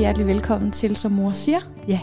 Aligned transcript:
rigtig 0.00 0.06
hjertelig 0.08 0.26
velkommen 0.34 0.70
til, 0.70 0.96
som 0.96 1.12
mor 1.12 1.32
siger. 1.32 1.58
Ja, 1.88 2.00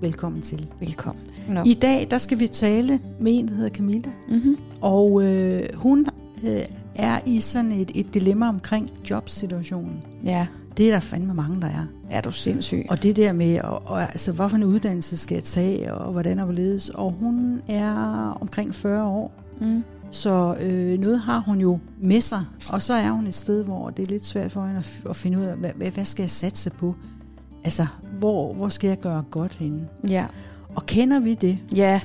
velkommen 0.00 0.42
til. 0.42 0.66
Velkommen. 0.80 1.22
Nå. 1.48 1.60
I 1.66 1.74
dag 1.74 2.06
der 2.10 2.18
skal 2.18 2.38
vi 2.38 2.46
tale 2.46 3.00
med 3.20 3.32
en, 3.38 3.48
der 3.48 3.54
hedder 3.54 3.70
Camilla. 3.70 4.10
Mm-hmm. 4.28 4.56
Og 4.80 5.22
øh, 5.24 5.62
hun 5.74 6.06
øh, 6.44 6.60
er 6.94 7.18
i 7.26 7.40
sådan 7.40 7.72
et, 7.72 7.90
et 7.94 8.14
dilemma 8.14 8.48
omkring 8.48 8.90
jobsituationen. 9.10 10.02
Ja, 10.24 10.46
Det 10.76 10.88
er 10.88 10.92
der 10.92 11.00
fandme 11.00 11.34
mange, 11.34 11.60
der 11.60 11.66
er. 11.68 11.86
er 12.10 12.20
du 12.20 12.32
sindssyg. 12.32 12.86
Og 12.88 13.02
det 13.02 13.16
der 13.16 13.32
med, 13.32 13.60
og, 13.60 13.82
og, 13.86 14.02
altså, 14.02 14.32
hvorfor 14.32 14.56
en 14.56 14.64
uddannelse 14.64 15.16
skal 15.16 15.34
jeg 15.34 15.44
tage, 15.44 15.94
og 15.94 16.12
hvordan 16.12 16.38
og 16.38 16.44
hvorledes. 16.44 16.88
Og 16.88 17.10
hun 17.20 17.60
er 17.68 17.94
omkring 18.40 18.74
40 18.74 19.04
år, 19.04 19.32
Mm. 19.60 19.82
så 20.10 20.56
øh, 20.60 20.98
noget 21.00 21.20
har 21.20 21.38
hun 21.38 21.60
jo 21.60 21.78
med 22.00 22.20
sig. 22.20 22.40
Og 22.72 22.82
så 22.82 22.94
er 22.94 23.10
hun 23.10 23.26
et 23.26 23.34
sted, 23.34 23.64
hvor 23.64 23.90
det 23.90 24.02
er 24.02 24.06
lidt 24.06 24.24
svært 24.26 24.52
for 24.52 24.64
hende 24.66 24.78
at, 24.78 25.02
at 25.10 25.16
finde 25.16 25.38
ud 25.38 25.44
af, 25.44 25.56
hvad, 25.56 25.70
hvad, 25.76 25.90
hvad 25.90 26.04
skal 26.04 26.22
jeg 26.22 26.30
satse 26.30 26.70
på? 26.70 26.94
Altså, 27.64 27.86
hvor, 28.18 28.52
hvor 28.52 28.68
skal 28.68 28.88
jeg 28.88 28.98
gøre 28.98 29.24
godt 29.30 29.54
henne? 29.54 29.88
Ja. 30.08 30.24
Og 30.74 30.86
kender 30.86 31.20
vi 31.20 31.34
det? 31.34 31.58
Ja. 31.76 32.00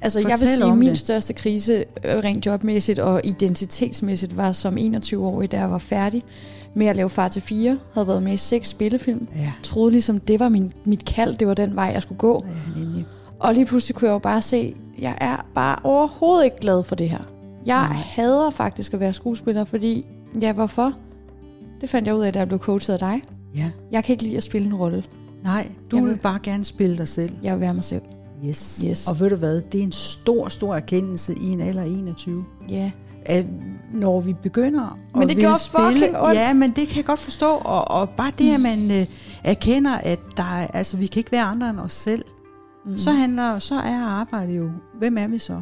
Altså, 0.00 0.18
jeg 0.18 0.28
vil 0.28 0.38
Fortæl 0.38 0.56
sige, 0.56 0.70
at 0.70 0.78
min 0.78 0.88
det. 0.88 0.98
største 0.98 1.32
krise, 1.32 1.84
øh, 2.04 2.16
rent 2.16 2.46
jobmæssigt 2.46 2.98
og 2.98 3.20
identitetsmæssigt, 3.24 4.36
var 4.36 4.52
som 4.52 4.76
21-årig, 4.76 5.52
da 5.52 5.58
jeg 5.58 5.70
var 5.70 5.78
færdig 5.78 6.22
med 6.74 6.86
at 6.86 6.96
lave 6.96 7.10
Far 7.10 7.28
til 7.28 7.42
4. 7.42 7.78
Havde 7.94 8.06
været 8.08 8.22
med 8.22 8.32
i 8.32 8.36
seks 8.36 8.68
spillefilm. 8.68 9.28
Ja. 9.36 9.52
Troede 9.62 9.90
ligesom, 9.90 10.20
det 10.20 10.40
var 10.40 10.48
min, 10.48 10.72
mit 10.84 11.04
kald, 11.04 11.36
det 11.36 11.48
var 11.48 11.54
den 11.54 11.76
vej, 11.76 11.90
jeg 11.94 12.02
skulle 12.02 12.18
gå. 12.18 12.44
Ja, 12.76 12.80
nemlig. 12.80 13.06
Og 13.40 13.54
lige 13.54 13.66
pludselig 13.66 13.94
kunne 13.96 14.08
jeg 14.08 14.14
jo 14.14 14.18
bare 14.18 14.42
se, 14.42 14.74
jeg 14.98 15.18
er 15.20 15.46
bare 15.54 15.78
overhovedet 15.84 16.44
ikke 16.44 16.56
glad 16.60 16.82
for 16.84 16.94
det 16.94 17.10
her. 17.10 17.22
Jeg 17.66 17.88
Nej. 17.88 17.96
hader 17.96 18.50
faktisk 18.50 18.94
at 18.94 19.00
være 19.00 19.12
skuespiller, 19.12 19.64
fordi, 19.64 20.04
ja, 20.40 20.52
hvorfor? 20.52 20.92
Det 21.80 21.88
fandt 21.88 22.08
jeg 22.08 22.14
ud 22.16 22.22
af, 22.22 22.32
da 22.32 22.38
jeg 22.38 22.48
blev 22.48 22.60
coachet 22.60 22.92
af 22.92 22.98
dig. 22.98 23.22
Ja. 23.56 23.70
Jeg 23.90 24.04
kan 24.04 24.12
ikke 24.12 24.22
lide 24.24 24.36
at 24.36 24.42
spille 24.42 24.66
en 24.68 24.74
rolle. 24.74 25.04
Nej, 25.44 25.68
du 25.90 25.96
Jeg 25.96 26.04
vil 26.04 26.12
vil- 26.12 26.18
bare 26.20 26.38
gerne 26.42 26.64
spille 26.64 26.98
dig 26.98 27.08
selv. 27.08 27.30
Jeg 27.42 27.52
vil 27.54 27.60
være 27.60 27.74
mig 27.74 27.84
selv. 27.84 28.02
Yes. 28.46 28.82
Yes. 28.86 29.08
Og 29.08 29.20
ved 29.20 29.30
du 29.30 29.36
hvad, 29.36 29.60
det 29.60 29.78
er 29.80 29.84
en 29.84 29.92
stor, 29.92 30.48
stor 30.48 30.74
erkendelse 30.74 31.34
i 31.40 31.46
en 31.46 31.60
alder 31.60 31.82
af 31.82 31.86
21. 31.86 32.44
Ja. 32.68 32.90
At 33.24 33.46
når 33.92 34.20
vi 34.20 34.32
begynder 34.42 34.98
Men 35.14 35.22
at 35.22 35.28
det 35.28 35.36
ville 35.36 36.22
ondt. 36.26 36.34
Ja, 36.38 36.54
men 36.54 36.70
det 36.70 36.88
kan 36.88 36.96
jeg 36.96 37.04
godt 37.04 37.18
forstå. 37.20 37.46
Og, 37.46 37.90
og 37.90 38.10
bare 38.10 38.32
det, 38.38 38.54
at 38.54 38.60
man 38.60 39.00
øh, 39.00 39.06
erkender, 39.44 39.94
at 39.94 40.20
der 40.36 40.42
er, 40.42 40.66
altså, 40.66 40.96
vi 40.96 41.06
kan 41.06 41.20
ikke 41.20 41.32
være 41.32 41.42
andre 41.42 41.70
end 41.70 41.78
os 41.80 41.92
selv, 41.92 42.24
Mm. 42.86 42.96
så 42.98 43.10
handler, 43.10 43.58
så 43.58 43.74
er 43.74 44.00
arbejde 44.04 44.52
jo, 44.52 44.70
hvem 44.98 45.18
er 45.18 45.26
vi 45.26 45.38
så? 45.38 45.60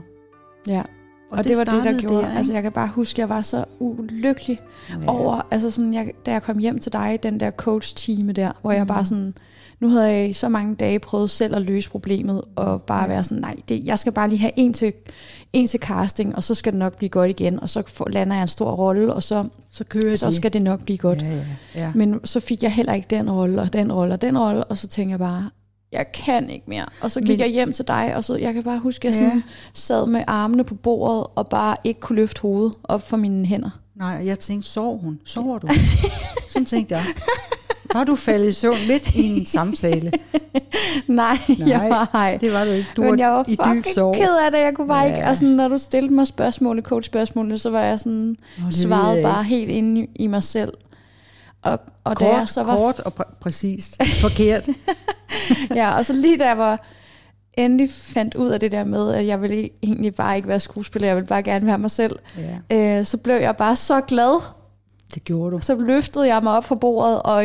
Ja. 0.69 0.83
Og, 1.35 1.39
og 1.39 1.45
det, 1.45 1.51
det 1.51 1.59
var 1.59 1.65
det, 1.65 1.85
der 1.85 2.01
gjorde. 2.01 2.23
Der, 2.23 2.37
altså, 2.37 2.53
jeg 2.53 2.63
kan 2.63 2.73
bare 2.73 2.89
huske, 2.89 3.15
at 3.17 3.19
jeg 3.19 3.29
var 3.29 3.43
så 3.43 3.65
ulykkelig 3.79 4.59
ja. 4.91 4.95
over, 5.07 5.47
altså 5.51 5.71
sådan, 5.71 5.95
jeg, 5.95 6.11
da 6.27 6.33
jeg 6.33 6.43
kom 6.43 6.59
hjem 6.59 6.79
til 6.79 6.93
dig, 6.93 7.19
den 7.23 7.41
der 7.41 7.51
coach-time 7.51 8.33
der, 8.33 8.53
hvor 8.63 8.73
jeg 8.73 8.81
Mhm. 8.81 8.89
bare 8.89 9.05
sådan, 9.05 9.35
nu 9.81 9.89
havde 9.89 10.07
jeg 10.13 10.29
i 10.29 10.33
så 10.33 10.49
mange 10.49 10.75
dage 10.75 10.99
prøvet 10.99 11.31
selv 11.31 11.57
at 11.57 11.63
løse 11.63 11.91
problemet, 11.91 12.43
og 12.57 12.83
bare 12.83 13.03
Ja. 13.03 13.09
være 13.09 13.25
sådan, 13.25 13.41
nej, 13.41 13.57
det, 13.69 13.85
jeg 13.85 13.99
skal 13.99 14.13
bare 14.13 14.29
lige 14.29 14.39
have 14.39 14.53
en 14.57 14.73
til, 14.73 14.93
en 15.53 15.67
til 15.67 15.81
casting, 15.81 16.37
og 16.37 16.43
så 16.43 16.55
skal 16.55 16.73
det 16.73 16.79
nok 16.79 16.97
blive 16.97 17.09
godt 17.11 17.31
igen, 17.31 17.61
og 17.61 17.69
så 17.69 17.83
får, 17.87 18.09
lander 18.11 18.35
jeg 18.35 18.43
en 18.43 18.49
stor 18.49 18.71
rolle, 18.73 19.15
og 19.15 19.23
så, 19.23 19.49
så 19.71 19.85
kører 19.85 20.17
så 20.17 20.27
de. 20.27 20.33
skal 20.37 20.53
det 20.53 20.63
nok 20.63 20.85
blive 20.85 20.99
godt. 20.99 21.23
Ja, 21.23 21.29
ja, 21.29 21.41
ja. 21.75 21.93
Men 21.95 22.21
så 22.25 22.41
fik 22.41 22.63
jeg 22.63 22.73
heller 22.73 22.93
ikke 22.95 23.07
den 23.11 23.31
rolle, 23.31 23.61
og 23.63 23.73
den 23.73 23.93
rolle, 23.93 24.15
og 24.15 24.23
den 24.23 24.39
rolle, 24.39 24.65
og 24.65 24.77
så 24.77 24.87
tænkte 24.87 25.11
jeg 25.11 25.19
bare, 25.19 25.51
jeg 25.95 26.13
kan 26.13 26.51
ikke 26.51 26.65
mere. 26.69 26.87
Og 27.01 27.11
så 27.11 27.21
gik 27.21 27.29
Men- 27.29 27.39
jeg 27.41 27.49
hjem 27.49 27.73
til 27.73 27.89
dig, 27.89 28.13
og 28.17 28.25
så 28.25 28.37
jeg 28.37 28.55
kan 28.55 28.63
bare 28.63 28.79
huske, 28.79 29.09
at 29.09 29.15
jeg 29.15 29.23
Ja. 29.23 29.29
sådan 29.29 29.43
sad 29.73 30.07
med 30.07 30.25
armene 30.27 30.65
på 30.65 30.75
bordet, 30.75 31.27
og 31.35 31.49
bare 31.49 31.77
ikke 31.85 32.01
kunne 32.01 32.17
løfte 32.17 32.41
hovedet 32.43 32.75
op 32.85 33.09
for 33.09 33.17
mine 33.17 33.47
hænder. 33.47 33.71
Nej, 33.97 34.23
jeg 34.27 34.39
tænkte, 34.39 34.69
sov 34.69 35.01
hun? 35.03 35.19
Sover 35.25 35.59
du? 35.59 35.69
Sådan 36.53 36.67
tænkte 36.67 36.95
jeg. 36.95 37.03
Var 37.95 38.05
du 38.05 38.17
faldet 38.17 38.49
i 38.49 38.53
søvn 38.53 38.77
midt 38.89 39.15
i 39.15 39.23
en 39.23 39.47
samtale? 39.47 40.13
Nej, 41.07 41.37
Nej, 41.59 41.69
jeg 41.69 41.87
var 41.91 42.11
ej. 42.15 42.39
Det 42.41 42.53
var 42.53 42.65
du 42.65 42.71
ikke. 42.71 42.89
Du 42.97 43.03
Men 43.03 43.19
jeg 43.19 43.29
var 43.31 43.45
i 43.49 43.51
dyb 43.75 43.85
sorg. 43.95 44.15
ked 44.17 44.37
af 44.47 44.51
det. 44.53 44.59
Jeg 44.59 44.73
kunne 44.75 44.89
bare 44.89 45.05
Ja. 45.05 45.15
ikke, 45.15 45.25
altså 45.25 45.45
når 45.45 45.69
du 45.69 45.79
stillede 45.79 46.15
mig 46.15 46.27
spørgsmål, 46.27 46.83
coach-spørgsmålene, 46.83 47.59
så 47.59 47.71
var 47.71 47.81
jeg 47.81 48.01
sådan, 48.01 48.37
Nå, 48.59 48.71
svarede 48.71 49.15
jeg 49.15 49.23
bare 49.23 49.45
helt 49.45 49.71
inde 49.71 50.07
i 50.17 50.27
mig 50.27 50.43
selv. 50.43 50.73
Og, 51.65 51.81
og 52.05 52.21
da 52.21 52.25
Kort, 52.25 52.39
jeg 52.39 52.49
så 52.49 52.63
var 52.63 52.77
kort 52.77 53.01
og 53.01 53.13
præ- 53.21 53.35
præcist. 53.41 53.97
Forkert. 54.21 54.69
ja, 55.81 55.97
og 55.97 56.07
så 56.07 56.13
lige 56.13 56.39
da 56.39 56.47
jeg 56.47 56.59
var 56.59 56.87
endelig 57.59 57.91
fandt 57.93 58.35
ud 58.35 58.49
af 58.49 58.61
det 58.61 58.73
der 58.73 58.85
med, 58.85 59.13
at 59.15 59.27
jeg 59.27 59.43
ville 59.43 59.69
egentlig 59.83 60.15
bare 60.15 60.37
ikke 60.37 60.49
være 60.49 60.61
skuespiller, 60.61 61.09
jeg 61.09 61.17
ville 61.17 61.27
bare 61.27 61.43
gerne 61.43 61.67
være 61.67 61.79
mig 61.79 61.91
selv, 61.91 62.19
Ja, 62.71 62.99
øh, 62.99 63.07
så 63.07 63.17
blev 63.17 63.35
jeg 63.37 63.57
bare 63.57 63.77
så 63.77 64.01
glad. 64.01 64.43
det 65.15 65.25
gjorde 65.25 65.57
du. 65.57 65.61
Så 65.61 65.75
løftede 65.75 66.27
jeg 66.27 66.43
mig 66.43 66.53
op 66.53 66.65
fra 66.65 66.75
bordet, 66.75 67.23
og 67.23 67.35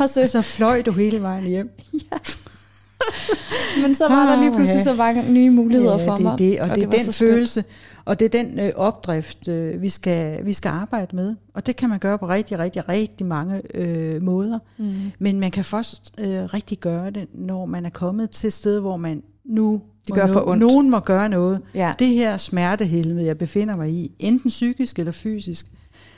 også, 0.00 0.20
Og 0.20 0.28
så 0.28 0.42
fløj 0.42 0.82
du 0.82 0.92
hele 0.92 1.22
vejen 1.22 1.44
hjem. 1.44 1.70
men 3.82 3.94
så 3.94 4.08
var 4.08 4.26
der 4.26 4.40
lige 4.40 4.50
pludselig 4.52 4.78
ja. 4.78 4.82
så 4.84 4.94
mange 4.94 5.32
nye 5.32 5.50
muligheder 5.50 5.98
ja, 5.98 6.08
for 6.08 6.14
det 6.16 6.24
er 6.26 6.30
mig. 6.30 6.38
det, 6.38 6.60
og, 6.60 6.68
og 6.70 6.74
det 6.76 6.82
er 6.82 6.86
var 6.86 6.96
den 6.96 7.04
så 7.04 7.12
skønt. 7.12 7.66
Og 8.06 8.20
det 8.20 8.34
er 8.34 8.42
den 8.42 8.60
øh, 8.60 8.72
opdrift, 8.76 9.48
øh, 9.48 9.82
vi, 9.82 9.88
skal, 9.88 10.46
vi 10.46 10.52
skal 10.52 10.68
arbejde 10.68 11.16
med. 11.16 11.34
Og 11.54 11.66
det 11.66 11.76
kan 11.76 11.88
man 11.88 11.98
gøre 11.98 12.18
på 12.18 12.28
rigtig, 12.28 12.58
rigtig, 12.58 12.88
rigtig 12.88 13.26
mange 13.26 13.62
øh, 13.74 14.22
måder. 14.22 14.58
Mm. 14.78 14.94
Men 15.18 15.40
man 15.40 15.50
kan 15.50 15.64
først 15.64 16.12
øh, 16.18 16.44
rigtig 16.44 16.78
gøre 16.78 17.10
det, 17.10 17.28
når 17.32 17.66
man 17.66 17.86
er 17.86 17.90
kommet 17.90 18.30
til 18.30 18.46
et 18.46 18.52
sted, 18.52 18.80
hvor 18.80 18.96
man 18.96 19.22
nu 19.44 19.80
Det 20.06 20.14
gør 20.14 20.26
for 20.26 20.48
ondt. 20.48 20.60
nogen 20.60 20.90
må 20.90 20.98
gøre 21.00 21.28
noget. 21.28 21.60
Ja, 21.74 21.94
Det 21.98 22.06
her 22.08 22.36
smertehelvede, 22.36 23.24
jeg 23.26 23.38
befinder 23.38 23.76
mig 23.76 23.90
i, 23.90 24.12
enten 24.18 24.48
psykisk 24.48 24.98
eller 24.98 25.12
fysisk, 25.12 25.66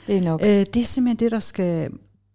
det 0.07 0.17
er 0.17 0.21
nok. 0.21 0.41
Øh, 0.41 0.47
det 0.47 0.77
er 0.77 0.85
simpelthen 0.85 1.19
det, 1.19 1.31
der 1.31 1.39
skal 1.39 1.89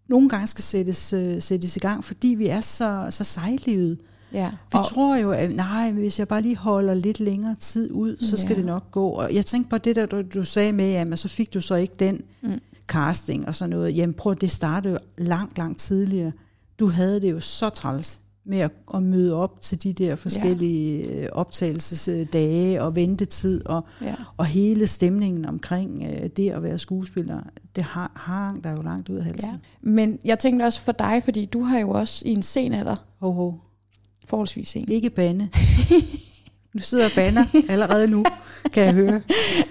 nogle 0.09 0.29
gange 0.29 0.47
skal 0.47 0.65
sættes, 0.65 1.13
øh, 1.13 1.43
sættes 1.43 1.77
i 1.77 1.81
gang, 1.81 2.05
fordi 2.05 2.29
vi 2.29 2.47
er 2.49 2.61
så, 2.61 3.07
så 3.11 3.25
sejlivede. 3.25 3.97
Ja. 4.35 4.51
Vi 4.51 4.79
Og, 4.79 4.87
tror 4.87 5.17
jo, 5.17 5.31
at 5.31 5.51
nej, 5.57 5.93
hvis 5.93 6.19
jeg 6.19 6.29
bare 6.29 6.43
lige 6.43 6.57
holder 6.57 6.95
lidt 6.95 7.21
længere 7.21 7.55
tid 7.59 7.91
ud, 7.93 8.17
så 8.21 8.37
skal 8.37 8.51
Ja. 8.51 8.57
det 8.57 8.65
nok 8.67 8.91
gå. 8.91 9.09
Og 9.09 9.35
jeg 9.35 9.47
tænkte 9.47 9.71
på 9.71 9.79
det 9.79 9.97
der, 9.97 10.07
du, 10.07 10.23
du 10.35 10.45
sagde 10.45 10.73
med, 10.73 10.91
jamen 10.91 11.17
så 11.17 11.29
fik 11.29 11.55
du 11.55 11.61
så 11.61 11.75
ikke 11.75 11.95
den 11.99 12.21
Mm. 12.43 12.61
casting 12.89 13.49
og 13.49 13.55
sådan 13.55 13.71
noget. 13.71 13.97
Jamen 13.97 14.15
prøv, 14.15 14.35
det 14.35 14.51
startede 14.51 14.95
jo 14.95 15.25
langt, 15.25 15.59
langt 15.59 15.79
tidligere. 15.79 16.33
Du 16.79 16.87
havde 16.89 17.21
det 17.21 17.31
jo 17.31 17.41
så 17.41 17.69
træls 17.69 18.21
med 18.47 18.59
at, 18.59 18.71
at 18.95 19.03
møde 19.03 19.35
op 19.35 19.61
til 19.61 19.83
de 19.83 19.93
der 19.93 20.17
forskellige 20.17 21.21
ja. 21.23 21.27
optagelsesdage 21.33 22.83
og 22.83 22.95
ventetid 22.97 23.67
og, 23.67 23.85
ja. 24.03 24.15
og 24.37 24.47
hele 24.47 24.87
stemningen 24.87 25.45
omkring 25.45 26.03
øh, 26.03 26.27
det 26.37 26.51
at 26.51 26.63
være 26.63 26.79
skuespiller, 26.79 27.41
det 27.77 27.85
har, 27.85 28.13
hang 28.17 28.65
der 28.65 28.71
jo 28.71 28.83
langt 28.83 29.09
ud 29.09 29.17
af 29.17 29.25
halsen. 29.25 29.51
ja. 29.51 29.57
Men 29.83 30.19
jeg 30.25 30.39
tænkte 30.39 30.65
også 30.65 30.81
for 30.81 30.93
dig, 30.93 31.21
fordi 31.25 31.45
du 31.45 31.63
har 31.63 31.79
jo 31.79 31.91
også 31.91 32.23
i 32.27 32.31
en 32.33 32.43
sen 32.43 32.73
alder, 32.73 32.97
Ho, 33.21 33.31
ho. 33.33 33.53
Forholdsvis 34.27 34.69
sen. 34.69 34.85
Ikke 34.89 35.11
bande. 35.11 35.49
Du 36.75 36.79
sidder 36.79 37.05
og 37.05 37.11
bander 37.15 37.45
allerede 37.69 38.09
nu, 38.09 38.25
kan 38.73 38.85
jeg 38.85 38.95
høre. 38.95 39.21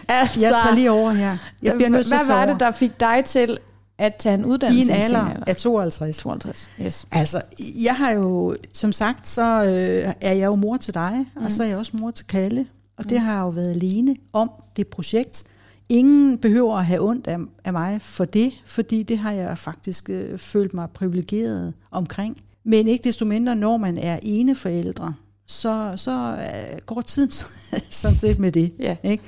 Altså, 0.07 0.39
Jeg 0.41 0.59
tager 0.63 0.75
lige 0.75 0.91
over 0.91 1.11
her. 1.11 1.37
Jeg 1.63 1.73
bliver 1.73 1.89
nødt 1.89 2.05
til 2.05 2.15
hvad 2.17 2.27
var 2.27 2.45
det, 2.45 2.59
der 2.59 2.71
fik 2.71 2.99
dig 2.99 3.23
til 3.25 3.57
at 3.97 4.15
tage 4.15 4.35
en 4.35 4.45
uddannelse 4.45 4.79
I 4.79 4.81
en 4.81 4.87
sen 4.87 4.95
alder 5.15 5.43
af 5.47 5.55
52. 5.55 6.17
52. 6.17 6.69
Yes. 6.81 7.05
Altså, 7.11 7.41
jeg 7.59 7.95
har 7.95 8.11
jo, 8.11 8.55
som 8.73 8.93
sagt, 8.93 9.27
så 9.27 9.63
øh, 9.63 10.13
er 10.21 10.33
jeg 10.33 10.45
jo 10.45 10.55
mor 10.55 10.77
til 10.77 10.93
dig, 10.93 11.25
mm. 11.35 11.45
og 11.45 11.51
så 11.51 11.63
er 11.63 11.67
jeg 11.67 11.77
også 11.77 11.97
mor 11.97 12.11
til 12.11 12.27
Kalle. 12.27 12.67
Og 12.97 13.09
det 13.09 13.19
har 13.19 13.33
jeg 13.33 13.41
jo 13.41 13.49
været 13.49 13.69
alene 13.71 14.15
om, 14.33 14.51
det 14.77 14.87
projekt. 14.87 15.43
Ingen 15.89 16.37
behøver 16.37 16.77
at 16.77 16.85
have 16.85 17.01
ondt 17.01 17.27
af, 17.27 17.37
af 17.65 17.73
mig 17.73 18.01
for 18.01 18.25
det, 18.25 18.51
fordi 18.65 19.03
det 19.03 19.17
har 19.17 19.31
jeg 19.31 19.57
faktisk 19.57 20.09
øh, 20.09 20.37
følt 20.39 20.73
mig 20.73 20.89
privilegeret 20.89 21.73
omkring. 21.91 22.37
Men 22.63 22.87
ikke 22.87 23.03
desto 23.03 23.25
mindre, 23.25 23.55
når 23.55 23.77
man 23.77 23.97
er 23.97 24.19
ene 24.21 24.55
forældre, 24.55 25.13
så, 25.45 25.93
så 25.95 26.37
øh, 26.39 26.79
går 26.85 27.01
tiden 27.01 27.31
sådan 28.01 28.17
set 28.17 28.39
med 28.39 28.51
det. 28.51 28.73
Ja. 28.79 28.95
Ikke? 29.03 29.23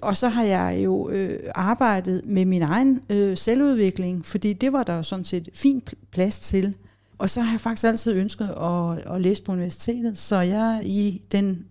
Og 0.00 0.16
så 0.16 0.28
har 0.28 0.44
jeg 0.44 0.80
jo 0.84 1.10
øh, 1.10 1.38
arbejdet 1.54 2.20
med 2.24 2.44
min 2.44 2.62
egen 2.62 3.00
øh, 3.10 3.36
selvudvikling, 3.36 4.24
fordi 4.24 4.52
det 4.52 4.72
var 4.72 4.82
der 4.82 4.94
jo 4.94 5.02
sådan 5.02 5.24
set 5.24 5.48
fin 5.54 5.82
pl- 5.90 6.06
plads 6.12 6.38
til. 6.38 6.74
Og 7.18 7.30
så 7.30 7.40
har 7.40 7.52
jeg 7.52 7.60
faktisk 7.60 7.84
altid 7.84 8.12
ønsket 8.12 8.48
at, 8.48 9.14
at 9.14 9.20
læse 9.20 9.42
på 9.42 9.52
universitetet, 9.52 10.18
så 10.18 10.40
jeg 10.40 10.80
i 10.84 11.22
den 11.32 11.66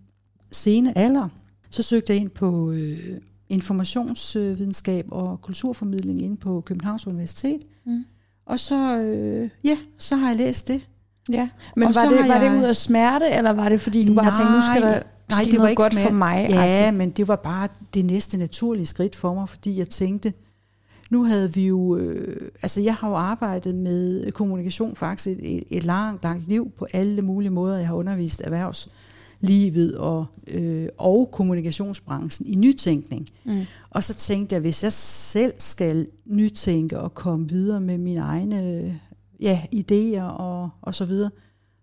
sene 0.52 0.98
alder, 0.98 1.28
så 1.70 1.82
søgte 1.82 2.12
jeg 2.12 2.20
ind 2.20 2.30
på 2.30 2.70
øh, 2.70 3.20
informationsvidenskab 3.48 5.06
og 5.08 5.40
kulturformidling 5.40 6.22
inde 6.22 6.36
på 6.36 6.60
Københavns 6.60 7.06
Universitet. 7.06 7.60
Mm. 7.86 8.04
Og 8.46 8.60
så, 8.60 9.00
øh, 9.00 9.50
ja, 9.64 9.78
så 9.98 10.16
har 10.16 10.28
jeg 10.28 10.36
læst 10.36 10.68
det. 10.68 10.80
Ja, 11.28 11.48
men 11.76 11.88
Og 11.88 11.94
var, 11.94 12.04
det, 12.08 12.18
var 12.18 12.24
jeg- 12.34 12.50
det 12.52 12.58
ud 12.58 12.64
af 12.64 12.76
smerte, 12.76 13.26
eller 13.30 13.50
var 13.50 13.68
det 13.68 13.80
fordi, 13.80 14.04
du 14.04 14.14
bare 14.14 14.38
tænkte, 14.38 14.52
nu 14.54 14.60
skal 14.72 14.82
der 14.82 15.02
nej, 15.30 15.42
det 15.44 15.52
var 15.52 15.58
noget 15.58 15.70
ikke 15.70 15.82
godt 15.82 15.92
smerte. 15.92 16.08
for 16.08 16.14
mig? 16.14 16.46
Ja, 16.50 16.90
men 16.90 17.10
det 17.10 17.28
var 17.28 17.36
bare 17.36 17.68
det 17.94 18.04
næste 18.04 18.36
naturlige 18.36 18.86
skridt 18.86 19.16
for 19.16 19.34
mig, 19.34 19.48
fordi 19.48 19.78
jeg 19.78 19.88
tænkte, 19.88 20.32
nu 21.10 21.24
havde 21.24 21.54
vi 21.54 21.66
jo, 21.66 21.96
øh, 21.96 22.50
altså 22.62 22.80
jeg 22.80 22.94
har 22.94 23.08
jo 23.08 23.14
arbejdet 23.14 23.74
med 23.74 24.32
kommunikation 24.32 24.96
faktisk 24.96 25.26
et, 25.38 25.56
et, 25.56 25.64
et 25.70 25.84
langt, 25.84 26.22
langt 26.22 26.48
liv 26.48 26.70
på 26.78 26.86
alle 26.92 27.22
mulige 27.22 27.50
måder. 27.50 27.76
Jeg 27.78 27.86
har 27.86 27.94
undervist 27.94 28.42
erhvervslivet 28.44 29.96
og, 29.96 30.26
øh, 30.48 30.88
og 30.98 31.28
kommunikationsbranchen 31.32 32.46
i 32.48 32.54
nytænkning. 32.54 33.28
Mm. 33.44 33.60
Og 33.90 34.04
så 34.04 34.14
tænkte 34.14 34.54
jeg, 34.54 34.60
hvis 34.60 34.84
jeg 34.84 34.92
selv 34.92 35.52
skal 35.58 36.06
nytænke 36.26 37.00
og 37.00 37.14
komme 37.14 37.48
videre 37.48 37.80
med 37.80 37.98
mine 37.98 38.20
egne 38.20 39.00
ja, 39.40 39.62
idéer 39.74 40.22
og, 40.22 40.70
og 40.82 40.94
så 40.94 41.04
videre, 41.04 41.30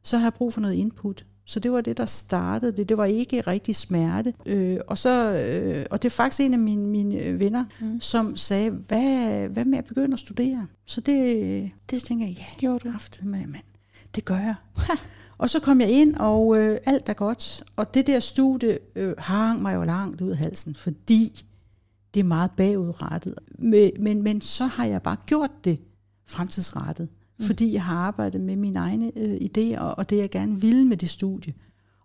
så 0.03 0.17
har 0.17 0.25
jeg 0.25 0.33
brug 0.33 0.53
for 0.53 0.61
noget 0.61 0.75
input. 0.75 1.25
Så 1.45 1.59
det 1.59 1.71
var 1.71 1.81
det, 1.81 1.97
der 1.97 2.05
startede 2.05 2.77
det. 2.77 2.89
Det 2.89 2.97
var 2.97 3.05
ikke 3.05 3.41
rigtig 3.41 3.75
smerte. 3.75 4.33
Øh, 4.45 4.77
og, 4.87 4.97
så, 4.97 5.33
øh, 5.33 5.85
og 5.91 6.03
det 6.03 6.09
er 6.09 6.15
faktisk 6.15 6.41
en 6.41 6.53
af 6.53 6.59
mine, 6.59 6.87
mine 6.87 7.39
venner, 7.39 7.65
mm. 7.81 8.01
som 8.01 8.37
sagde, 8.37 8.69
hvad, 8.69 9.47
hvad 9.49 9.65
med 9.65 9.77
at 9.77 9.85
begynde 9.85 10.13
at 10.13 10.19
studere? 10.19 10.67
Så 10.85 11.01
det, 11.01 11.71
det 11.89 12.03
tænker 12.03 12.25
jeg, 12.25 12.35
ja, 12.37 12.45
Gjorde 12.57 12.79
du? 12.79 12.91
Kraftet 12.91 13.25
med, 13.25 13.47
mand. 13.47 13.63
Det 14.15 14.25
gør 14.25 14.35
jeg. 14.35 14.55
Og 15.37 15.49
så 15.49 15.59
kom 15.59 15.81
jeg 15.81 15.89
ind, 15.89 16.15
og 16.15 16.57
øh, 16.57 16.77
alt 16.85 17.09
er 17.09 17.13
godt. 17.13 17.63
Og 17.75 17.93
det 17.93 18.07
der 18.07 18.19
studie 18.19 18.79
øh, 18.95 19.13
hang 19.17 19.61
mig 19.61 19.75
jo 19.75 19.83
langt 19.83 20.21
ud 20.21 20.29
af 20.29 20.37
halsen, 20.37 20.75
fordi 20.75 21.45
det 22.13 22.19
er 22.19 22.23
meget 22.23 22.51
bagudrettet. 22.57 23.33
Men, 23.59 23.91
men, 23.99 24.23
men 24.23 24.41
så 24.41 24.65
har 24.65 24.85
jeg 24.85 25.01
bare 25.01 25.17
gjort 25.25 25.51
det 25.63 25.79
fremtidsrettet, 26.27 27.09
mm. 27.39 27.45
fordi 27.45 27.73
jeg 27.73 27.83
har 27.83 27.95
arbejdet 27.95 28.41
med 28.41 28.55
mine 28.55 28.79
egne 28.79 29.11
øh, 29.15 29.35
idéer, 29.35 29.79
og 29.79 30.09
det 30.09 30.17
jeg 30.17 30.29
gerne 30.29 30.61
vil 30.61 30.85
med 30.85 30.97
det 30.97 31.09
studie. 31.09 31.53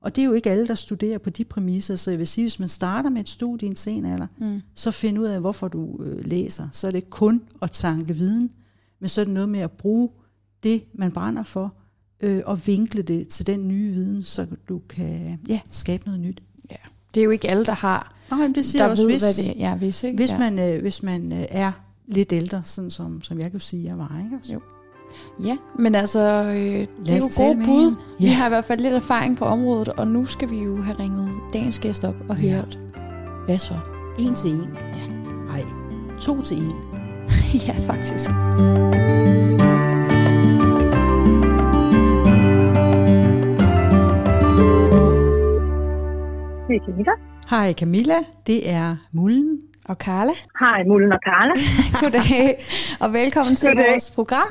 Og 0.00 0.16
det 0.16 0.22
er 0.22 0.26
jo 0.26 0.32
ikke 0.32 0.50
alle, 0.50 0.68
der 0.68 0.74
studerer 0.74 1.18
på 1.18 1.30
de 1.30 1.44
præmisser, 1.44 1.96
så 1.96 2.10
jeg 2.10 2.18
vil 2.18 2.26
sige, 2.26 2.44
hvis 2.44 2.58
man 2.58 2.68
starter 2.68 3.10
med 3.10 3.20
et 3.20 3.28
studie 3.28 3.66
i 3.66 3.70
en 3.70 3.76
sen 3.76 4.04
alder, 4.04 4.26
mm. 4.38 4.60
så 4.74 4.90
find 4.90 5.18
ud 5.18 5.24
af, 5.24 5.40
hvorfor 5.40 5.68
du 5.68 6.02
øh, 6.04 6.26
læser. 6.26 6.68
Så 6.72 6.86
er 6.86 6.90
det 6.90 7.10
kun 7.10 7.42
at 7.62 7.70
tanke 7.70 8.16
viden, 8.16 8.50
men 9.00 9.08
så 9.08 9.20
er 9.20 9.24
det 9.24 9.34
noget 9.34 9.48
med 9.48 9.60
at 9.60 9.70
bruge 9.70 10.08
det, 10.62 10.84
man 10.94 11.12
brænder 11.12 11.42
for, 11.42 11.74
øh, 12.20 12.42
og 12.46 12.66
vinkle 12.66 13.02
det 13.02 13.28
til 13.28 13.46
den 13.46 13.68
nye 13.68 13.92
viden, 13.92 14.22
så 14.22 14.46
du 14.68 14.80
kan 14.88 15.40
ja, 15.48 15.60
skabe 15.70 16.04
noget 16.06 16.20
nyt. 16.20 16.42
Ja. 16.70 16.76
Det 17.14 17.20
er 17.20 17.24
jo 17.24 17.30
ikke 17.30 17.50
alle, 17.50 17.64
der 17.64 17.72
har, 17.72 18.14
Nej, 18.30 18.40
men 18.40 18.54
det 18.54 18.66
siger 18.66 18.84
der 18.84 18.90
også, 18.90 19.02
ved, 19.02 19.10
hvis, 19.10 19.22
hvad 19.22 19.34
det 19.34 19.48
er. 19.48 19.68
Ja, 19.68 19.76
hvis, 19.76 20.02
ikke? 20.02 20.16
hvis, 20.16 20.30
ja. 20.30 20.38
man, 20.38 20.58
øh, 20.58 20.82
hvis 20.82 21.02
man 21.02 21.32
øh, 21.32 21.44
er 21.48 21.72
lidt 22.06 22.32
ældre, 22.32 22.62
sådan 22.64 22.90
som, 22.90 23.22
som 23.22 23.40
jeg 23.40 23.50
kan 23.50 23.60
sige, 23.60 23.84
jeg 23.84 23.98
var. 23.98 24.20
Ikke? 24.24 24.36
Altså. 24.36 24.52
Jo. 24.52 24.60
Ja, 25.44 25.56
men 25.78 25.94
altså, 25.94 26.20
øh, 26.20 26.54
det 26.54 26.86
er 27.08 27.16
jo 27.16 27.44
gode 27.44 27.56
bud. 27.66 27.84
hende. 27.84 27.96
Vi 28.18 28.26
har 28.26 28.46
i 28.46 28.48
hvert 28.48 28.64
fald 28.64 28.80
lidt 28.80 28.94
erfaring 28.94 29.36
på 29.36 29.44
området, 29.44 29.88
og 29.88 30.06
nu 30.06 30.24
skal 30.24 30.50
vi 30.50 30.58
jo 30.58 30.82
have 30.82 30.96
ringet 30.98 31.30
dagens 31.52 31.78
gæst 31.78 32.04
op 32.04 32.14
og 32.28 32.36
Ja. 32.40 32.50
hørt, 32.54 32.78
hvad 33.46 33.58
så? 33.58 33.74
En 34.18 34.34
til 34.34 34.50
en. 34.50 34.76
Ja. 34.94 35.12
Nej, 35.46 35.60
to 36.20 36.42
til 36.42 36.56
en. 36.58 36.72
ja, 37.68 37.74
faktisk. 37.92 38.30
Det 46.68 46.76
er 46.76 46.84
Camilla. 46.86 47.12
Hej 47.50 47.72
Camilla, 47.72 48.14
det 48.46 48.70
er 48.70 48.96
Mullen. 49.14 49.58
Og 49.84 49.94
Carla, 49.96 50.32
Hej, 50.60 50.82
Mullen 50.88 51.12
og 51.12 51.18
Karla. 51.24 51.52
goddag, 52.00 52.58
og 53.00 53.12
velkommen 53.12 53.56
til 53.56 53.68
Goddag. 53.68 53.90
vores 53.90 54.10
program. 54.10 54.48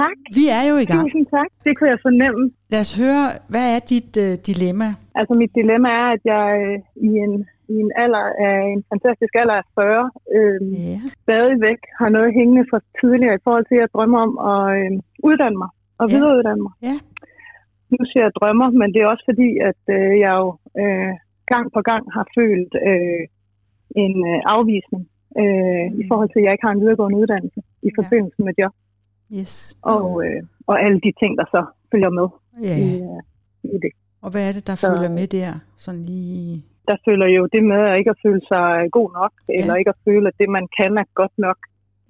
Tak. 0.00 0.16
Vi 0.38 0.44
er 0.58 0.62
jo 0.70 0.74
i 0.84 0.86
gang. 0.92 1.04
Tusind 1.06 1.26
tak. 1.36 1.48
Det 1.64 1.72
kunne 1.76 1.90
jeg 1.94 2.00
fornemme. 2.08 2.42
Lad 2.72 2.80
os 2.86 2.92
høre, 3.02 3.22
hvad 3.52 3.66
er 3.76 3.80
dit 3.92 4.12
øh, 4.24 4.32
dilemma? 4.48 4.88
Altså, 5.18 5.32
mit 5.42 5.52
dilemma 5.60 5.88
er, 6.02 6.08
at 6.16 6.22
jeg 6.34 6.46
øh, 6.62 6.76
i 7.08 7.10
en, 7.24 7.34
i 7.74 7.74
en 7.84 7.90
alder 8.04 8.24
af 8.48 8.56
en 8.74 8.80
fantastisk 8.92 9.32
alder 9.42 9.56
af 9.62 9.66
40, 9.74 10.10
øh, 10.36 10.58
Ja. 10.92 10.98
stadigvæk 11.24 11.80
har 12.00 12.08
noget 12.16 12.30
hængende 12.38 12.64
fra 12.70 12.78
tidligere 13.00 13.34
i 13.38 13.44
forhold 13.46 13.64
til, 13.66 13.76
at 13.76 13.82
jeg 13.84 13.90
drømmer 13.96 14.18
om 14.26 14.32
at 14.52 14.62
øh, 14.78 14.90
uddanne 15.28 15.58
mig 15.62 15.70
og 16.00 16.04
Ja. 16.08 16.12
videreuddanne 16.14 16.62
mig. 16.66 16.74
Ja. 16.88 16.96
Nu 17.94 18.00
siger 18.10 18.22
jeg 18.26 18.34
drømmer, 18.40 18.68
men 18.80 18.88
det 18.92 19.00
er 19.02 19.08
også 19.14 19.24
fordi, 19.30 19.48
at 19.70 19.80
øh, 19.96 20.12
jeg 20.24 20.32
jo 20.42 20.48
øh, 20.82 21.12
gang 21.52 21.64
på 21.76 21.80
gang 21.90 22.02
har 22.16 22.26
følt 22.38 22.72
øh, 22.90 23.22
en 24.04 24.14
øh, 24.32 24.40
afvisning 24.56 25.02
øh, 25.42 25.84
Mm. 25.90 26.00
i 26.00 26.02
forhold 26.10 26.28
til, 26.30 26.40
at 26.40 26.44
jeg 26.44 26.52
ikke 26.54 26.66
har 26.68 26.74
en 26.74 26.82
videregående 26.84 27.18
uddannelse 27.22 27.60
i 27.88 27.90
Ja. 27.90 27.96
forbindelse 28.00 28.40
med 28.46 28.54
job 28.60 28.74
Yes. 29.38 29.54
og, 29.94 30.06
øh, 30.26 30.42
og 30.66 30.74
alle 30.84 31.00
de 31.06 31.12
ting, 31.20 31.32
der 31.40 31.46
så 31.54 31.60
følger 31.92 32.10
med 32.18 32.28
Ja. 32.68 32.76
i, 32.86 32.88
øh, 33.08 33.22
i 33.74 33.76
det. 33.84 33.92
Og 34.24 34.28
hvad 34.32 34.42
er 34.48 34.52
det, 34.56 34.64
der 34.70 34.74
Så- 34.74 34.86
følger 34.88 35.10
med 35.18 35.26
der? 35.38 35.50
Sådan 35.84 36.02
lige... 36.12 36.62
Der 36.90 36.96
følger 37.06 37.28
jo 37.38 37.42
det 37.54 37.62
med 37.72 37.80
at 37.90 37.98
ikke 37.98 38.10
at 38.14 38.20
føle 38.26 38.42
sig 38.52 38.68
god 38.98 39.08
nok, 39.20 39.32
ja. 39.48 39.54
eller 39.58 39.74
ikke 39.80 39.92
at 39.94 40.00
føle, 40.08 40.26
at 40.30 40.36
det, 40.40 40.48
man 40.58 40.66
kan, 40.78 40.92
er 41.02 41.08
godt 41.20 41.36
nok. 41.46 41.58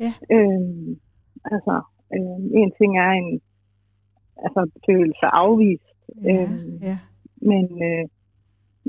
Ja. 0.05 0.13
Øhm, 0.37 0.89
altså, 1.55 1.75
øh, 2.15 2.39
en 2.63 2.71
ting 2.79 2.91
er 3.07 3.11
en 3.21 3.29
altså, 4.47 4.61
føle 4.87 5.13
sig 5.23 5.31
afvist, 5.45 5.89
Ja, 6.25 6.43
Øhm, 6.43 6.77
ja. 6.89 6.97
men, 7.51 7.65
øh, 7.89 8.05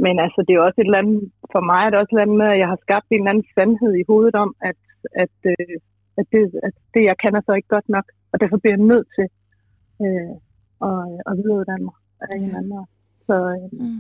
men 0.06 0.16
altså, 0.26 0.40
det 0.48 0.54
er 0.54 0.62
også 0.68 0.80
et 0.82 0.86
eller 0.90 1.04
andet, 1.04 1.22
for 1.54 1.62
mig 1.70 1.82
er 1.86 1.90
det 1.90 2.00
også 2.00 2.12
et 2.12 2.16
eller 2.16 2.26
andet 2.28 2.38
med, 2.44 2.50
at 2.54 2.60
jeg 2.64 2.70
har 2.74 2.80
skabt 2.86 3.08
en 3.10 3.16
eller 3.22 3.32
anden 3.34 3.48
sandhed 3.56 3.94
i 4.02 4.08
hovedet 4.12 4.36
om, 4.44 4.50
at, 4.70 4.80
at, 5.24 5.36
øh, 5.54 5.76
at, 6.20 6.26
det, 6.34 6.42
at 6.68 6.74
det, 6.94 7.02
jeg 7.10 7.16
kan, 7.22 7.36
er 7.36 7.42
så 7.46 7.54
ikke 7.60 7.74
godt 7.76 7.90
nok, 7.96 8.06
og 8.34 8.38
derfor 8.42 8.58
bliver 8.62 8.76
jeg 8.78 8.84
nødt 8.94 9.08
til 9.18 9.28
øh, 10.06 10.32
at, 10.90 11.00
at 11.28 11.34
videreuddanne 11.40 11.86
mig 11.90 11.98
af 12.22 12.28
en 12.38 12.44
eller 12.44 12.58
anden. 12.62 12.86
Så, 13.28 13.36
øh, 13.56 13.66
Mm. 13.82 14.00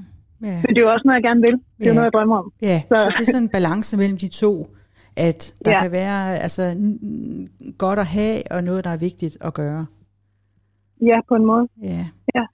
ja. 0.49 0.55
men 0.63 0.69
det 0.73 0.77
er 0.81 0.85
jo 0.87 0.91
også 0.95 1.05
noget, 1.05 1.17
jeg 1.19 1.23
gerne 1.29 1.41
vil. 1.47 1.55
Det 1.77 1.83
er 1.85 1.89
Ja. 1.89 1.93
noget, 1.93 2.05
jeg 2.09 2.13
drømmer 2.17 2.37
om. 2.43 2.47
Ja, 2.61 2.77
så, 2.89 2.95
Så- 2.99 3.03
så 3.05 3.13
det 3.17 3.21
er 3.27 3.31
sådan 3.35 3.43
en 3.49 3.55
balance 3.57 3.97
mellem 3.97 4.17
de 4.17 4.27
to, 4.43 4.53
at 5.27 5.53
der 5.65 5.71
ja. 5.71 5.81
Kan 5.81 5.91
være 5.91 6.37
altså, 6.45 6.63
godt 7.77 7.99
at 7.99 8.05
have, 8.05 8.37
og 8.51 8.63
noget, 8.63 8.83
der 8.83 8.89
er 8.89 8.97
vigtigt 8.97 9.37
at 9.41 9.53
gøre. 9.53 9.85
Ja, 11.01 11.17
på 11.29 11.35
en 11.35 11.45
måde. 11.45 11.67
Ja. 11.83 12.05
Ja. 12.35 12.45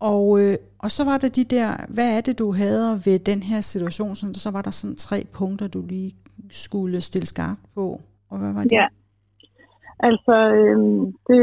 Og, 0.00 0.40
øh, 0.42 0.56
og 0.78 0.90
så 0.90 1.04
var 1.04 1.18
der 1.18 1.28
de 1.28 1.44
der, 1.44 1.70
hvad 1.88 2.16
er 2.16 2.20
det, 2.20 2.38
du 2.38 2.52
havde 2.52 3.00
ved 3.04 3.18
den 3.18 3.42
her 3.42 3.60
situation? 3.60 4.16
Så, 4.16 4.30
så 4.34 4.50
var 4.50 4.62
der 4.62 4.70
sådan 4.70 4.96
tre 4.96 5.26
punkter, 5.32 5.66
du 5.68 5.82
lige 5.86 6.14
skulle 6.50 7.00
stille 7.00 7.26
skarpt 7.26 7.60
på. 7.74 8.00
Og 8.30 8.38
hvad 8.38 8.52
var 8.52 8.62
det? 8.62 8.72
Ja. 8.72 8.86
Altså, 10.08 10.34
øh, 10.58 10.78
det, 11.28 11.38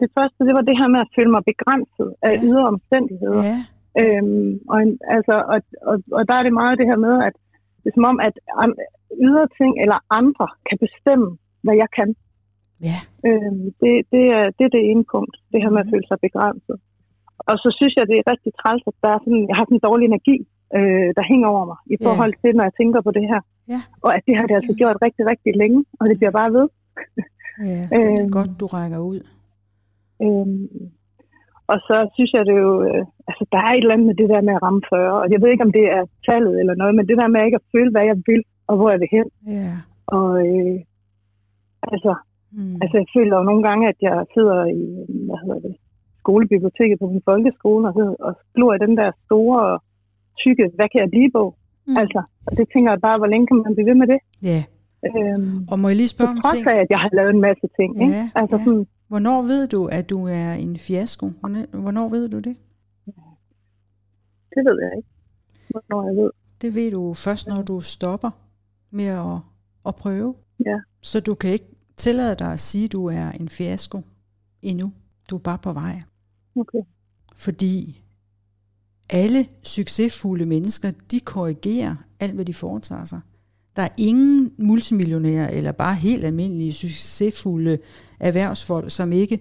det 0.00 0.08
første, 0.16 0.38
det 0.46 0.54
var 0.58 0.64
det 0.68 0.78
her 0.80 0.88
med 0.94 1.00
at 1.04 1.12
føle 1.16 1.30
mig 1.34 1.42
begrænset 1.52 2.08
af 2.28 2.32
Ja. 2.34 2.42
ydre 2.46 2.64
omstændigheder. 2.74 3.42
Ja, 3.52 3.58
Øhm, 4.02 4.50
og, 4.74 4.78
altså, 5.16 5.34
og, 5.52 5.58
og, 5.90 5.96
og 6.16 6.22
der 6.28 6.34
er 6.36 6.42
det 6.46 6.52
meget 6.60 6.78
det 6.80 6.86
her 6.90 7.00
med, 7.06 7.14
at 7.28 7.34
det 7.82 7.88
er 7.90 7.96
som 7.98 8.10
om, 8.12 8.18
at 8.28 8.34
ydre 9.26 9.46
ting 9.58 9.72
eller 9.84 9.98
andre 10.20 10.46
kan 10.68 10.78
bestemme, 10.84 11.28
hvad 11.64 11.76
jeg 11.82 11.90
kan. 11.98 12.08
ja, 12.88 12.98
Øhm, 13.28 13.62
det, 13.80 13.92
det, 14.14 14.24
er, 14.38 14.44
det 14.56 14.64
er 14.66 14.72
det 14.76 14.82
ene 14.90 15.04
punkt, 15.14 15.34
det 15.52 15.58
her 15.62 15.70
med 15.74 15.80
at 15.82 15.86
Mhm. 15.86 15.92
føle 15.92 16.06
sig 16.10 16.18
begrænset. 16.26 16.76
Og 17.50 17.56
så 17.62 17.68
synes 17.78 17.94
jeg, 17.96 18.04
det 18.10 18.16
er 18.18 18.30
rigtig 18.32 18.52
træls, 18.60 18.82
at 18.90 18.96
der 19.04 19.10
er 19.16 19.20
sådan, 19.24 19.44
jeg 19.48 19.56
har 19.56 19.64
sådan 19.66 19.78
en 19.80 19.86
dårlig 19.88 20.06
energi, 20.12 20.36
øh, 20.78 21.08
der 21.16 21.24
hænger 21.32 21.48
over 21.54 21.64
mig 21.70 21.78
i 21.94 21.96
forhold 22.06 22.34
til, 22.42 22.50
når 22.56 22.64
jeg 22.68 22.74
tænker 22.80 23.00
på 23.06 23.10
det 23.18 23.24
her. 23.32 23.40
Ja. 23.72 23.80
Og 24.04 24.10
at 24.16 24.22
det 24.26 24.34
har 24.38 24.46
det 24.48 24.54
altså 24.60 24.74
gjort 24.80 24.96
rigtig, 25.06 25.24
rigtig 25.32 25.52
længe, 25.62 25.80
og 26.00 26.04
det 26.10 26.16
bliver 26.20 26.34
bare 26.40 26.52
ved. 26.58 26.66
ja. 27.70 27.82
Så 28.00 28.08
det 28.08 28.18
er 28.18 28.24
Øhm. 28.24 28.36
godt, 28.38 28.52
du 28.60 28.66
rækker 28.76 28.98
ud. 29.10 29.20
Øhm, 30.24 30.68
og 31.72 31.78
så 31.88 31.96
synes 32.14 32.30
jeg 32.36 32.44
det 32.50 32.56
jo, 32.66 32.72
øh, 32.88 33.02
altså 33.28 33.44
der 33.52 33.58
er 33.66 33.70
et 33.72 33.78
eller 33.82 33.94
andet 33.94 34.06
med 34.10 34.16
det 34.20 34.28
der 34.32 34.40
med 34.48 34.54
at 34.58 34.62
ramme 34.66 34.82
40, 34.90 35.20
og 35.22 35.26
jeg 35.32 35.38
ved 35.42 35.48
ikke, 35.52 35.66
om 35.68 35.72
det 35.78 35.84
er 35.96 36.02
tallet 36.28 36.54
eller 36.60 36.74
noget, 36.80 36.94
men 36.94 37.08
det 37.08 37.16
der 37.20 37.28
med 37.34 37.44
ikke 37.44 37.60
at 37.62 37.68
føle, 37.74 37.90
hvad 37.94 38.04
jeg 38.10 38.16
vil, 38.30 38.42
og 38.68 38.74
hvor 38.76 38.90
jeg 38.90 39.00
vil 39.02 39.08
hen. 39.16 39.26
Ja. 39.58 39.70
Og 40.16 40.28
øh, 40.46 40.76
altså, 41.92 42.14
Mm. 42.54 42.74
altså, 42.82 42.96
jeg 43.02 43.06
føler 43.16 43.34
jo 43.38 43.42
nogle 43.50 43.62
gange, 43.68 43.88
at 43.92 43.98
jeg 44.08 44.16
sidder 44.34 44.58
i, 44.80 44.82
hvad 45.28 45.38
hedder 45.44 45.60
det, 45.66 45.74
skolebiblioteket 46.22 46.98
på 46.98 47.06
min 47.12 47.22
folkeskole, 47.30 47.88
og, 47.88 48.16
og 48.26 48.32
glor 48.54 48.74
i 48.74 48.78
den 48.86 48.96
der 49.00 49.10
store, 49.26 49.78
tykke, 50.42 50.64
hvad 50.76 50.88
kan 50.92 51.00
jeg 51.00 51.10
blive 51.10 51.30
bog? 51.36 51.50
Mm. 51.86 51.96
Altså, 52.00 52.20
og 52.46 52.52
det 52.58 52.66
tænker 52.72 52.90
jeg 52.92 53.00
bare, 53.00 53.18
hvor 53.18 53.26
længe 53.32 53.46
kan 53.46 53.56
man 53.64 53.74
blive 53.74 53.88
ved 53.90 53.94
med 54.02 54.06
det? 54.12 54.20
Ja. 54.50 54.60
Øhm, 55.06 55.66
Og 55.70 55.78
må 55.78 55.88
jeg 55.88 55.96
lige 55.96 56.08
spørge 56.08 56.30
om 56.30 56.40
ting? 56.54 56.66
af, 56.66 56.80
at 56.80 56.86
jeg 56.90 56.98
har 56.98 57.10
lavet 57.18 57.30
en 57.34 57.40
masse 57.40 57.66
ting. 57.78 58.02
Ikke? 58.02 58.14
Ja, 58.14 58.30
Altså 58.34 58.56
ja. 58.56 58.64
sådan, 58.64 58.86
Hvornår 59.08 59.42
ved 59.42 59.68
du, 59.68 59.86
at 59.86 60.10
du 60.10 60.26
er 60.26 60.52
en 60.52 60.76
fiasko? 60.76 61.26
Hvornår- 61.40 61.80
Hvornår 61.80 62.08
ved 62.08 62.28
du 62.28 62.36
det? 62.36 62.56
det 64.54 64.62
ved 64.68 64.76
jeg 64.84 64.92
ikke, 64.96 65.08
hvornår 65.70 66.06
jeg 66.08 66.16
ved. 66.22 66.30
Det 66.62 66.74
ved 66.74 66.90
du 66.90 67.14
først, 67.14 67.46
når 67.48 67.62
du 67.62 67.80
stopper 67.80 68.30
med 68.90 69.04
at, 69.06 69.38
at 69.86 69.94
prøve. 69.96 70.34
Ja. 70.66 70.76
Så 71.02 71.20
du 71.20 71.34
kan 71.34 71.50
ikke 71.50 71.64
tillade 71.96 72.34
dig 72.36 72.52
at 72.52 72.60
sige, 72.60 72.84
at 72.84 72.92
du 72.92 73.06
er 73.06 73.30
en 73.30 73.48
fiasko 73.48 74.00
endnu. 74.62 74.92
Du 75.30 75.34
er 75.36 75.40
bare 75.40 75.58
på 75.58 75.72
vej. 75.72 76.02
Okay. 76.56 76.78
Fordi 77.36 78.02
alle 79.10 79.46
succesfulde 79.62 80.46
mennesker, 80.46 80.90
de 81.10 81.20
korrigerer 81.20 81.96
alt, 82.20 82.34
hvad 82.34 82.44
de 82.44 82.54
foretager 82.54 83.04
sig. 83.04 83.20
Der 83.76 83.82
er 83.82 83.88
ingen 83.96 84.52
multimillionærer 84.58 85.48
eller 85.48 85.72
bare 85.72 85.94
helt 85.94 86.24
almindelige 86.24 86.72
succesfulde 86.72 87.78
erhvervsfolk, 88.20 88.90
som 88.90 89.12
ikke 89.12 89.40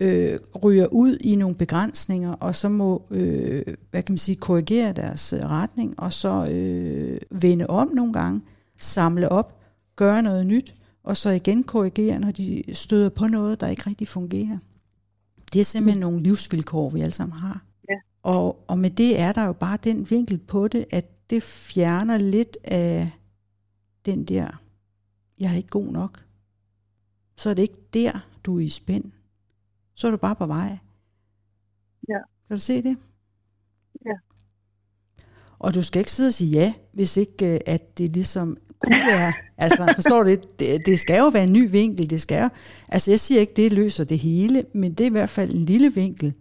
øh, 0.00 0.38
ryger 0.62 0.86
ud 0.86 1.16
i 1.20 1.36
nogle 1.36 1.56
begrænsninger, 1.56 2.32
og 2.32 2.54
så 2.54 2.68
må 2.68 3.02
øh, 3.10 3.62
hvad 3.90 4.02
kan 4.02 4.12
man 4.12 4.18
sige, 4.18 4.36
korrigere 4.36 4.92
deres 4.92 5.32
øh, 5.32 5.40
retning, 5.40 6.00
og 6.00 6.12
så 6.12 6.46
øh, 6.50 7.42
vende 7.42 7.66
om 7.66 7.90
nogle 7.94 8.12
gange, 8.12 8.40
samle 8.78 9.28
op, 9.28 9.60
gøre 9.96 10.22
noget 10.22 10.46
nyt, 10.46 10.74
og 11.04 11.16
så 11.16 11.30
igen 11.30 11.64
korrigere, 11.64 12.18
når 12.18 12.30
de 12.30 12.64
støder 12.72 13.08
på 13.08 13.26
noget, 13.26 13.60
der 13.60 13.68
ikke 13.68 13.82
rigtig 13.86 14.08
fungerer. 14.08 14.58
Det 15.52 15.60
er 15.60 15.64
simpelthen 15.64 16.00
nogle 16.00 16.22
livsvilkår, 16.22 16.90
vi 16.90 17.00
alle 17.00 17.14
sammen 17.14 17.38
har. 17.38 17.64
Ja. 17.88 17.94
Og, 18.22 18.64
og 18.68 18.78
med 18.78 18.90
det 18.90 19.20
er 19.20 19.32
der 19.32 19.44
jo 19.44 19.52
bare 19.52 19.78
den 19.84 20.10
vinkel 20.10 20.38
på 20.38 20.68
det, 20.68 20.84
at 20.90 21.30
det 21.30 21.42
fjerner 21.42 22.18
lidt 22.18 22.58
af 22.64 23.10
den 24.06 24.24
der, 24.24 24.62
jeg 25.38 25.52
er 25.52 25.56
ikke 25.56 25.68
god 25.68 25.92
nok. 25.92 26.24
Så 27.36 27.50
er 27.50 27.54
det 27.54 27.62
ikke 27.62 27.80
der, 27.94 28.26
du 28.44 28.56
er 28.56 28.60
i 28.60 28.68
spænd. 28.68 29.12
Så 29.94 30.06
er 30.06 30.10
du 30.10 30.16
bare 30.16 30.36
på 30.36 30.46
vej. 30.46 30.78
Ja. 32.08 32.18
Kan 32.48 32.56
du 32.56 32.58
se 32.58 32.82
det? 32.82 32.96
Ja. 34.06 34.14
Og 35.58 35.74
du 35.74 35.82
skal 35.82 36.00
ikke 36.00 36.12
sidde 36.12 36.28
og 36.28 36.34
sige 36.34 36.50
ja, 36.50 36.74
hvis 36.92 37.16
ikke 37.16 37.54
øh, 37.54 37.60
at 37.66 37.98
det 37.98 38.12
ligesom 38.12 38.56
kunne 38.78 39.06
være, 39.06 39.32
altså 39.64 39.92
forstår 39.94 40.22
du 40.22 40.28
det? 40.28 40.58
det? 40.60 40.86
Det 40.86 41.00
skal 41.00 41.18
jo 41.18 41.28
være 41.28 41.44
en 41.44 41.52
ny 41.52 41.70
vinkel, 41.70 42.10
det 42.10 42.20
skal 42.20 42.42
jo, 42.42 42.48
altså 42.88 43.10
jeg 43.10 43.20
siger 43.20 43.40
ikke, 43.40 43.54
det 43.56 43.72
løser 43.72 44.04
det 44.04 44.18
hele, 44.18 44.64
men 44.74 44.94
det 44.94 45.04
er 45.04 45.08
i 45.08 45.10
hvert 45.10 45.30
fald 45.30 45.54
en 45.54 45.64
lille 45.64 45.94
vinkel, 45.94 46.34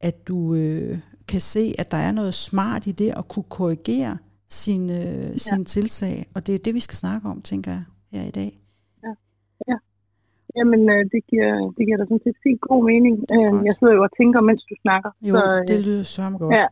at 0.00 0.28
du 0.28 0.54
øh, 0.54 0.98
kan 1.28 1.40
se, 1.40 1.74
at 1.78 1.90
der 1.90 1.96
er 1.96 2.12
noget 2.12 2.34
smart 2.34 2.86
i 2.86 2.92
det, 2.92 3.14
at 3.16 3.28
kunne 3.28 3.44
korrigere 3.48 4.18
sine, 4.48 4.92
øh, 5.02 5.36
sine 5.36 5.64
tiltag, 5.64 6.26
og 6.34 6.46
det 6.46 6.54
er 6.54 6.58
det, 6.58 6.74
vi 6.74 6.80
skal 6.80 6.96
snakke 6.96 7.28
om, 7.28 7.42
tænker 7.42 7.70
jeg, 7.70 7.84
her 8.12 8.28
i 8.28 8.30
dag. 8.30 8.60
Jamen, 10.58 10.82
øh, 10.94 11.02
det 11.12 11.20
giver, 11.30 11.52
det 11.76 11.82
giver 11.86 11.98
da 12.00 12.04
sådan 12.10 12.24
set 12.26 12.38
fint 12.46 12.60
god 12.68 12.82
mening. 12.90 13.14
Øh, 13.34 13.50
Godt. 13.52 13.64
jeg 13.66 13.74
sidder 13.78 13.94
jo 13.98 14.02
og 14.08 14.12
tænker, 14.20 14.38
mens 14.48 14.62
du 14.70 14.74
snakker. 14.84 15.10
Jo, 15.28 15.34
så, 15.34 15.64
det 15.68 15.78
lyder 15.86 16.04
sørme 16.14 16.38
godt. 16.38 16.54
ja. 16.58 16.66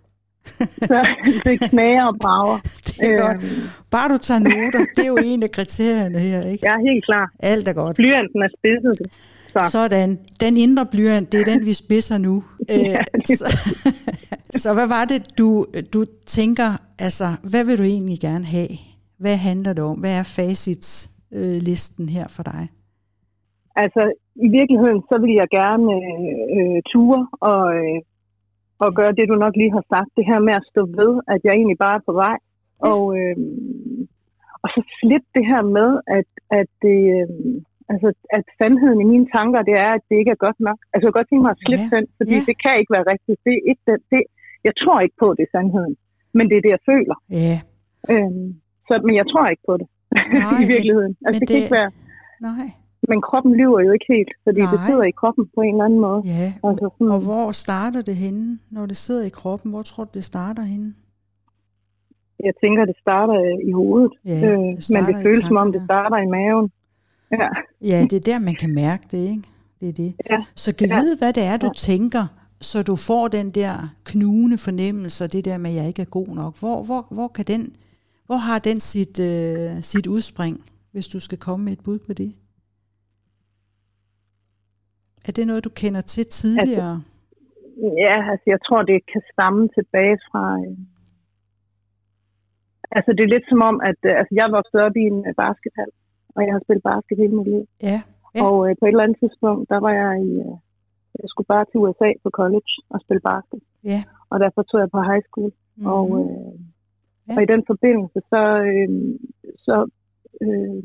så 0.91 0.99
det 1.47 1.55
knager 1.71 2.05
og 2.13 2.17
brager. 2.23 2.59
Det 2.99 3.09
er 3.13 3.17
godt. 3.27 3.39
Bare 3.95 4.09
du 4.15 4.19
tager 4.29 4.43
noter, 4.49 4.83
det 4.97 5.03
er 5.07 5.13
jo 5.15 5.19
en 5.33 5.43
af 5.43 5.51
kriterierne 5.59 6.19
her, 6.29 6.41
ikke? 6.53 6.63
Jeg 6.67 6.75
er 6.79 6.83
helt 6.91 7.05
klar. 7.09 7.27
Alt 7.53 7.69
er 7.69 7.73
godt. 7.83 7.97
Blyanten 7.97 8.41
er 8.47 8.51
spidset. 8.59 8.99
Så 9.55 9.71
Sådan. 9.73 10.19
Den 10.41 10.57
indre 10.57 10.87
blyant, 10.93 11.33
det 11.33 11.41
er 11.41 11.45
den, 11.53 11.61
vi 11.67 11.73
spidser 11.73 12.19
nu. 12.19 12.35
Øh, 12.75 12.97
så, 13.25 13.47
så 14.63 14.75
hvad 14.75 14.89
var 14.97 15.05
det, 15.05 15.39
du, 15.39 15.49
du 15.95 16.05
tænker, 16.27 16.69
altså, 17.07 17.27
hvad 17.51 17.65
vil 17.65 17.79
du 17.79 17.83
egentlig 17.83 18.19
gerne 18.21 18.45
have? 18.45 18.73
Hvad 19.19 19.37
handler 19.37 19.73
det 19.73 19.85
om? 19.85 19.99
Hvad 19.99 20.15
er 20.19 20.23
facitslisten 20.23 21.15
listen 21.69 22.09
her 22.09 22.27
for 22.37 22.43
dig? 22.43 22.63
Altså, 23.83 24.03
i 24.47 24.49
virkeligheden, 24.59 25.01
så 25.11 25.17
vil 25.23 25.35
jeg 25.41 25.49
gerne 25.61 25.87
øh, 25.99 26.47
øh, 26.57 26.83
ture 26.93 27.23
og, 27.51 27.63
øh, 27.79 27.99
og 28.79 28.95
gøre 28.99 29.13
det, 29.19 29.29
du 29.29 29.35
nok 29.35 29.55
lige 29.57 29.73
har 29.73 29.85
sagt. 29.95 30.11
Det 30.17 30.25
her 30.31 30.39
med 30.39 30.55
at 30.61 30.69
stå 30.73 30.83
ved, 31.01 31.13
at 31.33 31.41
jeg 31.45 31.53
egentlig 31.55 31.79
bare 31.79 31.97
er 32.01 32.07
på 32.09 32.13
vej. 32.13 32.37
Og, 32.91 33.03
øh, 33.19 33.37
og 34.63 34.69
så 34.75 34.81
slippe 35.01 35.29
det 35.37 35.45
her 35.47 35.63
med, 35.79 35.91
at, 36.19 36.29
at, 36.61 36.71
det, 36.83 36.99
øh, 37.17 37.29
altså, 37.93 38.09
at 38.37 38.45
sandheden 38.59 38.99
i 39.05 39.07
mine 39.13 39.27
tanker, 39.37 39.61
det 39.69 39.77
er, 39.87 39.91
at 39.99 40.03
det 40.09 40.17
ikke 40.21 40.33
er 40.37 40.41
godt 40.47 40.59
nok. 40.69 40.79
Altså, 40.93 41.05
jeg 41.05 41.11
kan 41.13 41.19
godt 41.21 41.29
tænke 41.31 41.45
mig 41.47 41.55
at 41.57 41.63
slippe 41.67 41.87
Ja. 41.91 41.95
den, 41.97 42.05
fordi 42.19 42.35
Ja. 42.39 42.45
det 42.49 42.57
kan 42.65 42.75
ikke 42.81 42.93
være 42.97 43.07
rigtigt. 43.13 43.39
Det 43.47 43.53
er 43.59 43.63
ikke 43.71 43.85
det, 43.89 43.97
det, 44.13 44.23
jeg 44.69 44.75
tror 44.83 44.99
ikke 45.05 45.17
på, 45.23 45.29
det 45.37 45.43
er 45.47 45.53
sandheden. 45.57 45.95
Men 46.37 46.45
det 46.51 46.57
er 46.59 46.65
det, 46.67 46.73
jeg 46.77 46.83
føler. 46.93 47.17
Ja, 47.45 47.57
Øh, 48.13 48.33
så, 48.89 48.93
men 49.07 49.15
jeg 49.21 49.27
tror 49.33 49.45
ikke 49.53 49.65
på 49.71 49.75
det 49.81 49.87
Nej, 50.45 50.63
i 50.63 50.67
virkeligheden. 50.75 51.13
men 51.21 51.27
Altså, 51.27 51.41
det, 51.41 51.49
kan 51.49 51.57
det- 51.57 51.63
ikke 51.63 51.77
være... 51.81 51.91
nej. 52.51 52.67
Men 53.11 53.19
kroppen 53.29 53.53
lyver 53.61 53.81
jo 53.87 53.91
ikke 53.97 54.09
helt, 54.15 54.33
fordi 54.47 54.61
Nej. 54.61 54.71
det 54.73 54.81
sidder 54.89 55.05
i 55.13 55.15
kroppen 55.21 55.45
på 55.55 55.61
en 55.61 55.75
eller 55.75 55.85
anden 55.89 56.01
måde. 56.09 56.21
Ja, 56.25 56.47
Altså 56.69 56.87
sådan, 56.95 57.11
og 57.17 57.21
hvor 57.29 57.47
starter 57.65 58.03
det 58.11 58.17
henne, 58.25 58.45
når 58.77 58.85
det 58.87 58.97
sidder 58.97 59.25
i 59.27 59.33
kroppen? 59.41 59.69
Hvor 59.75 59.83
tror 59.91 60.05
du, 60.05 60.11
det 60.15 60.25
starter 60.25 60.63
henne? 60.73 60.91
jeg 62.49 62.55
tænker, 62.65 62.85
det 62.85 62.97
starter 63.05 63.35
øh, 63.49 63.69
i 63.69 63.73
hovedet, 63.81 64.13
Ja, 64.25 64.31
øh, 64.31 64.41
det 64.41 64.59
men 64.59 64.81
starter 64.81 65.13
det 65.13 65.21
i 65.21 65.25
føles 65.27 65.45
som 65.51 65.57
om, 65.63 65.73
det 65.73 65.83
starter 65.91 66.19
i 66.27 66.29
maven. 66.37 66.67
Ja, 67.41 67.49
Ja, 67.91 68.03
det 68.11 68.17
er 68.17 68.21
der, 68.33 68.39
man 68.39 68.55
kan 68.55 68.75
mærke 68.75 69.05
det, 69.11 69.29
ikke? 69.29 69.43
Det 69.81 69.89
er 69.89 69.93
det. 69.93 70.15
Ja. 70.31 70.45
Så 70.55 70.77
kan 70.77 70.89
Ja. 70.89 71.01
vide, 71.01 71.19
hvad 71.19 71.33
det 71.33 71.45
er, 71.45 71.57
du 71.57 71.67
Ja. 71.67 71.73
tænker, 71.77 72.25
så 72.61 72.83
du 72.83 72.97
får 72.97 73.29
den 73.29 73.51
der 73.51 73.95
knugende 74.05 74.59
fornemmelse, 74.59 75.25
og 75.25 75.33
det 75.33 75.45
der 75.45 75.59
med, 75.59 75.71
at 75.71 75.77
jeg 75.77 75.89
ikke 75.89 76.03
er 76.03 76.07
god 76.19 76.29
nok. 76.29 76.59
Hvor, 76.59 76.85
hvor, 76.85 77.07
hvor, 77.15 77.29
kan 77.29 77.45
den, 77.45 77.77
hvor 78.27 78.37
har 78.37 78.59
den 78.59 78.81
sit, 78.81 79.19
øh, 79.21 79.83
sit 79.83 80.07
udspring, 80.07 80.55
hvis 80.93 81.09
du 81.09 81.21
skal 81.21 81.39
komme 81.39 81.65
med 81.65 81.73
et 81.73 81.85
bud 81.85 81.99
på 81.99 82.13
det? 82.13 82.35
Er 85.29 85.33
det 85.33 85.47
noget, 85.47 85.65
du 85.65 85.71
kender 85.71 86.01
til 86.01 86.27
tidligere? 86.27 87.03
ja 88.07 88.17
altså 88.31 88.47
jeg 88.55 88.59
tror, 88.67 88.83
det 88.83 88.99
kan 89.13 89.23
stamme 89.33 89.69
tilbage 89.79 90.19
fra... 90.29 90.43
Øh, 90.67 90.77
altså 92.97 93.11
det 93.17 93.23
er 93.25 93.33
lidt 93.35 93.47
som 93.53 93.61
om, 93.71 93.77
at 93.91 94.01
øh, 94.09 94.13
altså, 94.21 94.33
jeg 94.41 94.47
voksede 94.59 94.83
op 94.87 94.97
i 95.03 95.05
en 95.13 95.19
øh, 95.29 95.35
baskethal, 95.43 95.91
og 96.37 96.41
jeg 96.47 96.53
har 96.55 96.63
spillet 96.65 96.85
basket 96.91 97.17
hele 97.23 97.35
mit 97.39 97.49
liv. 97.55 97.65
ja. 97.91 97.99
Ja. 98.37 98.41
Og 98.47 98.57
øh, 98.67 98.73
på 98.79 98.85
et 98.85 98.89
eller 98.95 99.07
andet 99.07 99.19
tidspunkt, 99.23 99.65
der 99.73 99.79
var 99.87 99.93
jeg 100.03 100.13
i... 100.29 100.31
Øh, 100.47 100.55
jeg 101.23 101.29
skulle 101.31 101.51
bare 101.55 101.65
til 101.65 101.81
USA 101.83 102.11
på 102.25 102.31
college 102.41 102.73
og 102.93 102.99
spille 103.05 103.21
basket. 103.31 103.61
Ja. 103.93 104.01
Og 104.31 104.37
derfor 104.45 104.63
tog 104.63 104.79
jeg 104.81 104.91
på 104.95 105.01
high 105.11 105.25
school. 105.29 105.51
Mm-hmm. 105.55 105.93
Og, 105.97 106.07
øh, 106.21 106.55
Ja. 107.29 107.35
og 107.37 107.41
i 107.43 107.51
den 107.55 107.63
forbindelse, 107.71 108.19
så, 108.33 108.43
øh, 108.71 108.89
så, 109.67 109.77
øh, 110.45 110.83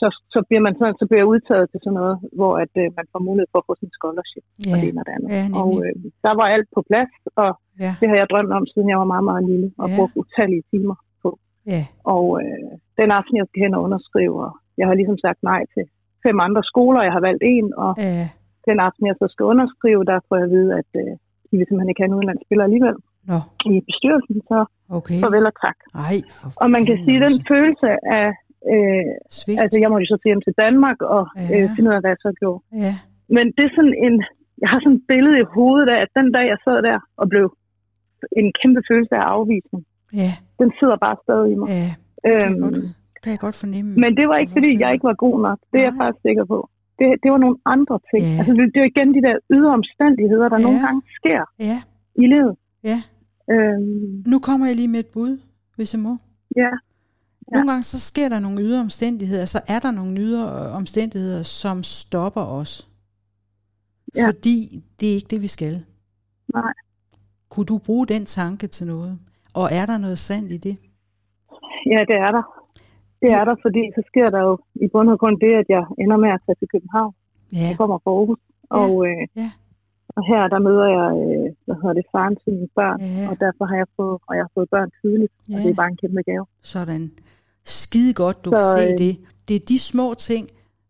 så, 0.00 0.06
så, 0.34 0.38
bliver 0.48 0.62
man 0.66 0.74
sådan, 0.78 0.96
så 1.00 1.04
bliver 1.08 1.20
jeg 1.24 1.32
udtaget 1.34 1.66
til 1.70 1.80
sådan 1.84 1.98
noget, 2.00 2.16
hvor 2.38 2.52
at, 2.64 2.72
øh, 2.82 2.88
man 2.98 3.06
får 3.12 3.20
mulighed 3.28 3.48
for 3.52 3.58
at 3.62 3.68
få 3.68 3.74
sin 3.82 3.92
scholarship 3.98 4.44
ja. 4.66 4.70
og 4.72 4.76
det 4.80 4.88
ene 4.88 5.00
og 5.02 5.06
det 5.08 5.14
andet. 5.16 5.28
Ja, 5.38 5.44
og 5.60 5.70
øh, 5.84 5.94
der 6.24 6.32
var 6.40 6.46
alt 6.56 6.68
på 6.76 6.80
plads, 6.90 7.12
og 7.42 7.50
ja. 7.84 7.90
det 8.00 8.06
har 8.10 8.16
jeg 8.20 8.28
drømt 8.32 8.52
om, 8.58 8.64
siden 8.72 8.88
jeg 8.92 8.98
var 9.02 9.08
meget, 9.14 9.26
meget 9.30 9.44
lille, 9.50 9.68
og 9.82 9.86
Ja. 9.88 9.94
brugt 9.96 10.14
utallige 10.22 10.64
timer. 10.72 10.96
Ja. 11.66 11.82
Og 12.14 12.24
øh, 12.42 12.70
den 13.00 13.08
aften, 13.18 13.36
jeg 13.36 13.46
skal 13.48 13.62
hen 13.64 13.74
og 13.76 13.82
underskrive, 13.86 14.36
og 14.46 14.52
jeg 14.78 14.86
har 14.88 14.94
ligesom 14.94 15.18
sagt 15.26 15.40
nej 15.42 15.62
til 15.74 15.84
fem 16.26 16.36
andre 16.46 16.62
skoler, 16.70 17.02
jeg 17.02 17.12
har 17.16 17.24
valgt 17.28 17.42
en, 17.54 17.66
og 17.84 17.92
Ja. 17.98 18.28
den 18.68 18.78
aften, 18.86 19.04
jeg 19.10 19.16
så 19.22 19.26
skal 19.32 19.44
underskrive, 19.52 20.02
der 20.10 20.16
får 20.28 20.36
jeg 20.36 20.44
at 20.48 20.50
vide, 20.56 20.70
at 20.80 20.90
øh, 21.02 21.10
de 21.48 21.54
vil 21.58 21.66
simpelthen 21.66 21.90
ikke 21.92 22.02
have 22.02 22.10
en 22.12 22.18
udenlandsspiller 22.18 22.64
alligevel 22.68 22.96
Nå, 23.30 23.38
i 23.70 23.72
bestyrelsen, 23.88 24.36
så 24.50 24.58
okay. 24.98 25.18
farvel 25.24 25.46
og 25.50 25.54
tak. 25.66 25.78
Ej, 26.08 26.16
for 26.38 26.48
Og 26.62 26.68
man 26.74 26.82
kan 26.88 26.96
sige, 27.06 27.18
den 27.26 27.32
også. 27.36 27.48
følelse 27.52 27.88
af, 28.18 28.28
øh, 28.72 29.12
Svigt. 29.38 29.58
altså 29.62 29.76
jeg 29.82 29.88
måtte 29.90 30.04
jo 30.04 30.10
så 30.12 30.16
til 30.20 30.30
hjem 30.30 30.42
til 30.46 30.54
Danmark 30.64 30.98
og 31.16 31.22
Ja. 31.36 31.46
øh, 31.54 31.66
finde 31.74 31.88
ud 31.90 31.94
af, 31.96 32.00
hvad 32.02 32.12
jeg 32.14 32.22
så 32.26 32.30
gjorde. 32.40 32.60
Ja. 32.84 32.92
Men 33.36 33.44
det 33.56 33.62
er 33.68 33.72
sådan 33.78 33.96
en, 34.06 34.14
jeg 34.62 34.68
har 34.72 34.78
sådan 34.80 34.98
et 35.00 35.04
billede 35.12 35.36
i 35.40 35.50
hovedet 35.56 35.88
af, 35.94 35.98
at 36.04 36.10
den 36.18 36.28
dag, 36.36 36.44
jeg 36.52 36.58
sad 36.66 36.78
der 36.88 36.98
og 37.20 37.26
blev 37.32 37.46
en 38.40 38.48
kæmpe 38.60 38.80
følelse 38.90 39.14
af 39.20 39.24
afvisning, 39.36 39.82
Ja. 40.22 40.32
den 40.60 40.70
sidder 40.78 40.96
bare 41.06 41.16
stadig 41.24 41.48
i 41.54 41.56
mig. 41.60 41.68
Ja. 41.68 41.88
Det 42.24 42.30
kan, 42.40 42.40
jeg 42.40 42.50
Øhm, 42.52 42.62
godt, 42.62 42.74
det 43.14 43.20
kan 43.22 43.30
jeg 43.34 43.38
godt 43.46 43.56
fornemme. 43.64 43.90
men 44.02 44.10
det 44.18 44.24
var 44.30 44.36
ikke, 44.42 44.52
fordi 44.58 44.70
jeg 44.82 44.88
ikke 44.94 45.06
var 45.10 45.16
god 45.26 45.36
nok. 45.46 45.58
Det 45.72 45.78
er 45.80 45.84
jeg 45.88 45.94
Nej. 45.96 46.00
faktisk 46.06 46.22
sikker 46.28 46.44
på. 46.54 46.58
Det, 46.98 47.06
det 47.22 47.28
var 47.34 47.38
nogle 47.44 47.58
andre 47.74 47.96
ting. 48.10 48.22
Ja. 48.30 48.36
Altså, 48.38 48.52
det, 48.58 48.64
det 48.74 48.80
er 48.84 48.88
igen 48.94 49.08
de 49.16 49.22
der 49.28 49.36
ydre 49.56 49.72
omstændigheder, 49.80 50.46
der 50.52 50.58
Ja. 50.60 50.64
nogle 50.66 50.80
gange 50.86 51.00
sker 51.18 51.42
Ja, 51.70 51.78
i 52.22 52.26
livet. 52.34 52.54
ja. 52.90 52.98
Øhm, 53.52 54.24
Nu 54.32 54.38
kommer 54.38 54.66
jeg 54.66 54.76
lige 54.76 54.88
med 54.88 55.00
et 55.00 55.06
bud, 55.16 55.32
hvis 55.76 55.94
jeg 55.94 56.00
må. 56.08 56.16
ja, 56.56 56.70
Nogle 57.52 57.68
gange 57.70 57.82
så 57.82 58.00
sker 58.00 58.28
der 58.28 58.38
nogle 58.40 58.60
ydre 58.62 58.80
omstændigheder, 58.80 59.44
så 59.44 59.60
er 59.68 59.78
der 59.78 59.90
nogle 59.90 60.20
ydre 60.20 60.44
øh, 60.44 60.76
omstændigheder, 60.76 61.42
som 61.42 61.82
stopper 61.82 62.40
os. 62.40 62.88
Ja. 64.16 64.26
Fordi 64.28 64.82
det 65.00 65.10
er 65.10 65.14
ikke 65.14 65.26
det, 65.30 65.42
vi 65.42 65.46
skal. 65.46 65.84
nej. 66.54 66.72
Kunne 67.48 67.66
du 67.66 67.78
bruge 67.78 68.06
den 68.06 68.24
tanke 68.26 68.66
til 68.66 68.86
noget? 68.86 69.18
Og 69.54 69.66
er 69.78 69.84
der 69.90 69.98
noget 69.98 70.18
sandt 70.18 70.52
i 70.52 70.58
det? 70.66 70.76
Ja, 71.92 72.00
det 72.10 72.16
er 72.26 72.30
der. 72.36 72.44
Det 73.22 73.30
er 73.38 73.44
der, 73.48 73.56
fordi 73.64 73.82
så 73.96 74.02
sker 74.10 74.28
der 74.34 74.40
jo 74.48 74.54
i 74.84 74.86
bund 74.92 75.08
og 75.14 75.18
grund 75.20 75.36
det, 75.44 75.52
at 75.62 75.66
jeg 75.76 75.82
ender 76.02 76.16
med 76.24 76.30
at 76.36 76.40
tage 76.46 76.56
til 76.60 76.68
København. 76.74 77.12
Ja, 77.52 77.66
Jeg 77.68 77.76
kommer 77.80 77.98
fra 78.04 78.10
Aarhus. 78.18 78.40
Ja, 78.74 78.76
Og, 78.80 78.92
øh, 79.08 79.22
ja. 79.42 79.50
og 80.16 80.22
her 80.30 80.42
der 80.54 80.60
møder 80.68 80.86
jeg, 80.98 81.08
øh, 81.22 81.46
hvad 81.66 81.76
hedder 81.80 81.96
det, 81.98 82.06
faren 82.14 82.34
til 82.42 82.50
mine 82.56 82.68
børn. 82.80 82.98
Ja. 83.00 83.24
Og 83.30 83.34
derfor 83.44 83.64
har 83.70 83.76
jeg 83.82 83.88
fået, 83.98 84.16
og 84.28 84.32
jeg 84.36 84.42
har 84.46 84.52
fået 84.56 84.68
børn 84.74 84.90
tidligt. 85.02 85.32
Ja. 85.48 85.54
Og 85.54 85.58
det 85.62 85.70
er 85.70 85.78
bare 85.82 85.90
en 85.94 86.00
kæmpe 86.02 86.22
gave. 86.30 86.46
sådan. 86.74 87.02
Skide 87.64 88.14
godt, 88.22 88.38
du 88.44 88.50
Så, 88.50 88.56
kan 88.56 88.64
se 88.78 88.84
øh, 88.92 88.98
det. 89.04 89.14
Det 89.48 89.54
er 89.56 89.64
de 89.72 89.78
små 89.78 90.06
ting, 90.30 90.44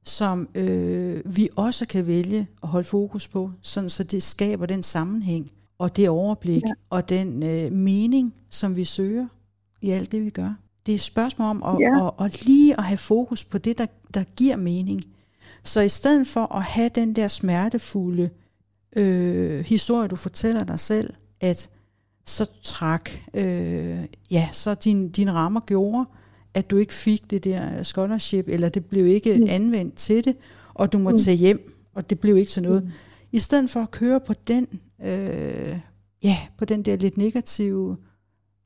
som 0.05 0.37
øh, 0.63 1.17
vi 1.37 1.45
også 1.67 1.83
kan 1.89 2.07
vælge 2.07 2.41
at 2.63 2.69
holde 2.69 2.89
fokus 2.97 3.29
på, 3.29 3.51
sådan 3.63 3.89
så 3.97 4.03
det 4.05 4.23
skaber 4.23 4.67
den 4.67 4.83
sammenhæng 4.83 5.45
og 5.81 5.97
det 5.97 6.09
overblik 6.09 6.63
ja. 6.63 6.73
og 6.91 7.09
den 7.09 7.43
øh, 7.43 7.73
mening, 7.73 8.35
som 8.51 8.77
vi 8.77 8.85
søger 8.85 9.27
i 9.81 9.91
alt 9.91 10.13
det, 10.13 10.25
vi 10.25 10.31
gør. 10.31 10.55
Det 10.87 10.93
er 10.93 10.97
et 10.97 11.01
spørgsmål 11.01 11.49
om 11.49 11.63
at, 11.63 11.81
Ja. 11.81 12.07
at, 12.07 12.13
at 12.27 12.47
lige 12.47 12.79
at 12.79 12.85
have 12.85 12.99
fokus 12.99 13.45
på 13.45 13.59
det, 13.59 13.79
der, 13.79 13.87
der 14.15 14.25
giver 14.37 14.57
mening. 14.57 15.03
Så 15.65 15.81
i 15.81 15.89
stedet 15.89 16.27
for 16.27 16.57
at 16.57 16.63
have 16.63 16.91
den 16.95 17.17
der 17.17 17.29
smertefulde 17.29 18.31
øh, 18.97 19.65
historie, 19.65 20.09
du 20.09 20.17
fortæller 20.17 20.65
dig 20.65 20.81
selv, 20.81 21.15
at 21.41 21.71
så 22.27 22.51
trak, 22.63 23.11
øh, 23.35 23.99
ja, 24.31 24.49
så 24.53 24.75
din, 24.75 25.09
din 25.11 25.35
rammer 25.35 25.61
gjorde, 25.61 26.05
at 26.55 26.71
du 26.71 26.77
ikke 26.77 26.95
fik 26.95 27.31
det 27.31 27.45
der 27.45 27.83
scholarship, 27.83 28.49
eller 28.49 28.69
det 28.69 28.85
blev 28.85 29.07
ikke 29.07 29.39
mm. 29.39 29.47
anvendt 29.49 29.95
til 29.95 30.25
det, 30.25 30.37
og 30.75 30.93
du 30.93 30.99
må 30.99 31.11
mm. 31.11 31.19
tage 31.19 31.37
hjem, 31.37 31.73
og 31.95 32.11
det 32.11 32.21
blev 32.21 32.37
ikke 32.37 32.51
til 32.51 32.63
noget. 32.63 32.85
Mm. 32.85 32.91
I 33.33 33.39
stedet 33.39 33.71
for 33.71 33.81
at 33.81 33.91
køre 33.91 34.21
på 34.21 34.35
den, 34.47 34.67
øh, 35.03 35.79
ja, 36.23 36.37
på 36.59 36.65
den 36.65 36.83
der 36.83 36.97
lidt 36.97 37.17
negative, 37.17 37.97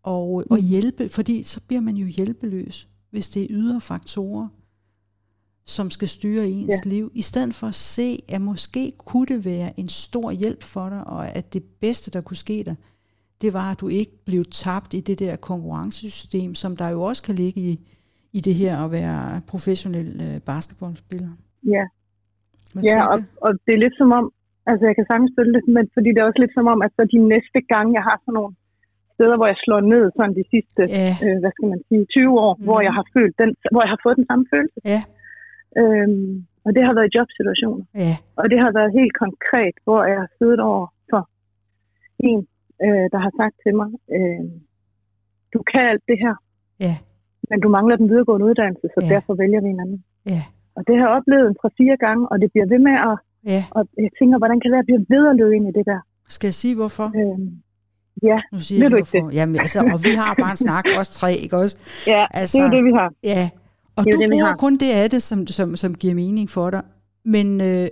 og, 0.02 0.44
mm. 0.46 0.54
og 0.54 0.58
hjælpe, 0.58 1.08
fordi 1.08 1.42
så 1.42 1.60
bliver 1.60 1.80
man 1.80 1.94
jo 1.94 2.06
hjælpeløs, 2.06 2.88
hvis 3.10 3.28
det 3.28 3.42
er 3.42 3.46
ydre 3.50 3.80
faktorer, 3.80 4.48
som 5.66 5.90
skal 5.90 6.08
styre 6.08 6.48
ens 6.48 6.74
ja. 6.84 6.90
liv, 6.90 7.10
i 7.14 7.22
stedet 7.22 7.54
for 7.54 7.66
at 7.66 7.74
se, 7.74 8.18
at 8.28 8.40
måske 8.40 8.92
kunne 8.98 9.26
det 9.26 9.44
være 9.44 9.80
en 9.80 9.88
stor 9.88 10.30
hjælp 10.30 10.62
for 10.62 10.88
dig, 10.88 11.06
og 11.06 11.36
at 11.36 11.52
det 11.52 11.62
bedste, 11.80 12.10
der 12.10 12.20
kunne 12.20 12.36
ske 12.36 12.62
dig, 12.64 12.76
det 13.40 13.52
var, 13.52 13.70
at 13.70 13.80
du 13.80 13.88
ikke 13.88 14.24
blev 14.24 14.44
tabt 14.44 14.94
i 14.94 15.00
det 15.00 15.18
der 15.18 15.36
konkurrencesystem, 15.36 16.54
som 16.54 16.76
der 16.76 16.88
jo 16.88 17.02
også 17.02 17.22
kan 17.22 17.34
ligge 17.34 17.60
i, 17.60 17.80
i 18.32 18.40
det 18.40 18.54
her 18.54 18.78
at 18.84 18.90
være 18.90 19.40
professionel 19.46 20.20
øh, 20.20 20.40
basketballspiller. 20.40 21.30
Ja. 21.66 21.84
Hvad 22.72 22.82
Ja, 22.82 23.06
og, 23.06 23.22
og 23.40 23.52
det 23.66 23.74
er 23.74 23.78
lidt 23.78 23.96
som 23.98 24.12
om, 24.12 24.32
altså 24.70 24.82
jeg 24.88 24.94
kan 24.96 25.06
sagtens 25.10 25.32
følge 25.38 25.54
det, 25.56 25.64
men 25.76 25.84
fordi 25.94 26.08
det 26.12 26.20
er 26.20 26.28
også 26.30 26.42
lidt 26.42 26.54
som 26.58 26.66
om, 26.74 26.78
at 26.86 26.90
så 26.96 27.02
de 27.14 27.20
næste 27.34 27.60
gange, 27.72 27.90
jeg 27.98 28.04
har 28.08 28.16
sådan 28.20 28.36
nogle 28.38 28.54
steder, 29.14 29.36
hvor 29.38 29.48
jeg 29.52 29.58
slår 29.64 29.80
ned 29.94 30.04
sådan 30.16 30.34
de 30.40 30.44
sidste, 30.54 30.82
Ja, 31.00 31.10
øh, 31.24 31.36
hvad 31.42 31.52
skal 31.54 31.68
man 31.72 31.80
sige, 31.88 32.04
20 32.04 32.40
år, 32.46 32.52
mm. 32.56 32.64
hvor 32.66 32.80
jeg 32.86 32.94
har 32.98 33.06
følt 33.16 33.34
den, 33.42 33.50
hvor 33.72 33.82
jeg 33.84 33.92
har 33.94 34.00
fået 34.04 34.16
den 34.20 34.26
samme 34.30 34.44
følelse. 34.54 34.80
ja, 34.94 35.00
Øhm, 35.82 36.32
og 36.64 36.70
det 36.76 36.82
har 36.86 36.94
været 36.96 37.08
i 37.10 37.16
jobsituationer. 37.16 37.84
ja, 38.04 38.14
Og 38.40 38.44
det 38.50 38.58
har 38.64 38.72
været 38.78 38.96
helt 39.00 39.14
konkret, 39.24 39.76
hvor 39.84 40.00
jeg 40.10 40.18
har 40.22 40.30
siddet 40.38 40.60
over 40.70 40.86
for 41.10 41.22
en, 42.30 42.40
øh, 42.84 43.06
der 43.12 43.20
har 43.24 43.32
sagt 43.40 43.56
til 43.64 43.72
mig, 43.80 43.88
øh, 44.16 44.44
du 45.54 45.60
kan 45.70 45.84
alt 45.92 46.04
det 46.10 46.18
her, 46.24 46.34
ja, 46.86 46.94
men 47.50 47.58
du 47.64 47.68
mangler 47.76 47.96
den 47.96 48.08
videregående 48.10 48.46
uddannelse, 48.50 48.86
så 48.94 49.00
ja. 49.02 49.08
derfor 49.14 49.32
vælger 49.42 49.60
vi 49.64 49.68
en 49.68 49.80
anden. 49.84 50.00
ja, 50.34 50.42
Og 50.76 50.80
det 50.86 50.94
har 50.96 51.04
jeg 51.06 51.16
oplevet 51.18 51.46
en 51.48 51.56
tre-fire 51.60 51.96
gange, 52.06 52.22
og 52.30 52.36
det 52.42 52.48
bliver 52.52 52.66
ved 52.72 52.80
med 52.88 52.96
at, 53.10 53.16
ja. 53.46 53.64
og 53.70 53.82
jeg 54.04 54.10
tænker, 54.18 54.38
hvordan 54.38 54.56
kan 54.60 54.66
det 54.68 54.74
være, 54.76 54.84
at 54.86 54.88
jeg 54.88 55.06
bliver 55.06 55.20
ved 55.20 55.30
at 55.30 55.36
løbe 55.40 55.54
ind 55.56 55.64
i 55.70 55.72
det 55.78 55.86
der? 55.86 56.00
Skal 56.28 56.46
jeg 56.46 56.54
sige 56.54 56.74
hvorfor? 56.74 57.06
Øhm, 57.20 57.48
ja, 58.22 58.38
Nu 58.52 58.60
siger 58.60 58.78
Vil 58.78 58.82
jeg 58.84 58.90
du 58.90 58.96
ikke 58.96 59.10
hvorfor. 59.10 59.30
Jamen, 59.38 59.56
altså, 59.64 59.78
og 59.94 59.98
vi 60.04 60.10
har 60.22 60.34
bare 60.42 60.50
en 60.50 60.56
snak, 60.56 60.84
os 60.98 61.10
tre, 61.10 61.34
ikke 61.44 61.56
også? 61.56 61.76
ja 62.12 62.26
Altså, 62.30 62.58
det 62.58 62.64
er 62.64 62.68
jo 62.68 62.76
det, 62.76 62.84
vi 62.84 62.92
har. 63.00 63.12
Ja, 63.24 63.50
og 63.96 64.04
Det 64.04 64.12
du 64.12 64.18
det, 64.20 64.30
bruger 64.30 64.54
kun 64.56 64.76
det 64.76 64.90
af 64.92 65.10
det, 65.10 65.22
som, 65.22 65.46
som, 65.46 65.76
som 65.76 65.94
giver 65.94 66.14
mening 66.14 66.50
for 66.50 66.70
dig. 66.70 66.82
Men 67.24 67.60
øh, 67.60 67.88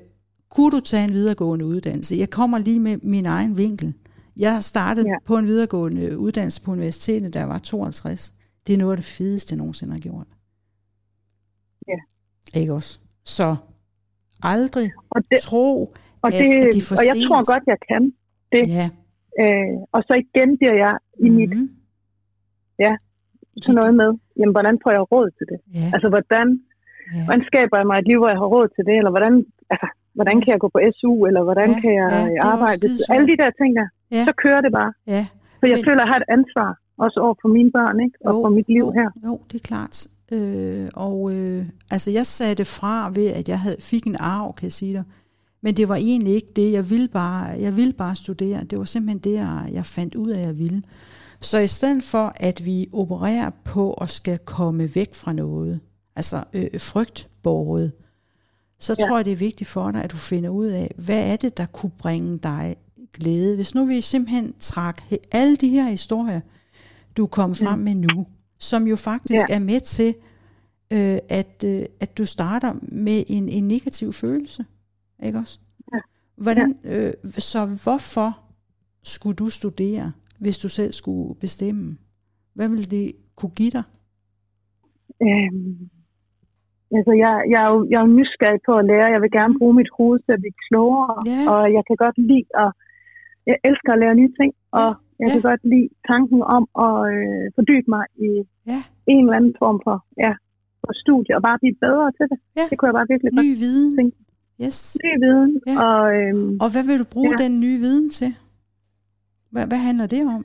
kunne 0.50 0.70
du 0.70 0.80
tage 0.80 1.04
en 1.04 1.12
videregående 1.12 1.64
uddannelse? 1.64 2.16
Jeg 2.18 2.30
kommer 2.30 2.58
lige 2.58 2.80
med 2.80 2.96
min 3.02 3.26
egen 3.26 3.56
vinkel. 3.56 3.94
Jeg 4.36 4.58
startede. 4.64 5.08
Ja. 5.08 5.14
på 5.26 5.36
en 5.36 5.46
videregående 5.46 6.18
uddannelse 6.18 6.62
på 6.62 6.70
universitetet, 6.70 7.34
da 7.34 7.38
jeg 7.38 7.48
var 7.48 7.58
52. 7.58 8.34
Det 8.66 8.72
er 8.72 8.78
noget 8.78 8.92
af 8.92 8.96
det 8.96 9.04
fedeste, 9.06 9.52
jeg 9.52 9.58
nogensinde 9.58 9.92
har 9.92 10.00
gjort. 10.00 10.26
Ja. 11.88 11.98
Ikke 12.60 12.72
også? 12.72 12.98
Så 13.24 13.56
aldrig 14.42 14.88
Og, 15.14 15.20
det, 15.30 15.38
tro, 15.48 15.64
og, 16.22 16.28
at- 16.28 16.32
det, 16.32 16.46
at 16.46 16.72
det 16.74 16.80
er 16.82 16.86
for 16.88 16.96
og 17.00 17.04
jeg 17.10 17.16
sent. 17.16 17.26
tror 17.28 17.40
godt, 17.52 17.64
jeg 17.72 17.78
kan. 17.90 18.02
Det. 18.54 18.62
ja. 18.78 18.86
Øh, 19.42 19.74
og 19.94 20.00
så 20.08 20.12
igen 20.24 20.50
bliver 20.58 20.76
jeg 20.84 20.94
i 21.26 21.28
mm. 21.30 21.36
mit 21.36 21.50
Mhm. 21.58 21.68
sådan 23.64 23.76
noget 23.80 23.94
med, 24.00 24.10
jamen, 24.38 24.54
hvordan 24.56 24.76
får 24.82 24.90
jeg 24.98 25.04
råd 25.12 25.28
til 25.38 25.46
det? 25.52 25.58
Ja, 25.78 25.86
Altså, 25.94 26.08
hvordan, 26.14 26.46
ja. 27.14 27.24
hvordan 27.26 27.42
skaber 27.50 27.76
jeg 27.80 27.86
mig 27.90 27.96
et 28.02 28.06
liv, 28.10 28.18
hvor 28.20 28.30
jeg 28.34 28.40
har 28.42 28.48
råd 28.56 28.68
til 28.76 28.82
det? 28.88 28.94
Eller 29.00 29.12
hvordan, 29.14 29.34
altså, 29.72 29.86
hvordan 30.16 30.36
kan 30.42 30.50
jeg 30.54 30.60
gå 30.64 30.68
på 30.76 30.80
SU? 30.98 31.12
Eller 31.28 31.42
hvordan 31.48 31.68
Ja, 31.74 31.80
kan 31.82 31.92
jeg 32.00 32.08
ja, 32.36 32.40
arbejde? 32.52 32.86
Alle 33.14 33.26
de 33.32 33.36
der 33.42 33.50
ting 33.60 33.70
der. 33.80 33.88
Ja. 34.16 34.22
Så 34.28 34.32
kører 34.44 34.60
det 34.66 34.72
bare. 34.80 34.92
ja. 35.14 35.22
For 35.60 35.66
jeg 35.72 35.76
Men- 35.78 35.84
føler, 35.86 36.00
at 36.02 36.04
jeg 36.06 36.10
har 36.12 36.18
et 36.24 36.28
ansvar. 36.38 36.70
Også 37.04 37.16
over 37.24 37.34
for 37.42 37.48
mine 37.56 37.70
børn, 37.78 37.96
ikke? 38.04 38.16
Og 38.26 38.32
for 38.44 38.50
mit 38.58 38.68
liv 38.76 38.84
jo, 38.88 38.92
her. 38.98 39.08
Jo, 39.26 39.32
det 39.50 39.56
er 39.60 39.66
klart. 39.72 39.96
Øh, 40.32 40.88
og 40.94 41.32
øh, 41.32 41.66
altså, 41.90 42.10
jeg 42.10 42.26
sagde 42.26 42.54
det 42.54 42.66
fra 42.66 43.10
ved, 43.14 43.26
at 43.26 43.48
jeg 43.48 43.60
havde, 43.60 43.76
fik 43.78 44.06
en 44.06 44.16
arv, 44.20 44.54
kan 44.54 44.64
jeg 44.64 44.72
sige 44.72 44.92
dig. 44.92 45.04
Men 45.62 45.76
det 45.76 45.88
var 45.88 45.96
egentlig 45.96 46.34
ikke 46.34 46.52
det. 46.56 46.72
Jeg 46.72 46.90
ville 46.90 47.08
bare, 47.08 47.44
jeg 47.44 47.76
ville 47.76 47.92
bare 47.92 48.16
studere. 48.16 48.64
Det 48.64 48.78
var 48.78 48.84
simpelthen 48.84 49.18
det, 49.18 49.32
jeg, 49.32 49.68
jeg 49.72 49.86
fandt 49.86 50.14
ud 50.14 50.30
af, 50.30 50.40
at 50.40 50.46
jeg 50.46 50.58
ville. 50.58 50.82
Så 51.40 51.58
i 51.58 51.66
stedet 51.66 52.02
for, 52.02 52.32
at 52.36 52.64
vi 52.64 52.88
opererer 52.92 53.50
på 53.64 53.92
at 53.92 54.10
skal 54.10 54.38
komme 54.38 54.94
væk 54.94 55.14
fra 55.14 55.32
noget, 55.32 55.80
altså 56.16 56.44
øh, 56.52 56.80
frygtborget, 56.80 57.92
så 58.78 58.96
Ja. 58.98 59.06
tror 59.06 59.16
jeg, 59.16 59.24
det 59.24 59.32
er 59.32 59.36
vigtigt 59.36 59.70
for 59.70 59.90
dig, 59.90 60.04
at 60.04 60.12
du 60.12 60.16
finder 60.16 60.50
ud 60.50 60.66
af, 60.66 60.94
hvad 60.98 61.32
er 61.32 61.36
det, 61.36 61.56
der 61.56 61.66
kunne 61.66 61.92
bringe 61.98 62.38
dig 62.38 62.76
glæde. 63.14 63.56
Hvis 63.56 63.74
nu 63.74 63.84
vi 63.84 64.00
simpelthen 64.00 64.54
trak 64.60 65.02
alle 65.32 65.56
de 65.56 65.68
her 65.68 65.88
historier, 65.88 66.40
du 67.16 67.22
er 67.22 67.26
kommet 67.26 67.58
frem 67.58 67.78
med 67.78 67.94
nu, 67.94 68.26
som 68.70 68.82
jo 68.92 68.96
faktisk 69.10 69.46
Ja. 69.48 69.54
er 69.56 69.62
med 69.70 69.80
til, 69.96 70.10
øh, 70.94 71.18
at, 71.40 71.54
øh, 71.72 71.82
at 72.04 72.10
du 72.18 72.24
starter 72.36 72.72
med 73.06 73.18
en, 73.36 73.44
en 73.48 73.64
negativ 73.74 74.08
følelse. 74.22 74.64
Ikke 75.26 75.38
også? 75.38 75.58
Ja. 75.94 76.00
Hvordan, 76.44 76.68
øh, 76.92 77.12
så 77.50 77.60
hvorfor 77.84 78.30
skulle 79.02 79.36
du 79.42 79.48
studere, 79.60 80.12
hvis 80.38 80.58
du 80.58 80.68
selv 80.68 80.92
skulle 80.92 81.34
bestemme? 81.44 81.96
Hvad 82.54 82.68
ville 82.68 82.88
det 82.96 83.12
kunne 83.38 83.54
give 83.60 83.70
dig? 83.78 83.84
Øhm, 85.26 85.78
altså, 86.96 87.12
jeg, 87.22 87.32
jeg, 87.52 87.60
er 87.66 87.70
jo, 87.74 87.78
jeg 87.90 87.96
er 88.00 88.06
jo 88.06 88.12
nysgerrig 88.18 88.60
på 88.68 88.72
at 88.80 88.84
lære. 88.90 89.12
Jeg 89.14 89.20
vil 89.24 89.30
gerne 89.38 89.54
bruge 89.58 89.74
mit 89.80 89.90
hoved 89.98 90.18
til 90.24 90.32
at 90.36 90.40
blive 90.44 90.58
klogere. 90.68 91.14
Ja. 91.32 91.42
Og 91.52 91.62
jeg 91.76 91.82
kan 91.88 91.96
godt 92.04 92.18
lide 92.30 92.46
at... 92.64 92.70
Jeg 93.50 93.56
elsker 93.68 93.90
at 93.92 93.98
lære 94.02 94.14
nye 94.14 94.32
ting. 94.40 94.52
Og 94.80 94.90
jeg 95.22 95.28
Ja. 95.28 95.32
kan 95.34 95.42
godt 95.50 95.62
lide 95.72 95.88
tanken 96.10 96.40
om 96.56 96.64
at 96.86 96.96
øh, 97.14 97.44
fordybe 97.56 97.88
mig 97.94 98.04
i 98.28 98.30
Ja. 98.72 98.80
en 99.12 99.22
eller 99.24 99.36
anden 99.38 99.54
form 99.62 99.78
for, 99.86 99.96
ja, 100.24 100.32
for 100.82 100.92
studie. 101.04 101.32
Og 101.38 101.42
bare 101.48 101.58
blive 101.62 101.76
bedre 101.86 102.06
til 102.18 102.26
det. 102.32 102.38
Ja. 102.58 102.64
Det 102.70 102.74
kunne 102.76 102.88
jeg 102.90 102.96
bare 103.00 103.10
virkelig 103.12 103.30
godt 103.36 103.46
Ny 103.46 103.52
viden. 103.64 103.90
tænke. 103.98 104.16
Yes. 104.64 104.78
Ny 105.06 105.12
viden. 105.24 105.52
Ja. 105.68 105.74
Og 105.86 106.02
øhm, 106.18 106.50
Og 106.64 106.68
hvad 106.74 106.84
vil 106.88 106.98
du 107.02 107.06
bruge 107.14 107.32
Ja. 107.34 107.42
den 107.44 107.52
nye 107.64 107.78
viden 107.86 108.08
til? 108.18 108.30
Hvad, 109.52 109.64
hvad 109.70 109.80
handler 109.88 110.06
det 110.14 110.22
om? 110.36 110.42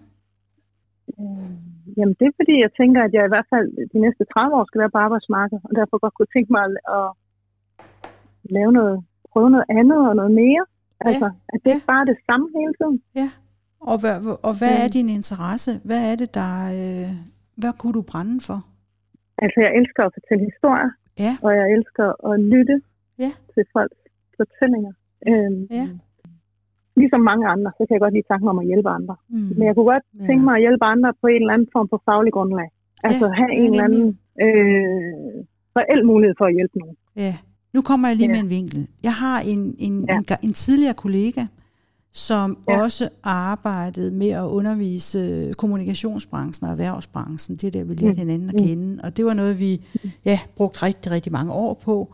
øh, 1.20 1.52
jamen, 1.98 2.16
det 2.20 2.26
er 2.30 2.36
fordi, 2.42 2.56
jeg 2.66 2.72
tænker, 2.80 3.00
at 3.08 3.12
jeg 3.18 3.24
i 3.26 3.32
hvert 3.34 3.50
fald 3.54 3.68
de 3.94 3.98
næste 4.06 4.24
30 4.34 4.56
år 4.58 4.66
skal 4.70 4.82
være 4.84 4.94
på 4.96 5.02
arbejdsmarkedet. 5.06 5.62
Og 5.70 5.74
derfor 5.80 5.96
godt 6.04 6.16
kunne 6.18 6.34
tænke 6.36 6.52
mig 6.56 6.64
at, 6.68 6.76
at 6.98 7.08
lave 8.58 8.72
noget, 8.80 8.96
prøve 9.32 9.50
noget 9.56 9.68
andet 9.80 10.00
og 10.10 10.14
noget 10.22 10.34
mere. 10.44 10.64
Altså, 11.08 11.28
at 11.54 11.58
det 11.64 11.70
Ja. 11.72 11.76
ikke 11.76 11.90
bare 11.94 12.02
er 12.06 12.10
det 12.14 12.20
samme 12.30 12.46
hele 12.60 12.74
tiden. 12.80 12.98
Og 13.80 13.98
hvad, 14.02 14.16
og 14.48 14.54
hvad 14.60 14.74
er 14.84 14.88
Mm. 14.88 14.94
din 14.98 15.10
interesse? 15.20 15.72
Hvad 15.88 16.02
er 16.12 16.16
det, 16.22 16.30
der... 16.40 16.52
Øh, 16.78 17.10
hvad 17.62 17.74
kunne 17.80 17.94
du 18.00 18.02
brænde 18.12 18.38
for? 18.48 18.60
Altså, 19.44 19.58
jeg 19.66 19.72
elsker 19.80 20.02
at 20.08 20.12
fortælle 20.18 20.44
historier, 20.52 20.92
Ja. 21.26 21.34
og 21.46 21.52
jeg 21.60 21.66
elsker 21.76 22.08
at 22.32 22.36
lytte 22.54 22.76
Ja. 23.24 23.32
til 23.54 23.64
folks 23.76 24.00
fortællinger. 24.38 24.94
Øhm, 25.30 25.62
Ja. 25.80 25.88
Ligesom 27.02 27.22
mange 27.32 27.46
andre, 27.54 27.70
så 27.78 27.82
kan 27.86 27.94
jeg 27.96 28.02
godt 28.06 28.14
lide 28.18 28.28
tanken 28.32 28.48
om 28.54 28.60
at 28.64 28.66
hjælpe 28.72 28.90
andre. 29.00 29.16
Mm. 29.30 29.38
Men 29.58 29.64
jeg 29.68 29.74
kunne 29.76 29.90
godt 29.94 30.06
Ja. 30.20 30.26
tænke 30.28 30.44
mig 30.48 30.54
at 30.58 30.62
hjælpe 30.66 30.86
andre 30.94 31.10
på 31.22 31.28
en 31.28 31.42
eller 31.42 31.54
anden 31.54 31.70
form 31.76 31.88
for 31.92 32.02
faglig 32.10 32.34
grundlag. 32.38 32.70
Altså 33.04 33.26
have 33.40 33.52
ja, 33.54 33.60
en 33.62 33.72
eller 33.72 33.84
anden 33.90 34.08
øh, 34.46 35.34
reel 35.80 36.02
mulighed 36.12 36.36
for 36.40 36.46
at 36.46 36.54
hjælpe 36.58 36.76
nogen. 36.80 36.98
Ja. 37.26 37.34
Nu 37.76 37.82
kommer 37.90 38.08
jeg 38.08 38.18
lige 38.18 38.30
Ja. 38.30 38.36
med 38.36 38.42
en 38.46 38.50
vinkel. 38.50 38.88
Jeg 39.04 39.14
har 39.24 39.38
en, 39.52 39.62
en, 39.88 39.96
Ja. 40.10 40.18
en, 40.18 40.24
en 40.48 40.54
tidligere 40.64 40.94
kollega, 40.94 41.42
som 42.18 42.58
Ja. 42.70 42.82
også 42.82 43.10
arbejdede 43.24 44.12
med 44.12 44.30
at 44.30 44.44
undervise 44.44 45.54
kommunikationsbranchen 45.58 46.66
og 46.66 46.72
erhvervsbranchen. 46.72 47.58
Det 47.58 47.68
er 47.68 47.72
der, 47.72 47.84
vi 47.84 47.94
lærte 47.94 48.14
Mm. 48.14 48.18
hinanden 48.18 48.50
at 48.50 48.56
Mm. 48.56 48.66
kende. 48.68 49.00
Og 49.04 49.18
det 49.18 49.26
var 49.26 49.34
noget, 49.34 49.60
vi 49.60 49.86
ja, 50.26 50.40
brugte 50.56 50.84
rigtig, 50.84 51.12
rigtig 51.12 51.32
mange 51.32 51.54
år 51.54 51.74
på. 51.74 52.14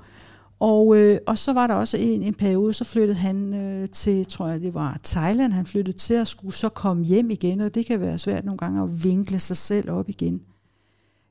Og, 0.59 0.97
øh, 0.97 1.17
og 1.27 1.37
så 1.37 1.53
var 1.53 1.67
der 1.67 1.73
også 1.73 1.97
en, 1.97 2.23
en 2.23 2.33
periode, 2.33 2.73
så 2.73 2.83
flyttede 2.83 3.17
han 3.17 3.53
øh, 3.53 3.89
til, 3.89 4.25
tror 4.25 4.47
jeg 4.47 4.61
det 4.61 4.73
var 4.73 4.99
Thailand, 5.03 5.53
han 5.53 5.65
flyttede 5.65 5.97
til 5.97 6.13
at 6.13 6.27
skulle 6.27 6.55
så 6.55 6.69
komme 6.69 7.03
hjem 7.05 7.29
igen, 7.29 7.61
og 7.61 7.75
det 7.75 7.85
kan 7.85 7.99
være 7.99 8.17
svært 8.17 8.45
nogle 8.45 8.57
gange 8.57 8.83
at 8.83 9.03
vinkle 9.03 9.39
sig 9.39 9.57
selv 9.57 9.91
op 9.91 10.09
igen. 10.09 10.41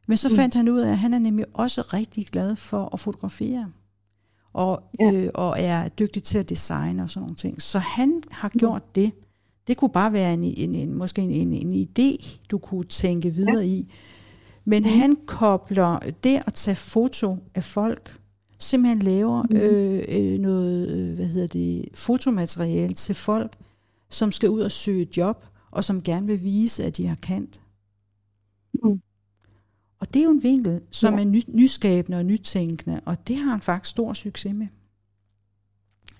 Men 0.08 0.16
så 0.16 0.28
Mm. 0.28 0.34
fandt 0.34 0.54
han 0.54 0.68
ud 0.68 0.80
af, 0.80 0.90
at 0.90 0.98
han 0.98 1.14
er 1.14 1.18
nemlig 1.18 1.44
også 1.54 1.80
rigtig 1.80 2.26
glad 2.26 2.56
for 2.56 2.90
at 2.92 3.00
fotografere, 3.00 3.66
og, 4.52 4.82
Ja. 5.00 5.12
øh, 5.12 5.30
og 5.34 5.54
er 5.58 5.88
dygtig 5.88 6.22
til 6.22 6.38
at 6.38 6.48
designe 6.48 7.02
og 7.02 7.10
sådan 7.10 7.22
nogle 7.22 7.36
ting. 7.36 7.62
Så 7.62 7.78
han 7.78 8.22
har 8.30 8.48
gjort 8.48 8.94
det. 8.94 9.12
Det 9.66 9.76
kunne 9.76 9.90
bare 9.92 10.12
være 10.12 10.34
en, 10.34 10.44
en, 10.44 10.74
en, 10.74 10.94
måske 10.94 11.22
en, 11.22 11.30
en, 11.30 11.52
en 11.52 11.88
idé, 11.88 12.38
du 12.50 12.58
kunne 12.58 12.84
tænke 12.84 13.30
videre 13.30 13.56
ja. 13.56 13.62
i. 13.62 13.92
Men 14.64 14.82
mm. 14.82 14.88
han 14.88 15.16
kobler 15.26 15.98
det 16.24 16.42
at 16.46 16.54
tage 16.54 16.74
foto 16.76 17.36
af 17.54 17.64
folk, 17.64 18.18
simpelthen 18.58 19.02
laver 19.02 19.42
Mm. 19.42 19.56
øh, 19.56 20.04
øh, 20.08 20.38
noget, 20.38 20.88
øh, 20.88 21.14
hvad 21.14 21.26
hedder 21.26 21.46
det, 21.46 21.84
fotomateriale 21.94 22.92
til 22.94 23.14
folk, 23.14 23.56
som 24.10 24.32
skal 24.32 24.50
ud 24.50 24.60
og 24.60 24.70
søge 24.72 25.08
job, 25.16 25.44
og 25.70 25.84
som 25.84 26.02
gerne 26.02 26.26
vil 26.26 26.42
vise, 26.42 26.84
at 26.84 26.96
de 26.96 27.06
har 27.06 27.14
kant. 27.22 27.60
Mm. 28.84 29.00
Og 30.02 30.14
det 30.14 30.20
er 30.20 30.24
jo 30.24 30.30
en 30.30 30.42
vinkel, 30.42 30.80
som 30.90 31.14
Ja. 31.14 31.20
er 31.20 31.24
ny, 31.24 31.42
nyskabende 31.48 32.18
og 32.18 32.24
nytænkende, 32.24 33.00
og 33.04 33.28
det 33.28 33.36
har 33.36 33.50
han 33.50 33.60
faktisk 33.60 33.90
stor 33.90 34.12
succes 34.12 34.54
med. 34.54 34.66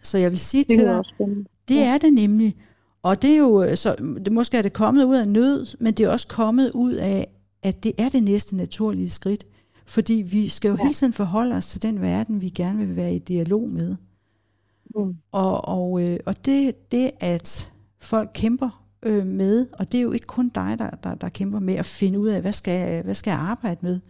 Så 0.03 0.19
jeg 0.19 0.31
vil 0.31 0.39
sige 0.39 0.65
til 0.65 0.79
dig, 0.79 1.03
det 1.69 1.79
er 1.83 1.99
det 1.99 2.13
nemlig. 2.13 2.57
Og 3.03 3.23
det 3.23 3.31
er 3.31 3.37
jo, 3.39 3.77
så, 3.77 3.97
det, 4.25 4.33
måske 4.33 4.57
er 4.57 4.63
det 4.63 4.73
kommet 4.73 5.05
ud 5.05 5.17
af 5.17 5.29
nød, 5.29 5.67
men 5.81 5.95
det 5.95 6.05
er 6.05 6.09
også 6.11 6.29
kommet 6.29 6.71
ud 6.75 6.93
af, 6.93 7.27
at 7.63 7.83
det 7.85 7.93
er 7.99 8.09
det 8.09 8.23
næste 8.23 8.57
naturlige 8.57 9.11
skridt. 9.11 9.45
Fordi 9.87 10.13
vi 10.15 10.49
skal 10.49 10.69
jo 10.69 10.75
Ja. 10.77 10.83
hele 10.83 10.95
tiden 10.95 11.13
forholde 11.13 11.55
os 11.55 11.67
til 11.67 11.83
den 11.83 12.01
verden, 12.01 12.41
vi 12.41 12.49
gerne 12.49 12.87
vil 12.87 12.97
være 12.97 13.15
i 13.15 13.19
dialog 13.19 13.71
med. 13.71 13.97
Mm. 14.97 15.17
Og, 15.33 15.69
og, 15.69 16.03
øh, 16.03 16.19
og 16.27 16.45
det, 16.47 16.93
det, 16.93 17.11
at 17.21 17.73
folk 18.01 18.31
kæmper 18.35 18.82
øh, 19.03 19.27
med, 19.27 19.67
og 19.73 19.93
det 19.93 19.99
er 19.99 20.03
jo 20.03 20.13
ikke 20.13 20.27
kun 20.27 20.49
dig, 20.49 20.77
der, 20.79 20.91
der, 20.91 21.15
der 21.15 21.29
kæmper 21.29 21.59
med 21.61 21.75
at 21.75 21.87
finde 21.87 22.19
ud 22.19 22.29
af, 22.29 22.41
hvad 22.41 22.53
skal, 22.53 22.73
jeg- 22.89 23.03
hvad 23.03 23.15
skal 23.15 23.31
jeg 23.31 23.39
arbejde 23.41 23.79
med. 23.83 24.01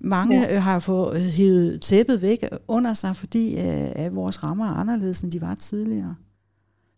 Mange 0.00 0.40
Ja. 0.40 0.54
ja. 0.54 0.58
har 0.60 0.78
fået 0.78 1.20
hævet 1.22 1.80
tæppet 1.80 2.22
væk 2.22 2.44
under 2.68 2.94
sig, 2.94 3.16
fordi 3.16 3.54
øh, 3.54 3.90
at 3.94 4.14
vores 4.14 4.44
rammer 4.44 4.64
er 4.66 4.74
anderledes, 4.74 5.20
end 5.22 5.32
de 5.32 5.40
var 5.40 5.54
tidligere. 5.54 6.14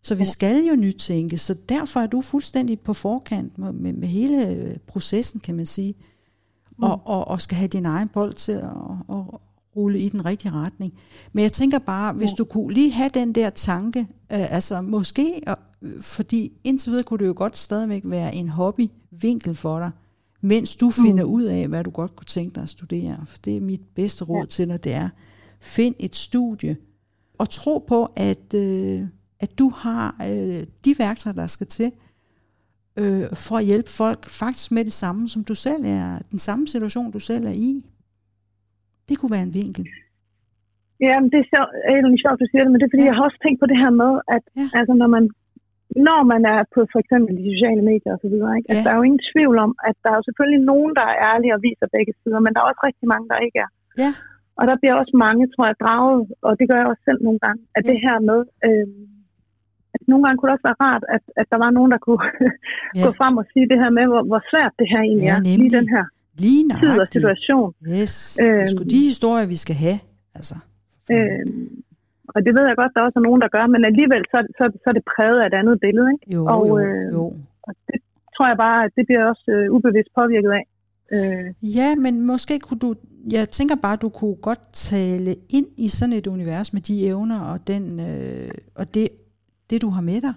Så 0.03 0.15
vi 0.15 0.23
Ja. 0.23 0.29
skal 0.29 0.65
jo 0.65 0.75
nytænke, 0.75 1.37
så 1.37 1.55
derfor 1.69 1.99
er 1.99 2.07
du 2.07 2.21
fuldstændig 2.21 2.79
på 2.79 2.93
forkant 2.93 3.57
med, 3.57 3.71
med, 3.73 3.93
med 3.93 4.07
hele 4.07 4.47
øh, 4.49 4.77
processen, 4.87 5.39
kan 5.39 5.55
man 5.55 5.65
sige. 5.65 5.93
Mm. 6.77 6.83
Og, 6.83 7.01
og, 7.05 7.27
og 7.27 7.41
skal 7.41 7.57
have 7.57 7.67
din 7.67 7.85
egen 7.85 8.07
bold 8.07 8.33
til 8.33 8.51
at, 8.51 8.63
at 9.09 9.15
rulle 9.75 9.99
i 9.99 10.09
den 10.09 10.25
rigtige 10.25 10.51
retning. 10.51 10.93
Men 11.33 11.43
jeg 11.43 11.51
tænker 11.53 11.79
bare, 11.79 12.13
hvis 12.13 12.29
du 12.37 12.43
kunne 12.43 12.73
lige 12.73 12.91
have 12.91 13.09
den 13.13 13.35
der 13.35 13.49
tanke, 13.49 14.07
øh, 14.31 14.53
altså 14.53 14.81
måske, 14.81 15.41
og, 15.47 15.57
fordi 16.01 16.51
indtil 16.63 16.91
videre 16.91 17.03
kunne 17.03 17.19
det 17.19 17.27
jo 17.27 17.33
godt 17.35 17.57
stadigvæk 17.57 18.01
være 18.05 18.35
en 18.35 18.49
hobbyvinkel 18.49 19.55
for 19.55 19.79
dig, 19.79 19.91
mens 20.41 20.75
du 20.75 20.91
finder 20.91 21.23
ud 21.23 21.43
af, 21.43 21.67
hvad 21.67 21.83
du 21.83 21.89
godt 21.89 22.15
kunne 22.15 22.25
tænke 22.25 22.55
dig 22.55 22.63
at 22.63 22.69
studere. 22.69 23.25
For 23.25 23.37
det 23.37 23.57
er 23.57 23.61
mit 23.61 23.81
bedste 23.95 24.25
råd 24.25 24.39
ja. 24.39 24.45
til 24.45 24.67
dig, 24.67 24.83
det 24.83 24.93
er, 24.93 25.09
find 25.59 25.95
et 25.99 26.15
studie, 26.15 26.77
og 27.37 27.49
tro 27.49 27.85
på, 27.87 28.05
at, 28.15 28.53
øh, 28.53 29.07
at 29.39 29.59
du 29.59 29.69
har 29.69 30.15
øh, 30.29 30.63
de 30.85 30.95
værktøjer, 30.99 31.33
der 31.33 31.47
skal 31.47 31.67
til, 31.67 31.91
øh, 32.95 33.25
for 33.33 33.57
at 33.57 33.65
hjælpe 33.65 33.89
folk 33.89 34.25
faktisk 34.25 34.71
med 34.71 34.85
det 34.85 34.93
samme, 34.93 35.29
som 35.29 35.43
du 35.43 35.55
selv 35.55 35.85
er, 35.85 36.19
den 36.31 36.39
samme 36.39 36.67
situation, 36.67 37.11
du 37.11 37.19
selv 37.19 37.45
er 37.45 37.51
i. 37.51 37.85
Det 39.09 39.17
kunne 39.17 39.31
være 39.31 39.43
en 39.43 39.53
vinkel. 39.53 39.87
Ja, 41.07 41.15
men 41.21 41.27
det 41.33 41.39
er 41.43 41.47
sjovt, 41.53 41.71
egentlig 41.93 42.19
sjovt, 42.25 42.37
du 42.43 42.47
siger 42.49 42.63
det, 42.63 42.71
men 42.71 42.79
det 42.79 42.85
er 42.87 42.93
fordi, 42.93 43.05
ja. 43.05 43.09
jeg 43.11 43.17
har 43.17 43.25
også 43.29 43.41
tænkt 43.45 43.59
på 43.63 43.67
det 43.71 43.77
her 43.83 43.91
med, 44.03 44.11
at 44.35 44.43
ja. 44.49 44.65
altså, 44.79 44.93
når 45.01 45.09
man 45.15 45.23
når 46.09 46.21
man 46.33 46.41
er 46.55 46.61
på 46.73 46.79
for 46.93 46.99
eksempel 47.03 47.31
de 47.39 47.45
sociale 47.53 47.83
medier 47.91 48.11
osv., 48.15 48.35
ikke? 48.35 48.45
Ja. 48.47 48.69
Altså, 48.69 48.83
der 48.85 48.91
er 48.91 48.99
jo 48.99 49.07
ingen 49.09 49.23
tvivl 49.31 49.55
om, 49.65 49.71
at 49.89 49.95
der 50.03 50.09
er 50.11 50.17
jo 50.19 50.25
selvfølgelig 50.27 50.61
nogen, 50.71 50.91
der 50.99 51.05
er 51.11 51.15
ærlige 51.31 51.55
og 51.57 51.61
viser 51.67 51.87
begge 51.95 52.13
sider, 52.19 52.39
men 52.43 52.51
der 52.53 52.59
er 52.61 52.67
også 52.71 52.83
rigtig 52.89 53.07
mange, 53.13 53.25
der 53.31 53.37
ikke 53.47 53.59
er. 53.65 53.69
Ja. 54.03 54.11
Og 54.59 54.63
der 54.69 54.75
bliver 54.81 54.95
også 55.01 55.15
mange, 55.25 55.43
tror 55.53 55.65
jeg, 55.69 55.77
draget, 55.83 56.21
og 56.47 56.51
det 56.59 56.65
gør 56.69 56.77
jeg 56.81 56.87
også 56.91 57.03
selv 57.09 57.19
nogle 57.27 57.39
gange, 57.45 57.61
at 57.77 57.83
ja. 57.83 57.87
det 57.91 57.97
her 58.05 58.17
med, 58.29 58.39
øh, 58.67 58.87
at 59.95 60.01
nogle 60.11 60.23
gange 60.23 60.35
kunne 60.37 60.49
det 60.49 60.55
også 60.57 60.67
være 60.69 60.81
rart, 60.87 61.03
at, 61.15 61.23
at 61.41 61.47
der 61.51 61.59
var 61.65 61.71
nogen, 61.77 61.91
der 61.95 62.01
kunne 62.07 62.23
ja. 62.97 63.03
gå 63.05 63.09
frem 63.19 63.33
og 63.41 63.45
sige 63.51 63.65
det 63.71 63.77
her 63.83 63.91
med, 63.97 64.05
hvor, 64.11 64.23
hvor 64.31 64.41
svært 64.51 64.73
det 64.81 64.87
her 64.91 65.01
egentlig 65.07 65.27
Ja, 65.31 65.37
er, 65.37 65.43
lige 65.59 65.71
den 65.79 65.87
her 65.95 66.05
Lige 66.43 66.63
tid 66.81 66.93
og 67.03 67.07
situation. 67.15 67.69
Yes. 67.99 68.13
Det 68.39 68.61
er 68.63 68.67
sgu 68.73 68.83
Øhm. 68.83 68.91
de 68.95 68.99
historier, 69.11 69.47
vi 69.53 69.57
skal 69.65 69.75
have. 69.85 69.99
Altså. 70.37 70.55
Øh, 71.13 71.45
og 72.35 72.39
det 72.45 72.51
ved 72.57 72.63
jeg 72.69 72.75
godt, 72.81 72.93
der 72.95 73.01
også 73.07 73.17
er 73.19 73.27
nogen, 73.27 73.41
der 73.43 73.49
gør, 73.55 73.65
men 73.73 73.81
alligevel 73.89 74.23
så, 74.33 74.39
så, 74.57 74.63
så 74.81 74.87
er 74.91 74.95
det 74.97 75.05
præget 75.13 75.39
af 75.41 75.47
et 75.47 75.57
andet 75.61 75.77
billede. 75.85 76.07
Ikke? 76.13 76.25
Jo, 76.35 76.41
og, 76.53 76.61
jo, 76.69 76.77
øh, 76.79 77.07
jo. 77.15 77.23
Og 77.67 77.73
det 77.87 77.99
tror 78.35 78.47
jeg 78.51 78.57
bare, 78.67 78.79
at 78.85 78.91
det 78.97 79.03
bliver 79.07 79.23
også 79.31 79.45
øh, 79.55 79.65
ubevidst 79.75 80.11
påvirket 80.19 80.51
af. 80.59 80.65
Øh, 81.15 81.47
Ja, 81.79 81.89
men 81.95 82.13
måske 82.31 82.59
kunne 82.59 82.79
du, 82.79 82.89
jeg 83.31 83.49
tænker 83.49 83.75
bare, 83.75 83.95
du 83.95 84.09
kunne 84.09 84.35
godt 84.35 84.63
tale 84.73 85.35
ind 85.49 85.67
i 85.77 85.87
sådan 85.87 86.13
et 86.13 86.27
univers 86.27 86.73
med 86.73 86.81
de 86.81 87.07
evner 87.07 87.39
og, 87.51 87.67
den, 87.67 87.83
øh, 88.09 88.51
og 88.75 88.93
det, 88.93 89.09
det, 89.69 89.81
du 89.81 89.89
har 89.89 90.01
med 90.01 90.21
dig. 90.21 90.33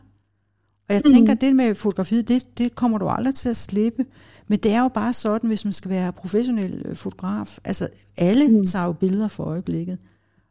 Og 0.89 0.95
jeg 0.95 1.03
tænker, 1.03 1.33
mm. 1.33 1.39
det 1.39 1.57
med 1.57 1.75
fotografiet, 1.75 2.29
det, 2.29 2.59
det 2.59 2.75
kommer 2.75 2.99
du 2.99 3.09
aldrig 3.09 3.35
til 3.35 3.49
at 3.49 3.57
slippe. 3.57 4.05
Men 4.49 4.59
det 4.59 4.73
er 4.73 4.83
jo 4.83 4.89
bare 4.89 5.13
sådan, 5.13 5.49
hvis 5.49 5.65
man 5.65 5.73
skal 5.73 5.91
være 5.91 6.13
professionel 6.13 6.83
øh, 6.87 6.97
fotograf. 6.97 7.59
Altså, 7.65 7.89
alle. 8.19 8.49
Mm. 8.49 8.65
tager 8.65 8.87
jo 8.87 8.93
billeder 8.93 9.29
for 9.29 9.45
øjeblikket. 9.45 9.99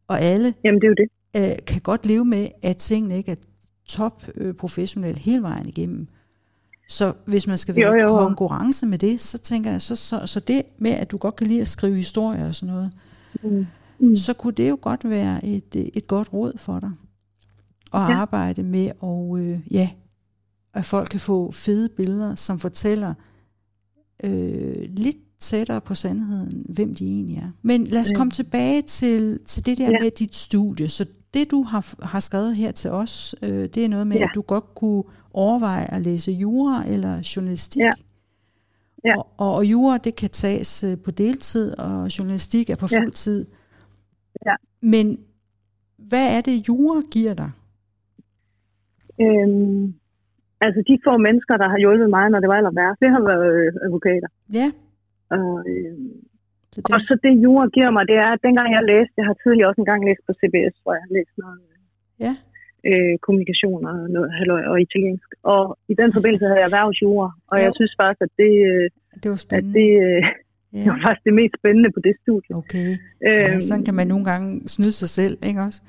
Og 0.07 0.21
alle 0.21 0.53
jamen, 0.63 0.81
det 0.81 0.87
er 0.87 0.89
jo 0.89 0.95
det. 1.43 1.51
øh, 1.51 1.65
kan 1.67 1.81
godt 1.81 2.05
leve 2.05 2.25
med, 2.25 2.47
at 2.63 2.77
tingene 2.77 3.17
ikke 3.17 3.31
er 3.31 3.35
top 3.85 4.23
øh, 4.35 4.53
professionelt 4.53 5.17
hele 5.17 5.41
vejen 5.43 5.67
igennem. 5.69 6.07
Så 6.89 7.13
hvis 7.25 7.47
man 7.47 7.57
skal 7.57 7.75
Jo, 7.75 7.89
være 7.89 7.97
i 7.99 8.01
jo. 8.01 8.17
konkurrence 8.17 8.85
med 8.85 8.97
det, 8.97 9.19
så 9.21 9.37
tænker 9.37 9.71
jeg, 9.71 9.81
så, 9.81 9.95
så, 9.95 10.27
så 10.27 10.39
det 10.39 10.61
med, 10.77 10.91
at 10.91 11.11
du 11.11 11.17
godt 11.17 11.35
kan 11.35 11.47
lide 11.47 11.61
at 11.61 11.67
skrive 11.67 11.95
historier 11.95 12.47
og 12.47 12.55
sådan 12.55 12.73
noget, 12.75 12.91
Mm. 13.43 13.65
Mm. 13.99 14.15
så 14.15 14.33
kunne 14.33 14.53
det 14.53 14.69
jo 14.69 14.77
godt 14.81 15.09
være 15.09 15.45
et, 15.45 15.75
øh, 15.75 15.85
et 15.93 16.07
godt 16.07 16.33
råd 16.33 16.57
for 16.57 16.79
dig. 16.79 16.91
At. 17.93 17.99
Ja. 17.99 18.13
arbejde 18.13 18.63
med, 18.63 18.91
og 18.99 19.39
øh, 19.39 19.59
ja, 19.71 19.89
at 20.73 20.85
folk 20.85 21.09
kan 21.09 21.19
få 21.19 21.51
fede 21.51 21.89
billeder, 21.89 22.35
som 22.35 22.59
fortæller 22.59 23.13
øh, 24.23 24.85
lidt 24.89 25.17
tættere 25.49 25.81
på 25.81 25.93
sandheden, 26.03 26.65
hvem 26.69 26.95
de 26.95 27.05
egentlig 27.05 27.37
er. 27.37 27.51
Men 27.61 27.83
lad 27.83 28.01
os 28.01 28.11
Ja. 28.11 28.15
komme 28.17 28.31
tilbage 28.31 28.81
til, 28.81 29.39
til 29.45 29.65
det 29.65 29.77
der 29.77 29.83
ja. 29.85 29.91
Ja. 29.91 29.97
med 30.03 30.11
dit 30.11 30.35
studie. 30.35 30.89
Så 30.89 31.03
det, 31.33 31.51
du 31.51 31.63
har, 31.63 32.05
har 32.05 32.19
skrevet 32.19 32.55
her 32.55 32.71
til 32.71 32.89
os, 32.91 33.35
øh, 33.43 33.49
det 33.73 33.77
er 33.85 33.89
noget 33.89 34.07
med, 34.07 34.17
Ja. 34.17 34.23
at 34.23 34.29
du 34.35 34.41
godt 34.41 34.67
kunne 34.75 35.03
overveje 35.33 35.85
at 35.95 36.01
læse 36.01 36.31
jura 36.31 36.83
eller 36.87 37.13
journalistik. 37.35 37.81
Ja. 37.81 37.91
Ja. 39.05 39.17
Og, 39.17 39.27
og, 39.37 39.55
og 39.55 39.65
jura, 39.65 39.97
det 39.97 40.15
kan 40.15 40.29
tages 40.29 40.83
øh, 40.83 40.97
på 41.05 41.11
deltid, 41.11 41.79
og 41.79 42.19
journalistik 42.19 42.69
er 42.69 42.75
på 42.75 42.87
Ja. 42.91 42.99
fuld 42.99 43.11
tid. 43.11 43.45
Ja. 44.45 44.55
Men 44.81 45.17
hvad 45.97 46.37
er 46.37 46.41
det, 46.41 46.67
jura 46.67 47.01
giver 47.11 47.33
dig? 47.33 47.51
Øhm, 49.21 49.83
altså 50.65 50.79
de 50.89 50.93
få 51.07 51.13
mennesker, 51.27 51.55
der 51.61 51.67
har 51.73 51.79
hjulpet 51.83 52.09
mig, 52.09 52.25
når 52.29 52.39
det 52.39 52.49
var 52.49 52.57
aller 52.61 52.75
værst, 52.81 52.99
det 53.03 53.09
har 53.15 53.21
været 53.31 53.47
øh, 53.61 53.71
advokater. 53.85 54.29
Ja, 54.59 54.67
Og, 55.39 55.53
øh, 55.71 55.95
så 56.73 56.79
og 56.93 56.99
det, 56.99 57.07
så 57.07 57.13
det 57.25 57.33
jura 57.43 57.65
giver 57.77 57.91
mig, 57.97 58.03
det 58.11 58.17
er, 58.25 58.29
at 58.35 58.41
dengang 58.47 58.67
jeg 58.77 58.83
læste, 58.93 59.13
jeg 59.19 59.25
har 59.29 59.37
tidligere 59.43 59.69
også 59.69 59.81
engang 59.83 60.01
læst 60.09 60.23
på 60.27 60.33
CBS, 60.39 60.75
hvor 60.83 60.91
jeg 60.97 61.03
har 61.05 61.13
læst 61.17 61.33
noget 61.43 61.59
ja, 62.25 62.33
øh, 62.89 63.13
kommunikation 63.25 63.79
og, 63.91 63.95
noget, 64.15 64.29
halløj, 64.39 64.63
og 64.71 64.75
italiensk. 64.87 65.29
Og 65.53 65.61
i 65.91 65.93
den 66.01 66.09
forbindelse 66.17 66.45
havde 66.47 66.59
jeg 66.61 66.69
erhvervsjura, 66.71 67.27
og 67.51 67.55
jeg 67.63 67.71
Jo. 67.71 67.77
synes 67.79 67.93
faktisk, 68.01 68.21
at 68.27 68.31
det, 68.41 68.53
øh, 68.71 68.85
det 69.21 69.27
var 69.33 69.39
at 69.41 69.45
spændende. 69.47 69.73
det, 69.79 69.89
øh, 70.05 70.21
det 70.73 70.79
ja. 70.85 70.89
var 70.91 70.99
faktisk 71.05 71.23
det 71.29 71.35
mest 71.41 71.53
spændende 71.59 71.89
på 71.95 71.99
det 72.07 72.13
studie. 72.23 72.51
Okay, 72.61 72.89
Øhm, 73.27 73.53
ja, 73.53 73.59
sådan 73.69 73.83
kan 73.87 73.95
man 73.99 74.07
nogle 74.13 74.25
gange 74.31 74.47
snyde 74.75 74.95
sig 75.01 75.09
selv, 75.19 75.35
ikke 75.49 75.61
også? 75.67 75.79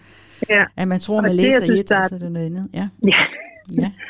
Ja, 0.57 0.64
At 0.80 0.87
man 0.92 0.98
tror, 1.07 1.16
Og 1.18 1.22
man 1.22 1.30
det, 1.30 1.37
jeg 1.37 1.44
læser 1.46 1.64
synes, 1.64 1.80
et, 1.80 1.92
og 1.98 2.04
så 2.11 2.14
er 2.14 2.18
det 2.24 2.33
noget 2.37 2.46
andet. 2.50 2.66
Ja, 2.78 2.87
ja. 3.11 3.18
ja. 3.83 3.90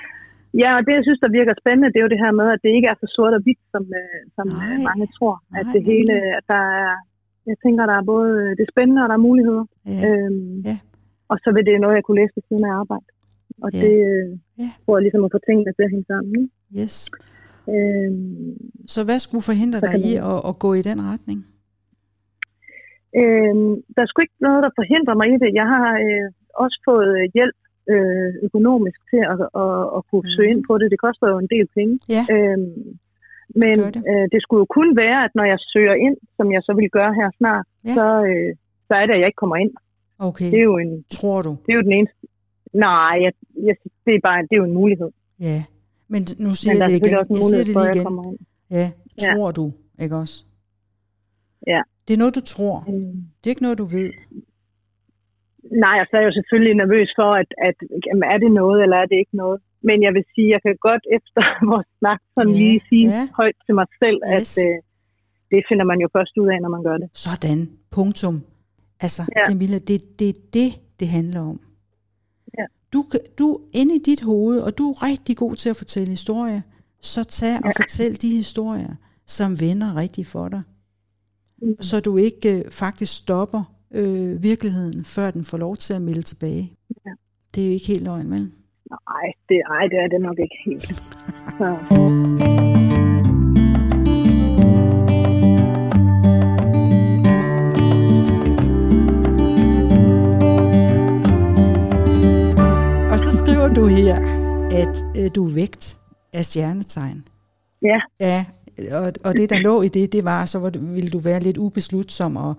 ja, 0.62 0.68
og 0.76 0.80
det, 0.86 0.92
jeg 0.98 1.04
synes, 1.06 1.20
der 1.24 1.36
virker 1.38 1.54
spændende, 1.62 1.90
det 1.92 1.98
er 1.98 2.06
jo 2.06 2.12
det 2.14 2.22
her 2.24 2.32
med, 2.40 2.46
at 2.54 2.60
det 2.64 2.70
ikke 2.76 2.88
er 2.92 2.96
så 3.02 3.06
sort 3.16 3.34
og 3.38 3.42
hvidt, 3.44 3.62
som, 3.72 3.82
øh, 4.00 4.20
som 4.36 4.46
Nej. 4.48 4.66
øh, 4.72 4.78
mange 4.88 5.06
tror. 5.16 5.34
At 5.58 5.64
Nej, 5.66 5.72
det 5.74 5.82
hele, 5.90 6.14
at 6.38 6.44
der 6.54 6.62
er, 6.84 6.92
jeg 7.50 7.56
tænker, 7.64 7.82
der 7.90 7.96
er 8.00 8.10
både 8.14 8.30
øh, 8.44 8.50
det 8.60 8.66
spændende, 8.72 9.00
og 9.04 9.08
der 9.10 9.16
er 9.18 9.26
muligheder. 9.28 9.64
ja. 9.92 9.98
Øhm, 10.08 10.56
Ja. 10.70 10.76
Og 11.32 11.36
så 11.44 11.48
vil 11.54 11.64
det 11.68 11.82
noget, 11.84 11.96
jeg 11.98 12.04
kunne 12.06 12.20
læse 12.22 12.36
ved 12.38 12.44
siden 12.48 12.64
af 12.68 12.72
arbejde. 12.82 13.06
Og 13.64 13.68
Ja. 13.74 13.78
det 13.84 13.94
Ja. 14.62 14.68
jeg 14.94 15.02
ligesom 15.06 15.24
at 15.26 15.32
få 15.34 15.40
tingene 15.48 15.72
til 15.76 15.84
at 15.86 15.92
hænge 15.94 16.06
sammen. 16.12 16.30
Ikke? 16.40 16.52
Yes. 16.80 16.96
Øhm, 17.74 18.56
Så 18.94 19.00
hvad 19.06 19.18
skulle 19.26 19.44
forhindre 19.50 19.80
dig 19.88 19.94
i 20.10 20.12
at, 20.32 20.38
at 20.50 20.54
gå 20.64 20.70
i 20.80 20.82
den 20.90 20.98
retning? 21.12 21.38
øhm, 23.20 23.72
der 23.94 24.00
er 24.02 24.08
sgu 24.10 24.18
ikke 24.26 24.44
noget, 24.48 24.60
der 24.66 24.72
forhindrer 24.80 25.14
mig 25.20 25.26
i 25.34 25.36
det. 25.42 25.50
Jeg 25.60 25.66
har 25.74 25.88
øh, 26.06 26.26
også 26.64 26.76
fået 26.88 27.14
hjælp 27.36 27.58
øh, 27.92 28.30
økonomisk 28.46 28.98
til 29.10 29.20
at, 29.32 29.38
at, 29.64 29.74
at 29.96 30.00
kunne 30.10 30.26
søge 30.36 30.50
ind 30.54 30.62
på 30.68 30.72
det. 30.80 30.86
Det 30.94 31.00
koster 31.06 31.26
jo 31.32 31.38
en 31.44 31.50
del 31.54 31.66
penge. 31.76 31.94
Ja. 32.16 32.22
Øhm, 32.36 32.74
men 33.62 33.74
det. 33.94 34.02
øh, 34.10 34.24
det 34.32 34.38
skulle 34.42 34.60
jo 34.64 34.68
kun 34.78 34.88
være, 35.02 35.18
at 35.26 35.32
når 35.38 35.44
jeg 35.52 35.58
søger 35.72 35.94
ind, 36.06 36.16
som 36.36 36.46
jeg 36.54 36.62
så 36.66 36.72
vil 36.78 36.90
gøre 36.98 37.12
her 37.20 37.28
snart, 37.40 37.66
Ja. 37.88 37.94
så, 37.96 38.06
øh, 38.30 38.50
så 38.88 38.92
er 39.00 39.04
det, 39.06 39.14
at 39.14 39.20
jeg 39.20 39.28
ikke 39.30 39.42
kommer 39.44 39.56
ind. 39.64 39.72
Okay, 40.28 40.50
Det 40.52 40.58
er 40.62 40.68
jo, 40.72 40.76
en, 40.84 41.04
tror 41.18 41.42
du? 41.42 41.50
det 41.66 41.70
er 41.72 41.76
jo 41.80 41.82
den 41.88 41.92
eneste... 41.92 42.16
Nej, 42.86 43.12
jeg, 43.24 43.32
jeg, 43.68 43.74
det, 44.06 44.14
er 44.14 44.20
bare, 44.28 44.42
det 44.42 44.52
er 44.52 44.56
jo 44.56 44.64
en 44.64 44.74
mulighed. 44.82 45.10
Ja. 45.40 45.64
Men 46.08 46.20
nu 46.44 46.54
siger 46.54 46.72
Men 46.74 46.80
jeg 46.82 46.88
det 46.90 46.96
igen. 47.06 47.18
også 47.18 47.32
Jeg 47.34 47.42
siger 47.44 47.58
det 47.58 47.66
lige 47.66 47.80
jeg 47.80 47.96
igen. 47.96 48.38
Ja, 48.70 48.90
Ja. 49.22 49.34
tror 49.34 49.50
du, 49.50 49.72
ikke 50.02 50.16
også? 50.16 50.44
Ja. 51.66 51.80
Det 52.08 52.14
er 52.14 52.18
noget, 52.18 52.34
du 52.34 52.40
tror. 52.40 52.76
Øhm, 52.88 53.16
Det 53.38 53.46
er 53.46 53.50
ikke 53.50 53.62
noget, 53.62 53.78
du 53.78 53.84
ved. 53.84 54.10
Nej, 55.85 55.94
jeg 56.00 56.07
er 56.20 56.27
jo 56.29 56.33
selvfølgelig 56.38 56.74
nervøs 56.83 57.09
for, 57.20 57.31
at, 57.42 57.50
at 57.68 57.77
jamen, 58.07 58.24
er 58.33 58.38
det 58.44 58.50
noget, 58.61 58.79
eller 58.85 58.96
er 59.03 59.07
det 59.11 59.18
ikke 59.22 59.37
noget. 59.42 59.59
Men 59.88 59.96
jeg 60.07 60.12
vil 60.16 60.24
sige, 60.35 60.48
jeg 60.55 60.61
kan 60.66 60.74
godt 60.88 61.05
efter 61.18 61.42
vores 61.70 61.88
snak 61.98 62.20
sådan 62.37 62.53
Ja, 62.55 62.59
lige 62.62 62.81
sige 62.88 63.07
ja. 63.16 63.22
højt 63.40 63.57
til 63.66 63.74
mig 63.81 63.87
selv, 64.03 64.18
Yes. 64.24 64.59
at 64.59 64.66
øh, 64.66 64.77
det 65.53 65.61
finder 65.68 65.85
man 65.90 65.98
jo 66.05 66.09
først 66.16 66.35
ud 66.42 66.48
af, 66.55 66.59
når 66.64 66.68
man 66.77 66.83
gør 66.88 66.96
det. 67.03 67.09
Sådan. 67.27 67.59
Punktum. 67.96 68.37
Altså, 69.05 69.22
ja. 69.37 69.42
Camilla, 69.48 69.79
det, 69.88 69.98
det 70.18 70.29
er 70.29 70.38
det, 70.59 70.70
det 71.00 71.09
handler 71.09 71.40
om. 71.40 71.61
Ja. 72.59 72.64
Du, 72.92 73.05
du 73.38 73.46
er 73.55 73.59
inde 73.81 73.94
i 73.94 74.03
dit 74.11 74.22
hoved, 74.22 74.61
og 74.66 74.79
du 74.79 74.85
er 74.90 74.96
rigtig 75.11 75.37
god 75.37 75.55
til 75.55 75.70
at 75.70 75.77
fortælle 75.77 76.11
historier. 76.11 76.61
Så 77.00 77.24
tag 77.24 77.57
og 77.64 77.72
Ja. 77.77 77.83
fortæl 77.83 78.12
de 78.22 78.31
historier, 78.37 78.94
som 79.27 79.61
vender 79.61 79.96
rigtigt 79.96 80.29
for 80.29 80.48
dig. 80.48 80.62
Mm. 81.62 81.77
Så 81.83 82.00
du 82.00 82.16
ikke 82.16 82.59
øh, 82.59 82.64
faktisk 82.70 83.12
stopper 83.22 83.73
øh, 83.94 84.42
virkeligheden, 84.42 85.04
før 85.04 85.30
den 85.30 85.44
får 85.44 85.59
lov 85.59 85.76
til 85.76 85.94
at 85.94 86.02
melde 86.02 86.22
tilbage. 86.22 86.72
Ja. 87.07 87.11
Det 87.54 87.62
er 87.62 87.66
jo 87.66 87.72
ikke 87.72 87.87
helt 87.87 88.04
løgn, 88.04 88.30
vel? 88.30 88.50
Nej, 88.90 89.26
det, 89.48 89.62
ej, 89.70 89.87
det 89.87 89.98
er 89.98 90.09
det 90.09 90.20
nok 90.20 90.38
ikke 90.38 90.59
helt. 90.66 90.83
Så. 91.59 91.68
Og 103.12 103.20
så 103.20 103.38
skriver 103.38 103.68
du 103.74 103.87
her, 103.87 104.14
at 104.83 104.96
øh, 105.18 105.30
du 105.35 105.48
er 105.48 105.54
vægt 105.54 105.98
af 106.33 106.44
stjernetegn. 106.44 107.24
Ja, 107.83 108.00
Ja, 108.20 108.44
og, 108.92 109.12
og 109.24 109.37
det 109.37 109.50
der 109.50 109.59
lå 109.59 109.83
i 109.83 109.88
det, 109.88 110.12
det 110.12 110.24
var, 110.24 110.46
så 110.46 110.70
ville 110.80 111.11
du 111.11 111.18
være 111.18 111.40
lidt 111.40 111.59
ubeslutsom 111.59 112.37
og 112.37 112.54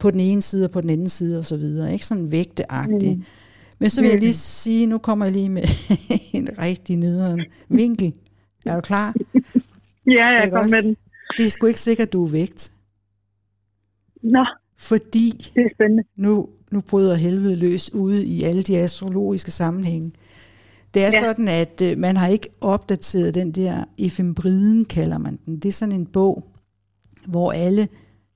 på 0.00 0.10
den 0.10 0.20
ene 0.20 0.42
side 0.42 0.64
og 0.64 0.70
på 0.70 0.80
den 0.80 0.90
anden 0.90 1.08
side 1.08 1.38
og 1.38 1.46
så 1.46 1.56
videre. 1.56 1.92
Ikke 1.92 2.06
sådan 2.06 2.32
vægteagtig. 2.32 3.16
Mm. 3.16 3.24
Men 3.78 3.90
så 3.90 4.00
vil 4.00 4.10
jeg 4.10 4.20
lige 4.20 4.32
sige, 4.32 4.86
nu 4.86 4.98
kommer 4.98 5.24
jeg 5.24 5.32
lige 5.32 5.48
med 5.48 5.62
en 6.32 6.48
rigtig 6.58 6.96
nederen 6.96 7.44
vinkel. 7.68 8.12
Er 8.66 8.74
du 8.74 8.80
klar? 8.80 9.14
ja 10.16 10.26
jeg 10.36 10.44
Ikke 10.44 10.54
kom 10.54 10.64
også? 10.64 10.76
med 10.76 10.82
den. 10.82 10.96
Det 11.38 11.46
er 11.46 11.50
sgu 11.50 11.66
ikke 11.66 11.80
sikkert, 11.80 12.12
du 12.12 12.24
er 12.24 12.28
vægt. 12.30 12.72
Nå, 14.22 14.44
Fordi 14.78 15.50
Det 15.54 15.62
er 15.64 15.68
spændende. 15.74 16.02
nu, 16.16 16.48
nu 16.72 16.80
bryder 16.80 17.14
helvede 17.14 17.56
løs 17.56 17.94
ude 17.94 18.24
i 18.24 18.42
alle 18.42 18.62
de 18.62 18.78
astrologiske 18.78 19.50
sammenhænge. 19.50 20.12
Det 20.94 21.02
er. 21.02 21.10
Ja. 21.12 21.20
sådan, 21.20 21.48
at 21.48 21.82
øh, 21.84 21.98
man 21.98 22.16
har 22.16 22.28
ikke 22.28 22.48
opdateret 22.60 23.34
den 23.34 23.52
der 23.52 23.84
efembriden, 23.98 24.84
kalder 24.84 25.18
man 25.18 25.38
den. 25.46 25.56
Det 25.58 25.68
er 25.68 25.72
sådan 25.72 25.94
en 25.94 26.06
bog, 26.06 26.44
hvor 27.26 27.52
alle 27.52 27.88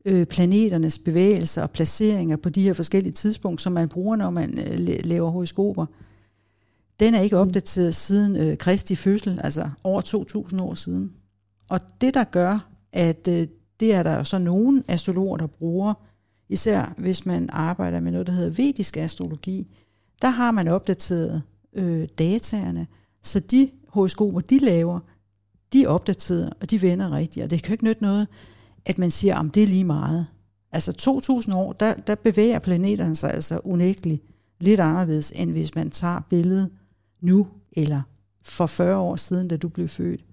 øh, 0.05 0.27
planeternes 0.27 0.99
bevægelser 0.99 1.63
og 1.63 1.71
placeringer 1.71 2.37
på 2.37 2.49
de 2.49 2.63
her 2.63 2.73
forskellige 2.73 3.13
tidspunkter, 3.13 3.63
som 3.63 3.73
man 3.73 3.89
bruger, 3.89 4.17
når 4.17 4.31
man 4.31 4.59
øh, 4.59 4.75
la- 4.75 5.07
laver 5.07 5.31
horoskoper, 5.31 5.87
den 7.01 7.15
er 7.15 7.21
ikke 7.21 7.39
opdateret 7.39 7.95
siden 7.95 8.37
øh, 8.37 8.59
Kristi 8.59 8.97
fødsel, 8.97 9.41
altså 9.45 9.71
over 9.85 10.01
2000 10.01 10.61
år 10.61 10.75
siden. 10.75 11.13
Og 11.71 11.81
det, 12.01 12.15
der 12.15 12.25
gør, 12.25 12.69
at 12.93 13.29
øh, 13.29 13.49
det 13.81 13.95
er 13.95 14.03
der 14.03 14.15
jo 14.15 14.25
så 14.25 14.39
nogle 14.39 14.85
astrologer, 14.89 15.37
der 15.37 15.47
bruger, 15.47 15.95
især 16.49 16.95
hvis 16.99 17.27
man 17.27 17.49
arbejder 17.53 18.01
med 18.01 18.13
noget, 18.13 18.27
der 18.27 18.33
hedder 18.33 18.51
vedisk 18.51 18.97
astrologi, 18.97 19.67
der 20.23 20.29
har 20.29 20.51
man 20.51 20.69
opdateret 20.69 21.43
øh, 21.73 22.09
dataerne, 22.19 22.87
så 23.23 23.41
de 23.41 23.71
horoskoper, 23.89 24.41
de 24.41 24.59
laver, 24.59 25.01
de 25.73 25.83
er 25.83 25.89
opdateret, 25.89 26.53
og 26.61 26.71
de 26.71 26.83
vender 26.83 27.17
rigtigt. 27.17 27.45
Og 27.45 27.51
det 27.51 27.63
kan 27.63 27.71
jo 27.71 27.75
ikke 27.75 27.85
nytte 27.85 28.03
noget, 28.03 28.29
at 28.87 28.99
man 28.99 29.11
siger, 29.11 29.37
om 29.37 29.51
det 29.51 29.63
er 29.63 29.67
lige 29.67 29.85
meget. 29.85 30.27
Altså 30.73 30.93
2000 30.93 31.55
år, 31.55 31.73
der, 31.73 31.95
der 31.95 32.15
bevæger 32.15 32.59
planeterne 32.59 33.17
sig 33.17 33.35
altså 33.35 33.61
unægteligt 33.65 34.23
lidt 34.61 34.81
anderledes, 34.81 35.33
end 35.37 35.51
hvis 35.51 35.75
man 35.75 35.91
tager 35.91 36.21
billedet 36.31 36.71
nu, 37.21 37.47
eller 37.73 38.03
for 38.43 38.67
40 38.67 38.97
år 38.97 39.17
siden, 39.17 39.49
da 39.49 39.57
du 39.57 39.69
blev 39.69 39.89
født. 39.89 40.25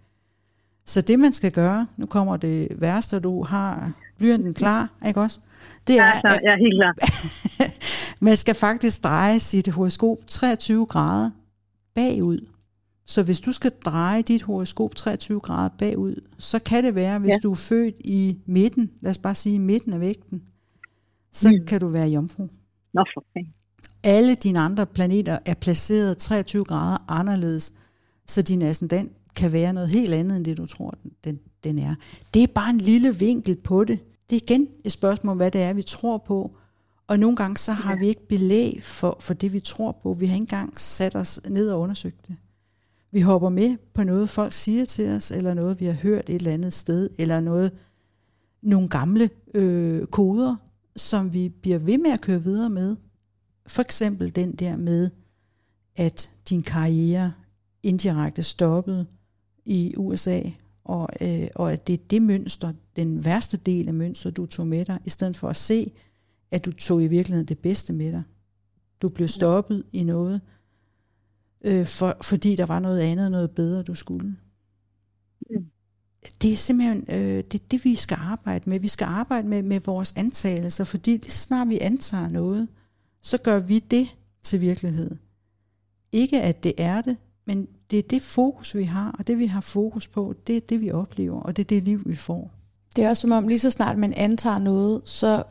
Så 0.85 1.01
det 1.01 1.19
man 1.19 1.33
skal 1.33 1.51
gøre, 1.51 1.87
nu 1.97 2.05
kommer 2.05 2.37
det 2.37 2.67
værste, 2.81 3.19
du 3.19 3.43
har 3.43 3.91
blyanten 4.17 4.53
klar, 4.53 4.89
ikke 5.07 5.21
også? 5.21 5.39
Det 5.87 5.99
er, 5.99 6.05
Ja, 6.05 6.21
så 6.21 6.39
jeg 6.43 6.53
er 6.53 6.57
helt 6.57 6.81
klar. 6.81 6.95
man 8.25 8.37
skal 8.37 8.55
faktisk 8.55 9.03
dreje 9.03 9.39
sit 9.39 9.67
horoskop 9.67 10.17
23 10.27 10.85
grader 10.85 11.29
bagud. 11.95 12.47
Så 13.11 13.23
hvis 13.23 13.39
du 13.39 13.51
skal 13.51 13.71
dreje 13.85 14.21
dit 14.21 14.41
horoskop 14.41 14.95
23 14.95 15.39
grader 15.39 15.69
bagud, 15.77 16.15
så 16.37 16.59
kan 16.59 16.83
det 16.83 16.95
være, 16.95 17.19
hvis 17.19 17.29
ja. 17.29 17.33
Ja. 17.33 17.39
du 17.43 17.51
er 17.51 17.55
født 17.55 17.95
i 17.99 18.37
midten, 18.45 18.91
lad 19.01 19.11
os 19.11 19.17
bare 19.17 19.35
sige 19.35 19.59
midten 19.59 19.93
af 19.93 19.99
vægten, 19.99 20.41
så 21.33 21.49
mm. 21.49 21.65
Kan 21.67 21.79
du 21.79 21.87
være 21.87 22.07
jomfru. 22.07 22.47
Nå 22.93 23.03
for 23.15 23.25
fanden. 23.33 23.53
Alle 24.03 24.35
dine 24.35 24.59
andre 24.59 24.85
planeter 24.85 25.39
er 25.45 25.53
placeret 25.53 26.17
23 26.17 26.65
grader 26.65 26.97
anderledes, 27.07 27.73
så 28.27 28.41
din 28.41 28.61
ascendant 28.61 29.11
kan 29.35 29.51
være 29.51 29.73
noget 29.73 29.89
helt 29.89 30.13
andet, 30.13 30.37
end 30.37 30.45
det 30.45 30.57
du 30.57 30.65
tror, 30.65 30.93
den, 31.23 31.39
den, 31.63 31.79
er. 31.79 31.95
Det 32.33 32.43
er 32.43 32.47
bare 32.47 32.69
en 32.69 32.77
lille 32.77 33.15
vinkel 33.15 33.55
på 33.55 33.83
det. 33.83 33.99
Det 34.29 34.35
er 34.35 34.41
igen 34.43 34.67
et 34.83 34.91
spørgsmål 34.91 35.35
hvad 35.35 35.51
det 35.51 35.61
er, 35.61 35.73
vi 35.73 35.83
tror 35.83 36.17
på. 36.17 36.55
Og 37.07 37.19
nogle 37.19 37.35
gange 37.35 37.57
så 37.57 37.71
har 37.71 37.95
vi 37.95 38.07
ikke 38.07 38.27
belæg 38.27 38.79
for, 38.83 39.17
for 39.19 39.33
det, 39.33 39.53
vi 39.53 39.59
tror 39.59 39.91
på. 40.03 40.13
Vi 40.13 40.25
har 40.25 40.33
ikke 40.33 40.43
engang 40.43 40.79
sat 40.79 41.15
os 41.15 41.41
ned 41.49 41.69
og 41.69 41.79
undersøgt 41.79 42.27
det. 42.27 42.35
Vi 43.11 43.21
hopper 43.21 43.49
med 43.49 43.77
på 43.93 44.03
noget, 44.03 44.29
folk 44.29 44.53
siger 44.53 44.85
til 44.85 45.09
os, 45.09 45.31
eller 45.31 45.53
noget, 45.53 45.79
vi 45.79 45.85
har 45.85 45.93
hørt 45.93 46.29
et 46.29 46.35
eller 46.35 46.51
andet 46.51 46.73
sted, 46.73 47.09
eller 47.17 47.39
noget, 47.39 47.71
nogle 48.61 48.89
gamle 48.89 49.29
øh, 49.53 50.05
koder, 50.05 50.55
som 50.95 51.33
vi 51.33 51.49
bliver 51.49 51.77
ved 51.77 51.97
med 51.97 52.11
at 52.11 52.21
køre 52.21 52.43
videre 52.43 52.69
med. 52.69 52.95
For 53.67 53.81
eksempel 53.81 54.35
den 54.35 54.55
der 54.55 54.77
med, 54.77 55.09
at 55.95 56.29
din 56.49 56.63
karriere 56.63 57.33
indirekte 57.83 58.43
stoppede 58.43 59.05
i 59.65 59.93
USA, 59.97 60.41
og, 60.83 61.09
øh, 61.21 61.47
og 61.55 61.73
at 61.73 61.87
det 61.87 61.93
er 61.93 62.03
det 62.09 62.21
mønster, 62.21 62.73
den 62.95 63.25
værste 63.25 63.57
del 63.57 63.87
af 63.87 63.93
mønstret, 63.93 64.37
du 64.37 64.45
tog 64.45 64.67
med 64.67 64.85
dig, 64.85 64.99
i 65.05 65.09
stedet 65.09 65.37
for 65.37 65.49
at 65.49 65.57
se, 65.57 65.91
at 66.51 66.65
du 66.65 66.71
tog 66.71 67.03
i 67.03 67.07
virkeligheden 67.07 67.47
det 67.47 67.59
bedste 67.59 67.93
med 67.93 68.11
dig. 68.11 68.23
Du 69.01 69.09
blev 69.09 69.27
stoppet 69.27 69.83
i 69.91 70.03
noget, 70.03 70.41
øh, 71.63 71.85
for, 71.85 72.17
fordi 72.21 72.55
der 72.55 72.65
var 72.65 72.79
noget 72.79 72.99
andet, 72.99 73.31
noget 73.31 73.51
bedre, 73.51 73.83
du 73.83 73.95
skulle. 73.95 74.35
Mm. 75.49 75.65
Det 76.41 76.51
er 76.51 76.55
simpelthen 76.55 77.05
øh, 77.09 77.43
det, 77.51 77.53
er 77.53 77.65
det, 77.71 77.83
vi 77.83 77.95
skal 77.95 78.17
arbejde 78.21 78.69
med. 78.69 78.79
Vi 78.79 78.87
skal 78.87 79.05
arbejde 79.05 79.47
med, 79.47 79.63
med 79.63 79.79
vores 79.79 80.13
antagelser, 80.17 80.83
fordi 80.83 81.11
lige 81.11 81.31
snart 81.31 81.69
vi 81.69 81.79
antager 81.79 82.27
noget, 82.27 82.67
så 83.21 83.37
gør 83.37 83.59
vi 83.59 83.79
det 83.79 84.07
til 84.43 84.61
virkelighed. 84.61 85.15
Ikke 86.11 86.41
at 86.41 86.63
det 86.63 86.73
er 86.77 87.01
det, 87.01 87.17
men 87.45 87.67
det 87.91 87.99
er 87.99 88.03
det 88.03 88.21
fokus, 88.21 88.75
vi 88.75 88.83
har, 88.83 89.15
og 89.19 89.27
det 89.27 89.37
vi 89.37 89.45
har 89.45 89.61
fokus 89.61 90.07
på, 90.07 90.33
det 90.47 90.57
er 90.57 90.61
det, 90.61 90.81
vi 90.81 90.91
oplever, 90.91 91.41
og 91.41 91.57
det 91.57 91.63
er 91.63 91.67
det 91.67 91.83
liv, 91.83 92.01
vi 92.05 92.15
får. 92.15 92.51
Det 92.95 93.03
er 93.03 93.09
også 93.09 93.21
som 93.21 93.31
om, 93.31 93.47
lige 93.47 93.59
så 93.59 93.71
snart 93.71 93.97
man 93.97 94.13
antager 94.13 94.57
noget, 94.57 95.01
så 95.05 95.43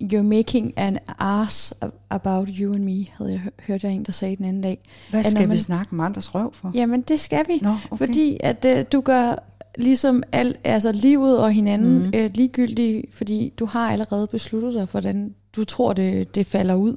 you're 0.00 0.22
making 0.22 0.72
an 0.76 0.98
ass 1.18 1.74
about 2.10 2.48
you 2.48 2.74
and 2.74 2.84
me, 2.84 3.06
havde 3.10 3.30
jeg 3.30 3.40
hø- 3.40 3.50
hørt 3.66 3.84
af 3.84 3.90
en, 3.90 4.04
der 4.04 4.12
sagde 4.12 4.36
den 4.36 4.44
anden 4.44 4.62
dag. 4.62 4.78
Hvad 5.10 5.24
skal 5.24 5.48
man... 5.48 5.56
vi 5.56 5.60
snakke 5.60 5.92
om 5.92 6.00
andres 6.00 6.34
røv 6.34 6.54
for? 6.54 6.70
Jamen, 6.74 7.00
det 7.00 7.20
skal 7.20 7.44
vi. 7.48 7.58
Nå, 7.62 7.74
okay. 7.90 8.06
Fordi 8.06 8.36
at 8.40 8.64
øh, 8.64 8.84
du 8.92 9.00
gør 9.00 9.34
ligesom 9.78 10.22
al, 10.32 10.56
altså 10.64 10.92
livet 10.92 11.38
og 11.38 11.52
hinanden 11.52 11.98
mm. 11.98 12.12
øh, 12.14 12.30
ligegyldigt, 12.34 13.14
fordi 13.14 13.52
du 13.58 13.66
har 13.66 13.92
allerede 13.92 14.26
besluttet 14.26 14.74
dig, 14.74 14.84
hvordan 14.84 15.34
du 15.56 15.64
tror, 15.64 15.92
det, 15.92 16.34
det 16.34 16.46
falder 16.46 16.74
ud. 16.74 16.96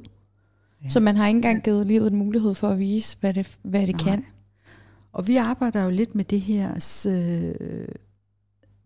Ja. 0.84 0.88
Så 0.88 1.00
man 1.00 1.16
har 1.16 1.26
ikke 1.26 1.38
engang 1.38 1.62
givet 1.62 1.86
livet 1.86 2.12
en 2.12 2.18
mulighed 2.18 2.54
for 2.54 2.68
at 2.68 2.78
vise, 2.78 3.16
hvad 3.20 3.34
det, 3.34 3.58
hvad 3.62 3.86
det 3.86 3.96
Nej. 3.96 4.04
kan. 4.04 4.24
Og 5.12 5.28
vi 5.28 5.36
arbejder 5.36 5.84
jo 5.84 5.90
lidt 5.90 6.14
med 6.14 6.24
det 6.24 6.40
her 6.40 6.70
øh, 7.06 7.54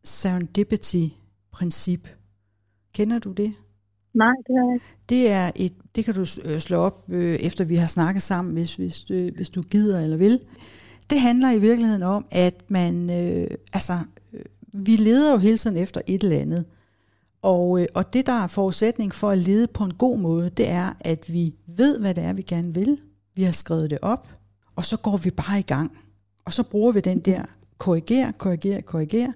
serendipity-princip. 0.04 2.08
Kender 2.94 3.18
du 3.18 3.32
det? 3.32 3.52
Nej, 4.16 4.34
det 4.46 4.56
har 4.58 4.64
jeg 4.64 4.74
ikke. 4.74 4.86
Det 5.08 5.30
er 5.30 5.50
et, 5.56 5.72
det 5.94 6.04
kan 6.04 6.14
du 6.14 6.20
øh, 6.20 6.58
slå 6.58 6.76
op 6.76 7.04
øh, 7.08 7.34
efter 7.34 7.64
vi 7.64 7.76
har 7.76 7.86
snakket 7.86 8.22
sammen, 8.22 8.54
hvis, 8.54 8.74
hvis, 8.74 9.10
øh, 9.10 9.30
hvis 9.36 9.50
du 9.50 9.62
gider 9.62 10.00
eller 10.00 10.16
vil. 10.16 10.40
Det 11.10 11.20
handler 11.20 11.50
i 11.50 11.58
virkeligheden 11.58 12.02
om, 12.02 12.26
at 12.30 12.54
man, 12.68 13.10
øh, 13.10 13.50
altså, 13.72 13.98
øh, 14.32 14.44
vi 14.72 14.96
leder 14.96 15.32
jo 15.32 15.38
hele 15.38 15.58
tiden 15.58 15.76
efter 15.76 16.00
et 16.06 16.22
eller 16.22 16.38
andet. 16.38 16.64
Og, 17.42 17.80
øh, 17.82 17.86
og 17.94 18.12
det, 18.12 18.26
der 18.26 18.32
er 18.32 18.46
forudsætning 18.46 19.14
for 19.14 19.30
at 19.30 19.38
lede 19.38 19.66
på 19.66 19.84
en 19.84 19.94
god 19.94 20.18
måde, 20.18 20.50
det 20.50 20.70
er, 20.70 20.92
at 21.00 21.32
vi 21.32 21.54
ved, 21.66 21.98
hvad 22.00 22.14
det 22.14 22.24
er, 22.24 22.32
vi 22.32 22.42
gerne 22.42 22.74
vil. 22.74 22.98
Vi 23.34 23.42
har 23.42 23.52
skrevet 23.52 23.90
det 23.90 23.98
op, 24.02 24.28
og 24.76 24.84
så 24.84 24.96
går 24.96 25.16
vi 25.16 25.30
bare 25.30 25.58
i 25.58 25.62
gang. 25.62 25.98
Og 26.44 26.52
så 26.52 26.62
bruger 26.62 26.92
vi 26.92 27.00
den 27.00 27.20
der 27.20 27.42
korrigere, 27.78 28.32
korrigere, 28.38 28.82
korrigere. 28.82 29.32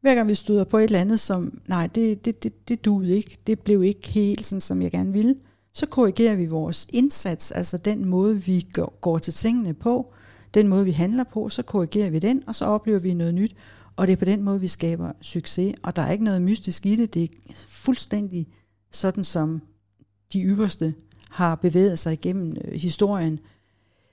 Hver 0.00 0.14
gang 0.14 0.28
vi 0.28 0.34
støder 0.34 0.64
på 0.64 0.78
et 0.78 0.84
eller 0.84 0.98
andet, 0.98 1.20
som 1.20 1.60
nej, 1.68 1.86
det, 1.86 2.24
det, 2.24 2.42
det, 2.42 2.68
det 2.68 2.84
duede 2.84 3.16
ikke, 3.16 3.38
det 3.46 3.60
blev 3.60 3.82
ikke 3.82 4.08
helt 4.08 4.46
sådan, 4.46 4.60
som 4.60 4.82
jeg 4.82 4.90
gerne 4.90 5.12
ville, 5.12 5.34
så 5.74 5.86
korrigerer 5.86 6.36
vi 6.36 6.46
vores 6.46 6.86
indsats, 6.92 7.50
altså 7.50 7.76
den 7.76 8.06
måde, 8.06 8.42
vi 8.42 8.66
går, 8.72 8.98
går 9.00 9.18
til 9.18 9.32
tingene 9.32 9.74
på, 9.74 10.12
den 10.54 10.68
måde, 10.68 10.84
vi 10.84 10.90
handler 10.90 11.24
på, 11.24 11.48
så 11.48 11.62
korrigerer 11.62 12.10
vi 12.10 12.18
den, 12.18 12.42
og 12.46 12.54
så 12.54 12.64
oplever 12.64 12.98
vi 12.98 13.14
noget 13.14 13.34
nyt. 13.34 13.56
Og 13.96 14.06
det 14.06 14.12
er 14.12 14.16
på 14.16 14.24
den 14.24 14.42
måde, 14.42 14.60
vi 14.60 14.68
skaber 14.68 15.12
succes. 15.20 15.74
Og 15.82 15.96
der 15.96 16.02
er 16.02 16.12
ikke 16.12 16.24
noget 16.24 16.42
mystisk 16.42 16.86
i 16.86 16.96
det. 16.96 17.14
Det 17.14 17.22
er 17.22 17.52
fuldstændig 17.56 18.48
sådan, 18.92 19.24
som 19.24 19.62
de 20.32 20.42
ypperste 20.42 20.94
har 21.30 21.54
bevæget 21.54 21.98
sig 21.98 22.12
igennem 22.12 22.56
øh, 22.64 22.72
historien. 22.72 23.38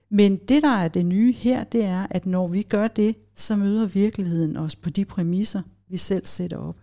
Men 0.10 0.36
det, 0.36 0.63
der 0.63 0.78
er 0.78 0.88
det 0.88 1.06
nye 1.06 1.34
her, 1.34 1.63
det 1.63 1.84
er, 1.84 2.08
at 2.10 2.26
når 2.26 2.47
vi 2.47 2.62
gør 2.62 2.88
det, 2.88 3.15
så 3.36 3.56
møder 3.56 3.86
virkeligheden 3.86 4.58
os 4.58 4.76
på 4.76 4.89
de 4.89 5.06
præmisser, 5.06 5.62
vi 5.89 5.97
selv 5.97 6.26
sætter 6.26 6.58
op. 6.58 6.76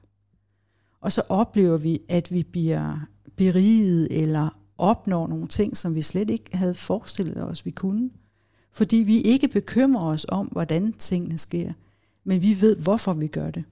Og 1.00 1.12
så 1.12 1.22
oplever 1.28 1.78
vi, 1.78 1.98
at 2.08 2.32
vi 2.32 2.42
bliver 2.52 3.06
beriget 3.36 4.22
eller 4.22 4.58
opnår 4.78 5.26
nogle 5.26 5.46
ting, 5.46 5.76
som 5.76 5.94
vi 5.94 6.02
slet 6.02 6.30
ikke 6.30 6.56
havde 6.56 6.74
forestillet 6.74 7.44
os, 7.44 7.66
vi 7.66 7.70
kunne. 7.70 8.10
Fordi 8.72 8.96
vi 8.96 9.16
ikke 9.32 9.48
bekymrer 9.48 10.04
os 10.06 10.26
om, 10.28 10.46
hvordan 10.46 10.92
tingene 10.92 11.38
sker, 11.38 11.72
men 12.24 12.42
vi 12.42 12.56
ved, 12.60 12.76
hvorfor 12.84 13.12
vi 13.12 13.26
gør 13.26 13.50
det. 13.50 13.64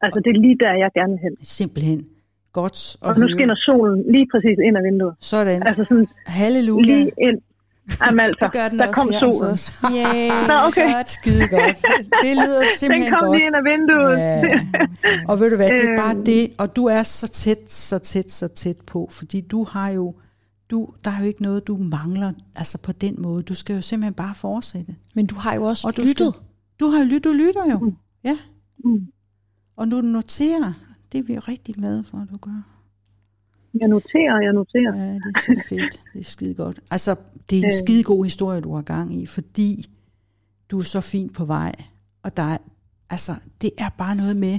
Altså, 0.00 0.20
det 0.24 0.30
er 0.36 0.40
lige 0.40 0.56
der, 0.64 0.72
jeg 0.82 0.90
gerne 0.94 1.12
vil 1.12 1.20
hen. 1.22 1.36
Simpelthen 1.42 2.06
godt 2.52 2.96
Og 3.00 3.14
nu 3.14 3.20
høre. 3.20 3.30
skinner 3.30 3.54
solen 3.66 4.12
lige 4.12 4.26
præcis 4.32 4.58
ind 4.66 4.76
ad 4.76 4.82
vinduet. 4.82 5.14
Sådan. 5.20 5.62
Altså 5.68 5.84
sådan 5.88 6.06
Halleluja. 6.26 6.84
lige 6.86 7.10
ind. 7.28 7.38
Jamen 8.06 8.20
altså, 8.20 8.38
Det 8.44 8.52
gør 8.52 8.68
den 8.68 8.78
der 8.78 8.86
også 8.86 9.00
kom 9.00 9.12
solen. 9.20 9.58
Yay, 9.96 10.28
Nå, 10.48 10.54
okay. 10.66 10.92
godt. 10.94 11.10
Skide 11.10 11.48
godt. 11.48 11.76
Det 12.22 12.36
lyder 12.36 12.60
Den 12.60 12.68
simpelthen 12.78 13.12
kom 13.12 13.20
godt. 13.26 13.38
lige 13.38 13.46
ind 13.46 13.56
ad 13.56 13.62
vinduet. 13.70 14.18
Ja. 14.18 14.60
Og 15.30 15.40
ved 15.40 15.50
du 15.50 15.56
hvad, 15.56 15.68
det 15.70 15.84
er 15.90 15.96
bare 15.98 16.14
Øhm. 16.16 16.24
det, 16.24 16.52
og 16.58 16.76
du 16.76 16.84
er 16.86 17.02
så 17.02 17.28
tæt, 17.28 17.72
så 17.72 17.98
tæt, 17.98 18.30
så 18.32 18.48
tæt 18.48 18.76
på, 18.86 19.08
fordi 19.12 19.40
du 19.40 19.64
har 19.64 19.88
jo, 19.88 20.14
du, 20.70 20.88
der 21.04 21.10
er 21.10 21.18
jo 21.20 21.24
ikke 21.24 21.42
noget, 21.42 21.66
du 21.66 21.76
mangler, 21.76 22.32
altså 22.56 22.78
på 22.82 22.92
den 22.92 23.14
måde. 23.18 23.42
Du 23.42 23.54
skal 23.54 23.74
jo 23.76 23.82
simpelthen 23.82 24.14
bare 24.14 24.34
fortsætte. 24.34 24.94
Men 25.14 25.26
du 25.26 25.34
har 25.34 25.54
jo 25.54 25.62
også 25.64 25.86
Og 25.88 25.96
du, 25.96 26.02
lyttet. 26.02 26.16
skal, 26.34 26.44
du 26.80 26.86
har 26.90 26.98
jo 26.98 27.04
lyttet, 27.04 27.24
du 27.24 27.32
lytter 27.32 27.70
jo. 27.72 27.78
Mm. 27.78 27.94
Ja. 28.24 28.36
Mm. 28.84 29.00
Og 29.76 29.88
nu 29.88 29.96
du 29.96 30.06
noterer, 30.06 30.72
det 31.12 31.18
er 31.18 31.22
vi 31.22 31.34
jo 31.34 31.40
rigtig 31.48 31.74
glade 31.74 32.04
for, 32.10 32.18
at 32.18 32.28
du 32.32 32.36
gør. 32.36 32.62
Jeg 33.80 33.88
noterer, 33.88 34.40
jeg 34.42 34.52
noterer. 34.52 34.96
Ja, 34.96 35.14
det 35.14 35.32
er 35.36 35.40
så 35.40 35.64
fedt. 35.68 36.00
Det 36.12 36.20
er 36.20 36.24
skide 36.24 36.54
godt. 36.54 36.80
Altså, 36.90 37.16
det 37.50 37.58
er 37.58 37.62
en 37.62 37.66
Øh. 37.66 37.72
skide 37.84 38.02
god 38.02 38.24
historie, 38.24 38.60
du 38.60 38.74
har 38.74 38.82
gang 38.82 39.14
i, 39.14 39.26
fordi 39.26 39.84
du 40.70 40.78
er 40.78 40.82
så 40.82 41.00
fint 41.00 41.34
på 41.34 41.44
vej. 41.44 41.72
Og 42.22 42.36
der 42.36 42.42
er, 42.42 42.56
altså, 43.10 43.32
det 43.62 43.70
er 43.78 43.88
bare 43.98 44.16
noget 44.16 44.36
med, 44.36 44.58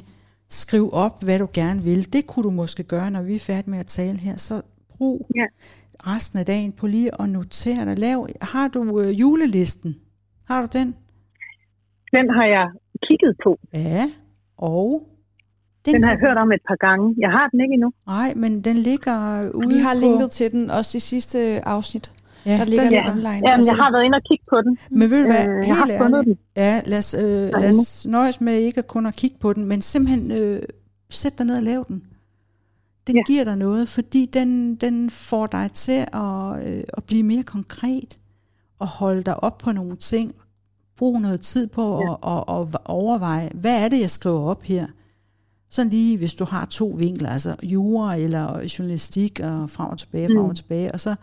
skriv 0.50 0.90
op, 0.94 1.24
hvad 1.24 1.40
du 1.40 1.48
gerne 1.54 1.82
vil. 1.84 2.14
Det 2.14 2.28
kunne 2.28 2.44
du 2.44 2.50
måske 2.50 2.84
gøre, 2.84 3.12
når 3.12 3.22
vi 3.24 3.36
er 3.36 3.40
færdige 3.40 3.72
med 3.72 3.80
at 3.80 3.86
tale 3.88 4.18
her. 4.18 4.38
Så 4.38 4.62
brug 4.90 5.28
Ja. 5.36 5.46
resten 6.00 6.40
af 6.40 6.46
dagen 6.46 6.72
på 6.72 6.88
lige 6.88 7.22
at 7.22 7.30
notere 7.30 7.86
dig. 7.86 8.00
Lav, 8.00 8.28
har 8.42 8.68
du 8.68 9.00
øh, 9.02 9.20
julelisten? 9.20 9.96
Har 10.48 10.62
du 10.62 10.78
den? 10.78 10.96
Den 12.12 12.30
har 12.30 12.46
jeg 12.46 12.68
kigget 13.08 13.36
på. 13.44 13.60
Ja. 13.74 14.12
Og? 14.58 15.08
Den 15.86 16.04
har 16.04 16.12
jeg 16.12 16.20
hørt 16.20 16.38
om 16.38 16.52
et 16.52 16.62
par 16.68 16.76
gange. 16.88 17.16
Jeg 17.18 17.30
har 17.30 17.48
den 17.52 17.60
ikke 17.62 17.74
endnu. 17.74 17.92
Nej, 18.08 18.34
men 18.36 18.62
den 18.62 18.78
ligger 18.78 19.50
ude 19.52 19.68
Vi 19.68 19.82
har 19.82 19.94
på... 19.94 20.00
linket 20.00 20.32
til 20.32 20.52
den 20.52 20.70
også 20.70 20.98
i 20.98 21.00
sidste 21.02 21.68
afsnit. 21.68 22.12
Ja, 22.46 22.52
Der 22.58 22.66
ligger 22.66 22.84
den, 22.84 22.94
den 22.94 23.04
Ja. 23.06 23.12
online. 23.12 23.30
Jamen, 23.30 23.46
Altså, 23.46 23.72
jeg 23.72 23.76
har 23.84 23.92
været 23.92 24.04
inde 24.04 24.16
og 24.16 24.22
kigge 24.30 24.46
på 24.50 24.62
den. 24.62 24.78
Men 24.92 25.10
ved 25.10 25.26
du 25.26 25.32
hvad, 25.32 25.48
Øh, 25.50 25.68
jeg 25.68 25.76
har 25.76 26.04
fundet 26.04 26.26
den. 26.26 26.38
ja, 26.56 26.82
lad 26.86 27.00
os, 27.00 27.14
øh, 27.14 27.22
lad 27.62 27.80
os 27.80 28.06
nøjes 28.06 28.42
med 28.42 28.54
ikke 28.54 28.78
at 28.80 28.88
kun 28.88 29.06
at 29.06 29.16
kigge 29.16 29.38
på 29.40 29.54
den, 29.54 29.66
men 29.66 29.82
simpelthen 29.82 30.32
øh, 30.32 30.62
sæt 31.10 31.38
dig 31.38 31.46
ned 31.46 31.58
og 31.58 31.64
lav 31.64 31.86
den. 31.88 32.04
Den 33.08 33.16
Ja. 33.16 33.22
giver 33.28 33.44
dig 33.44 33.58
noget, 33.58 33.90
fordi 33.90 34.26
den, 34.34 34.76
den 34.76 35.10
får 35.10 35.48
dig 35.48 35.70
til 35.74 36.06
at, 36.14 36.68
øh, 36.68 36.84
at 36.94 37.04
blive 37.04 37.24
mere 37.24 37.44
konkret 37.44 38.16
og 38.80 38.88
holde 38.88 39.24
dig 39.24 39.44
op 39.44 39.58
på 39.58 39.72
nogle 39.72 39.96
ting. 39.96 40.32
Brug 40.98 41.22
noget 41.22 41.40
tid 41.42 41.68
på 41.68 42.02
Ja. 42.02 42.14
at, 42.38 42.44
at, 42.60 42.68
at 42.76 42.78
overveje, 42.86 43.50
hvad 43.54 43.84
er 43.84 43.90
det, 43.90 44.00
jeg 44.02 44.10
skriver 44.10 44.40
op 44.42 44.64
her? 44.64 44.86
Sådan 45.76 45.90
lige, 45.90 46.18
hvis 46.18 46.34
du 46.34 46.46
har 46.46 46.66
to 46.66 46.88
vinkler, 46.98 47.30
altså 47.30 47.56
jura 47.64 48.16
eller 48.16 48.68
journalistik 48.80 49.40
og 49.40 49.70
frem 49.70 49.90
og 49.90 49.98
tilbage, 49.98 50.28
frem 50.28 50.38
Mm. 50.44 50.50
og 50.50 50.56
tilbage, 50.56 50.92
og 50.92 51.00
så 51.00 51.16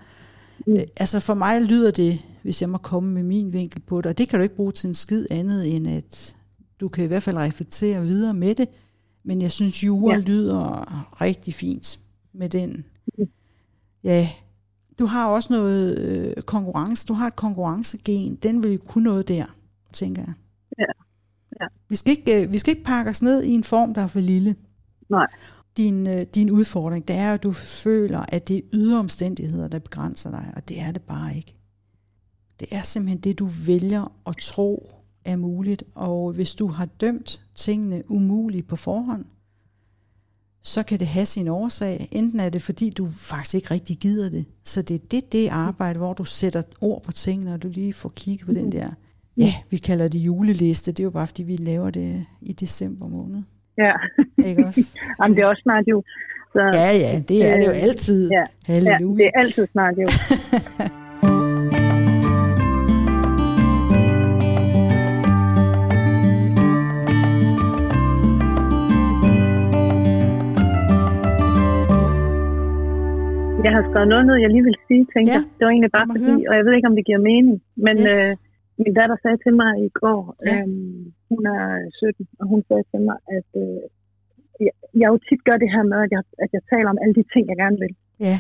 Mm. 0.67 0.73
Øh, 0.73 0.83
Altså 0.97 1.21
for 1.21 1.35
mig 1.35 1.63
lyder 1.63 1.91
det, 1.91 2.19
hvis 2.43 2.61
jeg 2.63 2.69
må 2.71 2.79
komme 2.79 3.13
med 3.15 3.23
min 3.23 3.53
vinkel 3.53 3.81
på 3.81 3.97
det, 4.01 4.07
og 4.07 4.19
det 4.19 4.29
kan 4.29 4.39
du 4.39 4.43
ikke 4.43 4.57
bruge 4.57 4.73
til 4.73 4.89
en 4.89 4.95
skid 4.95 5.27
andet, 5.31 5.77
end 5.77 5.89
at 5.89 6.35
du 6.81 6.89
kan 6.89 7.05
i 7.05 7.07
hvert 7.07 7.23
fald 7.23 7.37
reflektere 7.37 8.03
videre 8.03 8.35
med 8.35 8.55
det, 8.55 8.69
men 9.25 9.43
jeg 9.43 9.53
synes, 9.53 9.85
jura. 9.85 10.15
Ja. 10.15 10.21
lyder 10.21 11.15
rigtig 11.21 11.55
fint 11.55 11.99
med 12.33 12.49
den. 12.49 12.85
Mm. 13.19 13.25
Ja, 14.05 14.29
du 14.99 15.07
har 15.07 15.29
også 15.29 15.53
noget 15.53 15.99
øh, 15.99 16.43
konkurrence, 16.43 17.07
du 17.07 17.13
har 17.13 17.27
et 17.27 17.37
konkurrencegen, 17.37 18.35
den 18.35 18.63
vil 18.63 18.73
jo 18.73 18.79
kunne 18.89 19.05
noget 19.05 19.29
der, 19.29 19.45
tænker 19.93 20.23
jeg. 20.23 20.33
Ja. 20.79 21.02
Ja. 21.63 21.67
Vi, 21.89 21.97
skal 21.97 22.11
ikke, 22.11 22.43
øh, 22.43 22.53
vi 22.53 22.59
skal 22.59 22.71
ikke 22.71 22.85
pakke 22.85 23.11
os 23.11 23.23
ned 23.23 23.43
i 23.43 23.51
en 23.51 23.65
form, 23.65 23.95
der 23.95 24.03
er 24.03 24.07
for 24.07 24.21
lille. 24.21 24.57
Nej. 25.11 25.27
Din, 25.77 26.07
øh, 26.07 26.27
din 26.35 26.51
udfordring, 26.51 27.09
det 27.09 27.17
er, 27.17 27.35
at 27.35 27.43
du 27.43 27.53
føler, 27.53 28.25
at 28.29 28.49
det 28.49 28.57
er 28.57 28.63
ydre 28.73 28.99
omstændigheder, 28.99 29.69
der 29.69 29.79
begrænser 29.79 30.31
dig, 30.31 30.53
og 30.57 30.69
det 30.69 30.81
er 30.81 30.93
det 30.93 31.03
bare 31.03 31.37
ikke. 31.37 31.55
Det 32.61 32.69
er 32.71 32.83
simpelthen 32.83 33.21
det, 33.21 33.39
du 33.39 33.49
vælger 33.67 34.13
at 34.27 34.37
tro 34.37 34.91
er 35.25 35.37
muligt, 35.37 35.85
og 35.95 36.33
hvis 36.33 36.55
du 36.55 36.67
har 36.67 36.85
dømt 36.85 37.41
tingene 37.55 38.03
umulige 38.11 38.63
på 38.63 38.77
forhånd, 38.77 39.25
så 40.63 40.83
kan 40.83 40.99
det 40.99 41.07
have 41.07 41.27
sin 41.27 41.49
årsag. 41.49 42.09
Enten 42.13 42.41
er 42.41 42.49
det, 42.49 42.63
fordi 42.63 42.91
du 42.91 43.09
faktisk 43.19 43.55
ikke 43.55 43.71
rigtig 43.71 43.97
gider 43.97 44.31
det. 44.31 44.45
Så 44.65 44.83
det 44.83 44.95
er 44.95 45.07
det, 45.11 45.33
det 45.33 45.49
arbejde, 45.49 45.99
hvor 45.99 46.13
du 46.13 46.25
sætter 46.25 46.63
ord 46.81 47.03
på 47.03 47.13
tingene, 47.13 47.55
og 47.55 47.63
du 47.63 47.69
lige 47.69 47.93
får 47.93 48.09
kigget 48.09 48.47
på 48.47 48.53
den 48.53 48.73
der, 48.73 48.91
ja, 49.37 49.53
vi 49.71 49.77
kalder 49.77 50.09
det 50.09 50.19
juleliste. 50.19 50.93
Det 50.93 51.01
er 51.01 51.05
jo 51.05 51.11
bare, 51.11 51.27
fordi 51.27 51.43
vi 51.43 51.57
laver 51.57 51.91
det 51.91 52.27
i 52.43 52.53
december 52.53 53.09
måned. 53.09 53.43
Ja. 53.79 53.93
Ikke 54.45 54.67
også? 54.67 54.81
Jamen, 55.23 55.37
det 55.37 55.43
er 55.43 55.47
også 55.47 55.63
snart 55.63 55.85
jul. 55.89 56.03
Så, 56.53 56.71
Ja, 56.75 56.91
ja, 56.97 57.23
det 57.29 57.47
er 57.51 57.57
det 57.57 57.67
jo 57.67 57.71
Øh, 57.71 57.83
altid. 57.83 58.31
ja. 58.31 58.37
ja, 58.39 58.45
Halleluja. 58.73 59.17
det 59.25 59.31
er 59.35 59.41
altid 59.41 59.67
snart 59.73 59.95
jul. 59.99 60.07
Jeg 73.67 73.73
har 73.77 73.83
skrevet 73.91 74.09
noget 74.13 74.25
ned, 74.29 74.37
jeg 74.45 74.51
lige 74.55 74.65
vil 74.69 74.77
sige, 74.89 75.03
tænker 75.15 75.33
Ja. 75.37 75.41
Det 75.57 75.63
var 75.67 75.73
egentlig 75.77 75.93
bare 75.99 76.09
fordi, 76.15 76.35
og 76.49 76.55
jeg 76.59 76.65
ved 76.67 76.73
ikke, 76.79 76.89
om 76.91 76.97
det 76.99 77.05
giver 77.09 77.21
mening, 77.31 77.57
men 77.87 77.95
Yes. 77.99 78.13
øh, 78.15 78.31
min 78.79 78.95
datter 78.99 79.17
sagde 79.23 79.39
til 79.45 79.55
mig 79.63 79.73
i 79.87 79.89
går, 80.03 80.21
Ja. 80.49 80.57
øhm, 80.63 81.03
hun 81.31 81.43
er 81.57 81.63
17, 81.93 82.29
og 82.41 82.45
hun 82.53 82.61
sagde 82.69 82.85
til 82.93 83.01
mig, 83.09 83.17
at 83.39 83.49
øh, 83.65 83.83
jeg, 84.67 84.75
jeg 85.01 85.09
jo 85.13 85.19
tit 85.29 85.41
gør 85.49 85.57
det 85.63 85.71
her 85.75 85.85
med, 85.93 85.99
at 86.07 86.11
jeg, 86.17 86.23
at 86.45 86.51
jeg 86.57 86.63
taler 86.73 86.89
om 86.95 86.99
alle 87.03 87.15
de 87.19 87.25
ting, 87.33 87.45
jeg 87.51 87.59
gerne 87.63 87.79
vil. 87.85 87.95
Ja, 88.27 88.35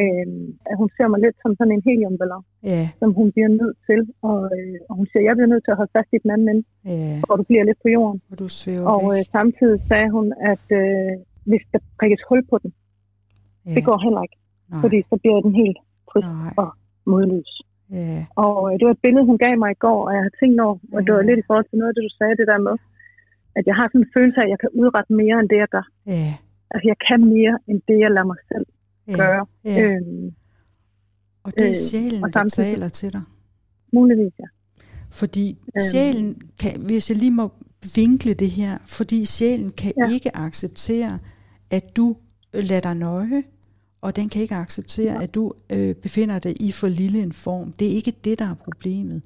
Øhm, 0.00 0.46
at 0.70 0.76
hun 0.80 0.88
ser 0.96 1.08
mig 1.12 1.20
lidt 1.24 1.36
som 1.42 1.52
sådan 1.58 1.74
en 1.76 1.82
heliumballon, 1.88 2.44
ja, 2.72 2.82
som 3.00 3.10
hun 3.18 3.28
bliver 3.34 3.50
nødt 3.60 3.78
til. 3.88 4.00
Og, 4.30 4.38
øh, 4.56 4.76
og 4.88 4.92
hun 4.98 5.06
siger, 5.10 5.22
jeg 5.28 5.34
bliver 5.36 5.50
nødt 5.52 5.64
til 5.64 5.72
at 5.74 5.80
holde 5.80 5.94
fast 5.96 6.10
i 6.16 6.18
den 6.24 6.30
anden 6.34 6.48
ende, 6.52 6.64
ja. 6.92 7.20
hvor 7.26 7.36
du 7.40 7.44
bliver 7.50 7.64
lidt 7.68 7.80
på 7.84 7.88
jorden. 7.96 8.18
Og 8.30 8.36
du 8.42 8.46
Og 8.94 9.04
øh, 9.14 9.22
samtidig 9.36 9.78
sagde 9.90 10.08
hun, 10.16 10.26
at 10.52 10.64
øh, 10.80 11.12
hvis 11.50 11.64
der 11.72 11.78
prikkes 11.98 12.22
hul 12.28 12.40
på 12.50 12.56
den, 12.62 12.70
Ja. 13.66 13.74
det 13.76 13.82
går 13.88 13.98
heller 14.06 14.22
ikke, 14.26 14.38
Nej, 14.70 14.80
fordi 14.84 14.98
så 15.10 15.14
bliver 15.22 15.40
den 15.46 15.54
helt 15.62 15.78
trist 16.10 16.28
nej. 16.28 16.52
og 16.62 16.68
modløs. 17.12 17.52
Ja, 17.98 18.18
Og 18.44 18.56
øh, 18.68 18.72
det 18.78 18.84
var 18.86 18.94
et 18.98 19.04
billede, 19.06 19.24
hun 19.30 19.38
gav 19.44 19.54
mig 19.62 19.70
i 19.76 19.80
går, 19.86 20.00
og 20.06 20.12
jeg 20.16 20.22
har 20.26 20.34
tænkt 20.40 20.58
over, 20.64 20.76
og 20.94 21.00
det 21.04 21.12
var 21.16 21.22
lidt 21.28 21.40
i 21.42 21.46
forhold 21.48 21.66
til 21.68 21.78
noget 21.80 21.90
af 21.90 21.94
det, 21.96 22.02
du 22.08 22.12
sagde, 22.18 22.34
det 22.40 22.46
der 22.52 22.60
med, 22.68 22.76
at 23.58 23.64
jeg 23.68 23.74
har 23.78 23.86
sådan 23.88 24.00
en 24.04 24.10
følelse 24.16 24.38
af, 24.40 24.44
at 24.46 24.50
jeg 24.54 24.60
kan 24.64 24.70
udrette 24.80 25.12
mere 25.22 25.36
end 25.40 25.48
det, 25.52 25.58
jeg 25.64 25.70
gør. 25.76 25.86
ja, 26.16 26.28
Altså, 26.72 26.84
jeg 26.92 26.98
kan 27.08 27.20
mere 27.36 27.54
end 27.68 27.78
det, 27.88 27.96
jeg 28.04 28.10
lader 28.16 28.28
mig 28.32 28.40
selv 28.52 28.66
ja. 29.08 29.16
gøre. 29.22 29.42
ja. 29.64 29.76
Øhm, 29.84 30.26
Og 31.44 31.50
det 31.58 31.66
er 31.72 31.74
øh, 31.78 31.82
sjælen, 31.88 32.20
og 32.24 32.34
der 32.34 32.44
taler 32.62 32.88
til 33.00 33.12
dig. 33.16 33.22
muligvis, 33.92 34.32
ja. 34.42 34.48
Fordi 35.20 35.46
Øhm. 35.76 35.80
sjælen, 35.90 36.28
kan, 36.62 36.72
hvis 36.86 37.10
jeg 37.10 37.18
lige 37.18 37.30
må 37.40 37.46
vinkle 37.96 38.34
det 38.34 38.50
her, 38.50 38.72
fordi 38.88 39.24
sjælen 39.24 39.70
kan. 39.80 39.92
Ja. 39.96 40.12
ikke 40.14 40.30
acceptere, 40.36 41.18
at 41.70 41.84
du 41.96 42.16
lader 42.54 42.80
dig 42.80 42.94
nøje, 42.94 43.42
og 44.04 44.16
den 44.16 44.28
kan 44.28 44.42
ikke 44.42 44.54
acceptere, 44.54 45.22
at 45.22 45.34
du 45.34 45.52
øh, 45.70 45.94
befinder 45.94 46.38
dig 46.38 46.62
i 46.62 46.72
for 46.72 46.88
lille 46.88 47.22
en 47.22 47.32
form. 47.32 47.72
Det 47.72 47.86
er 47.86 47.90
ikke 47.96 48.12
det, 48.24 48.38
der 48.38 48.44
er 48.50 48.54
problemet. 48.54 49.22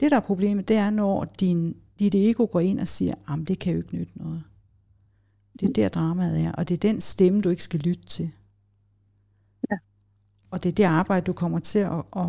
Det, 0.00 0.10
der 0.10 0.16
er 0.16 0.20
problemet, 0.20 0.68
det 0.68 0.76
er, 0.76 0.90
når 0.90 1.24
din, 1.40 1.76
dit 1.98 2.14
ego 2.14 2.46
går 2.52 2.60
ind 2.60 2.80
og 2.80 2.88
siger, 2.88 3.14
at 3.28 3.48
det 3.48 3.58
kan 3.58 3.72
jo 3.72 3.78
ikke 3.78 3.96
nytte 3.96 4.12
noget. 4.18 4.42
Det 5.60 5.68
er 5.68 5.72
der 5.72 5.88
dramaet 5.88 6.40
er, 6.40 6.52
og 6.52 6.68
det 6.68 6.74
er 6.74 6.78
den 6.92 7.00
stemme, 7.00 7.40
du 7.40 7.48
ikke 7.48 7.62
skal 7.64 7.80
lytte 7.80 8.06
til. 8.06 8.30
Ja. 9.70 9.76
Og 10.50 10.62
det 10.62 10.68
er 10.68 10.72
det 10.74 10.84
arbejde, 10.84 11.24
du 11.26 11.32
kommer 11.32 11.58
til 11.58 11.78
at, 11.78 12.02
at 12.16 12.26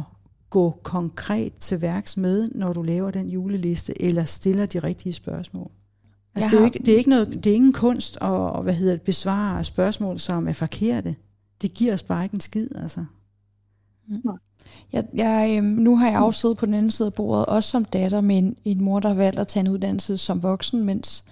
gå 0.49 0.79
konkret 0.83 1.53
til 1.59 1.81
værks 1.81 2.17
med, 2.17 2.49
når 2.55 2.73
du 2.73 2.81
laver 2.81 3.11
den 3.11 3.29
juleliste, 3.29 4.01
eller 4.01 4.25
stiller 4.25 4.65
de 4.65 4.79
rigtige 4.79 5.13
spørgsmål. 5.13 5.71
Altså, 6.35 6.45
Jeg 6.45 6.51
det 6.51 6.55
er, 6.57 6.59
har- 6.59 6.65
ikke, 6.65 6.79
det, 6.79 6.93
er 6.93 6.97
ikke 6.97 7.09
noget, 7.09 7.43
det 7.43 7.47
er 7.51 7.55
ingen 7.55 7.73
kunst 7.73 8.17
at 8.21 8.63
hvad 8.63 8.73
hedder 8.73 8.93
det, 8.93 9.01
besvare 9.01 9.63
spørgsmål, 9.63 10.19
som 10.19 10.47
er 10.47 10.53
forkerte. 10.53 11.15
Det 11.61 11.73
giver 11.73 11.93
os 11.93 12.03
bare 12.03 12.23
ikke 12.23 12.33
en 12.33 12.39
skid, 12.39 12.67
altså. 12.81 13.05
Jeg, 14.93 15.03
jeg, 15.13 15.55
øhm, 15.57 15.65
nu 15.65 15.97
har 15.97 16.09
jeg 16.11 16.19
også 16.19 16.39
siddet 16.39 16.57
på 16.57 16.65
den 16.65 16.73
anden 16.73 16.91
side 16.91 17.05
af 17.05 17.13
bordet, 17.13 17.45
også 17.45 17.69
som 17.69 17.85
datter 17.85 18.21
med 18.21 18.37
en, 18.37 18.55
en 18.65 18.83
mor, 18.83 18.99
der 18.99 19.07
har 19.09 19.15
valgt 19.15 19.39
at 19.39 19.47
tage 19.47 19.65
en 19.65 19.71
uddannelse 19.71 20.17
som 20.17 20.43
voksen, 20.43 20.83
mens 20.83 21.23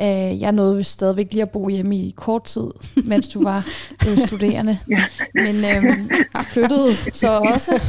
øh, 0.00 0.06
jeg 0.40 0.52
nåede 0.52 0.84
stadigvæk 0.84 1.32
lige 1.32 1.42
at 1.42 1.50
bo 1.50 1.68
hjemme 1.68 1.96
i 1.98 2.10
kort 2.16 2.44
tid, 2.44 2.66
mens 3.06 3.28
du 3.28 3.42
var 3.42 3.66
øh, 4.08 4.18
studerende. 4.26 4.78
Men 5.34 5.56
øh, 5.56 5.62
jeg 6.34 6.44
flyttede 6.44 6.94
så 7.12 7.28
også. 7.38 7.80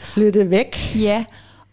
Flyttet 0.00 0.50
væk 0.50 0.76
Ja, 0.96 1.24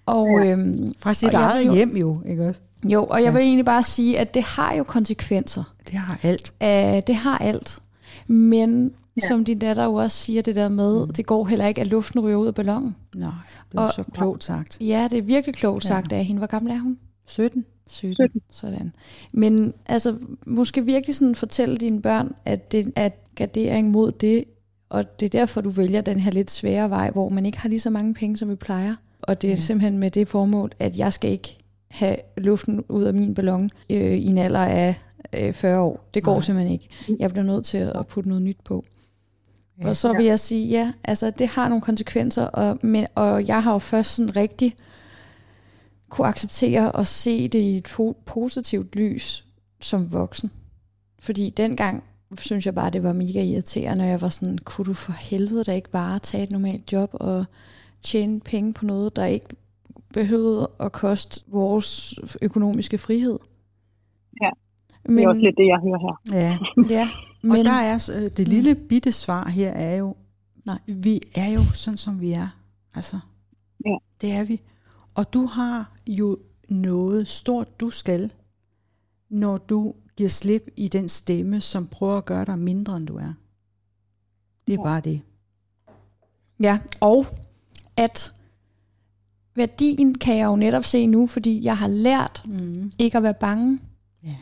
og, 0.05 0.45
øhm, 0.47 0.93
fra 0.99 1.13
sit 1.13 1.27
Og 1.27 1.33
jeg 1.33 1.41
eget 1.41 1.67
jo- 1.67 1.73
hjem 1.73 1.97
jo, 1.97 2.21
ikke 2.25 2.47
også? 2.47 2.61
jo, 2.83 3.05
og 3.05 3.17
jeg 3.19 3.25
Ja. 3.25 3.31
vil 3.31 3.41
egentlig 3.41 3.65
bare 3.65 3.83
sige, 3.83 4.19
at 4.19 4.33
det 4.33 4.43
har 4.43 4.73
jo 4.73 4.83
konsekvenser. 4.83 5.63
Det 5.91 5.93
har 5.99 6.19
alt. 6.23 6.53
Uh, 6.61 7.01
det 7.07 7.15
har 7.15 7.37
alt. 7.37 7.79
Men 8.27 8.91
ja. 9.21 9.27
Som 9.27 9.43
din 9.45 9.59
datter 9.59 9.83
jo 9.83 9.93
også 9.93 10.17
siger 10.17 10.41
det 10.41 10.55
der 10.55 10.69
med, 10.69 11.05
mm. 11.05 11.13
det 11.13 11.25
går 11.25 11.45
heller 11.45 11.67
ikke, 11.67 11.81
at 11.81 11.87
luften 11.87 12.19
ryger 12.19 12.37
ud 12.37 12.47
af 12.47 12.55
ballonen. 12.55 12.95
Nej, 13.15 13.29
det 13.71 13.77
er 13.77 13.81
Og- 13.81 13.91
så 13.93 14.03
klogt 14.13 14.43
sagt. 14.43 14.77
Ja, 14.81 15.07
det 15.11 15.17
er 15.17 15.21
virkelig 15.21 15.55
klogt 15.55 15.83
Ja. 15.83 15.87
sagt 15.87 16.11
af 16.11 16.25
hende. 16.25 16.37
Hvor 16.39 16.47
gammel 16.47 16.71
er 16.71 16.79
hun? 16.79 16.97
17? 17.27 17.65
17. 17.87 18.15
17. 18.15 18.41
Sådan. 18.51 18.91
Men 19.33 19.73
altså, 19.85 20.15
måske 20.45 20.85
virkelig 20.85 21.15
sådan 21.15 21.35
fortælle 21.35 21.77
dine 21.77 22.01
børn, 22.01 22.31
at 22.45 22.71
det 22.71 22.93
er 22.95 23.09
gardering 23.35 23.91
mod 23.91 24.11
det, 24.11 24.43
og 24.89 25.19
det 25.19 25.25
er 25.25 25.39
derfor, 25.39 25.61
du 25.61 25.69
vælger 25.69 26.01
den 26.01 26.19
her 26.19 26.31
lidt 26.31 26.51
svære 26.51 26.89
vej, 26.89 27.11
hvor 27.11 27.29
man 27.29 27.45
ikke 27.45 27.57
har 27.57 27.69
lige 27.69 27.79
så 27.79 27.89
mange 27.89 28.13
penge, 28.13 28.37
som 28.37 28.49
vi 28.49 28.55
plejer. 28.55 28.95
Og 29.21 29.41
det 29.41 29.47
er 29.47 29.51
ja. 29.51 29.59
simpelthen 29.59 29.97
med 29.99 30.11
det 30.11 30.27
formål, 30.27 30.71
at 30.79 30.97
jeg 30.97 31.13
skal 31.13 31.31
ikke 31.31 31.57
have 31.87 32.15
luften 32.37 32.83
ud 32.89 33.03
af 33.03 33.13
min 33.13 33.33
ballon 33.33 33.69
øh, 33.89 34.13
i 34.13 34.25
en 34.25 34.37
alder 34.37 34.59
af 34.65 34.95
øh, 35.37 35.53
40 35.53 35.79
år. 35.79 36.09
Det 36.13 36.23
går 36.23 36.33
Nej. 36.33 36.41
Simpelthen 36.41 36.73
ikke. 36.73 36.89
Jeg 37.19 37.29
bliver 37.29 37.45
nødt 37.45 37.65
til 37.65 37.77
at 37.77 38.07
putte 38.07 38.29
noget 38.29 38.43
nyt 38.43 38.57
på. 38.63 38.85
Ja. 39.79 39.83
Ja. 39.83 39.89
Og 39.89 39.95
så 39.95 40.13
vil 40.13 40.25
jeg 40.25 40.39
sige, 40.39 40.67
ja, 40.67 40.91
altså 41.03 41.29
det 41.29 41.47
har 41.47 41.67
nogle 41.67 41.81
konsekvenser, 41.81 42.43
og, 42.43 42.79
men, 42.81 43.07
og 43.15 43.47
jeg 43.47 43.63
har 43.63 43.71
jo 43.73 43.79
først 43.79 44.15
sådan 44.15 44.35
rigtig 44.35 44.75
kunne 46.09 46.27
acceptere 46.27 46.91
og 46.91 47.07
se 47.07 47.47
det 47.47 47.59
i 47.59 47.77
et 47.77 47.87
po- 47.87 48.23
positivt 48.25 48.95
lys 48.95 49.45
som 49.81 50.13
voksen. 50.13 50.51
Fordi 51.19 51.49
dengang 51.49 52.03
synes 52.39 52.65
jeg 52.65 52.75
bare, 52.75 52.89
det 52.89 53.03
var 53.03 53.13
mega 53.13 53.43
irriterende, 53.43 54.03
og 54.03 54.09
jeg 54.09 54.21
var 54.21 54.29
sådan, 54.29 54.57
kunne 54.57 54.85
du 54.85 54.93
for 54.93 55.11
helvede 55.11 55.63
da 55.63 55.73
ikke 55.73 55.89
bare 55.89 56.19
tage 56.19 56.43
et 56.43 56.51
normalt 56.51 56.93
job 56.93 57.09
og 57.13 57.45
tjene 58.01 58.39
penge 58.39 58.73
på 58.73 58.85
noget, 58.85 59.15
der 59.15 59.25
ikke 59.25 59.47
behøvede 60.13 60.69
at 60.79 60.91
koste 60.91 61.41
vores 61.47 62.15
økonomiske 62.41 62.97
frihed? 62.97 63.37
Ja. 65.07 65.13
det 65.15 65.23
er 65.23 65.29
også 65.29 65.41
lidt 65.41 65.57
det, 65.57 65.65
jeg 65.67 65.79
hører 65.83 65.99
her. 65.99 66.37
Ja, 66.39 66.57
ja, 66.99 67.09
men, 67.41 67.51
og 67.51 67.65
der 67.65 67.71
er 67.71 68.09
øh, 68.23 68.31
det 68.37 68.47
lille 68.47 68.75
bitte 68.75 69.11
svar 69.11 69.49
her 69.49 69.69
er 69.71 69.95
jo, 69.95 70.15
Nej. 70.65 70.79
vi 70.87 71.21
er 71.35 71.49
jo 71.51 71.59
sådan, 71.75 71.97
som 71.97 72.21
vi 72.21 72.31
er. 72.31 72.47
Altså, 72.95 73.19
Ja. 73.85 73.95
det 74.21 74.31
er 74.31 74.43
vi. 74.43 74.61
Og 75.15 75.33
du 75.33 75.45
har 75.45 75.91
jo 76.07 76.37
noget 76.69 77.27
stort, 77.27 77.79
du 77.79 77.89
skal, 77.89 78.31
når 79.29 79.57
du 79.57 79.93
giver 80.17 80.29
slip 80.29 80.69
i 80.77 80.87
den 80.87 81.09
stemme, 81.09 81.61
som 81.61 81.87
prøver 81.87 82.17
at 82.17 82.25
gøre 82.25 82.45
dig 82.45 82.59
mindre, 82.59 82.97
end 82.97 83.07
du 83.07 83.15
er. 83.17 83.33
Det 84.67 84.73
er 84.73 84.77
Ja. 84.79 84.83
bare 84.83 85.01
det. 85.01 85.21
Ja, 86.59 86.79
og 87.01 87.25
at 87.97 88.31
værdien 89.55 90.15
kan 90.17 90.37
jeg 90.37 90.45
jo 90.45 90.55
netop 90.55 90.83
se 90.83 91.07
nu, 91.07 91.27
fordi 91.27 91.63
jeg 91.63 91.77
har 91.77 91.87
lært 91.87 92.41
Mm. 92.45 92.91
ikke 92.99 93.17
at 93.17 93.23
være 93.23 93.33
bange. 93.33 93.79
Ja. 94.23 94.35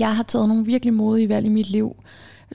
Jeg 0.00 0.16
har 0.16 0.22
taget 0.22 0.48
nogle 0.48 0.64
virkelig 0.66 0.94
modige 0.94 1.28
valg 1.28 1.46
i 1.46 1.48
mit 1.48 1.70
liv. 1.70 1.96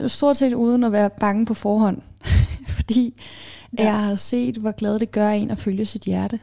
Stort 0.08 0.38
set 0.38 0.54
uden 0.54 0.84
at 0.84 0.92
være 0.92 1.10
bange 1.20 1.46
på 1.46 1.54
forhånd. 1.54 2.02
fordi 2.78 3.22
ja. 3.78 3.84
Jeg 3.84 4.04
har 4.04 4.16
set, 4.16 4.58
hvor 4.58 4.72
glad 4.72 5.00
det 5.00 5.12
gør 5.12 5.30
en 5.30 5.52
at 5.52 5.58
følge 5.60 5.86
sit 5.86 6.02
hjerte. 6.02 6.40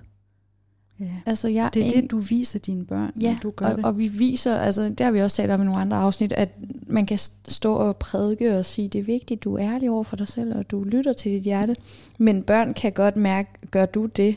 Ja. 1.01 1.07
Altså, 1.27 1.49
jeg 1.49 1.71
Det 1.75 1.83
er 1.83 1.87
en- 1.93 2.03
det, 2.03 2.11
du 2.11 2.19
viser 2.19 2.59
dine 2.59 2.85
børn, 2.87 3.13
Ja, 3.21 3.33
når 3.33 3.39
du 3.43 3.51
gør 3.57 3.67
og, 3.67 3.77
det. 3.77 3.85
og 3.85 3.99
vi 3.99 4.09
viser, 4.09 4.57
altså 4.57 4.83
det 4.89 5.01
har 5.01 5.11
vi 5.11 5.21
også 5.21 5.37
talt 5.37 5.51
om 5.51 5.63
i 5.63 5.65
nogle 5.65 5.81
andre 5.81 5.97
afsnit, 5.97 6.33
at 6.33 6.49
man 6.87 7.07
kan 7.07 7.19
st- 7.19 7.33
stå 7.49 7.75
og 7.75 7.97
prædike 7.97 8.57
og 8.59 8.65
sige, 8.65 8.89
det 8.89 8.99
er 8.99 9.03
vigtigt, 9.03 9.45
du 9.45 9.55
er 9.55 9.73
ærlig 9.75 9.91
over 9.91 10.03
for 10.05 10.17
dig 10.17 10.29
selv, 10.29 10.57
og 10.59 10.71
du 10.71 10.85
lytter 10.85 11.13
til 11.13 11.33
dit 11.33 11.43
hjerte. 11.43 11.77
Men 12.19 12.43
børn 12.43 12.75
kan 12.75 12.93
godt 12.93 13.17
mærke, 13.17 13.49
gør 13.71 13.87
du 13.87 14.07
det? 14.07 14.37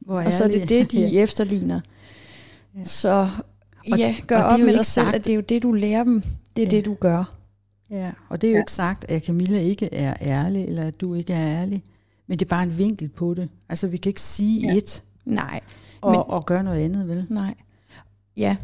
Hvor 0.00 0.22
Og 0.22 0.32
så 0.32 0.44
er 0.44 0.48
det 0.48 0.68
det, 0.68 0.92
de 0.92 1.00
ja. 1.08 1.22
efterligner. 1.22 1.80
Ja. 2.78 2.84
Så 2.84 3.28
Og- 3.92 3.98
ja, 3.98 4.14
gør 4.26 4.38
og 4.42 4.44
op 4.52 4.58
med 4.60 4.66
dig 4.76 4.86
selv, 4.86 5.04
sagt- 5.04 5.16
at 5.16 5.24
det 5.24 5.30
er 5.30 5.34
jo 5.34 5.40
det, 5.40 5.62
du 5.62 5.72
lærer 5.72 6.04
dem. 6.04 6.22
Det 6.56 6.62
er 6.62 6.66
Ja. 6.66 6.70
det, 6.76 6.84
du 6.84 6.94
gør. 6.94 7.34
Ja, 7.90 8.10
og 8.28 8.40
det 8.40 8.46
er 8.46 8.50
jo 8.52 8.56
Ja. 8.56 8.60
ikke 8.62 8.72
sagt, 8.72 9.10
at 9.10 9.24
Camilla 9.24 9.58
ikke 9.58 9.94
er 9.94 10.14
ærlig, 10.20 10.64
eller 10.64 10.82
at 10.82 11.00
du 11.00 11.14
ikke 11.14 11.32
er 11.32 11.60
ærlig. 11.60 11.82
Men 12.26 12.38
det 12.38 12.44
er 12.46 12.48
bare 12.48 12.62
en 12.62 12.78
vinkel 12.78 13.08
på 13.08 13.34
det. 13.34 13.48
Altså, 13.68 13.86
vi 13.86 13.96
kan 13.96 14.10
ikke 14.10 14.20
sige 14.20 14.68
Ja. 14.72 14.76
et 14.76 15.02
Nej, 15.24 15.60
og, 16.00 16.10
Men- 16.12 16.20
og 16.26 16.46
gøre 16.46 16.62
noget 16.64 16.80
andet, 16.84 17.08
vel? 17.08 17.26
nej. 17.30 17.54
Ja. 18.36 18.56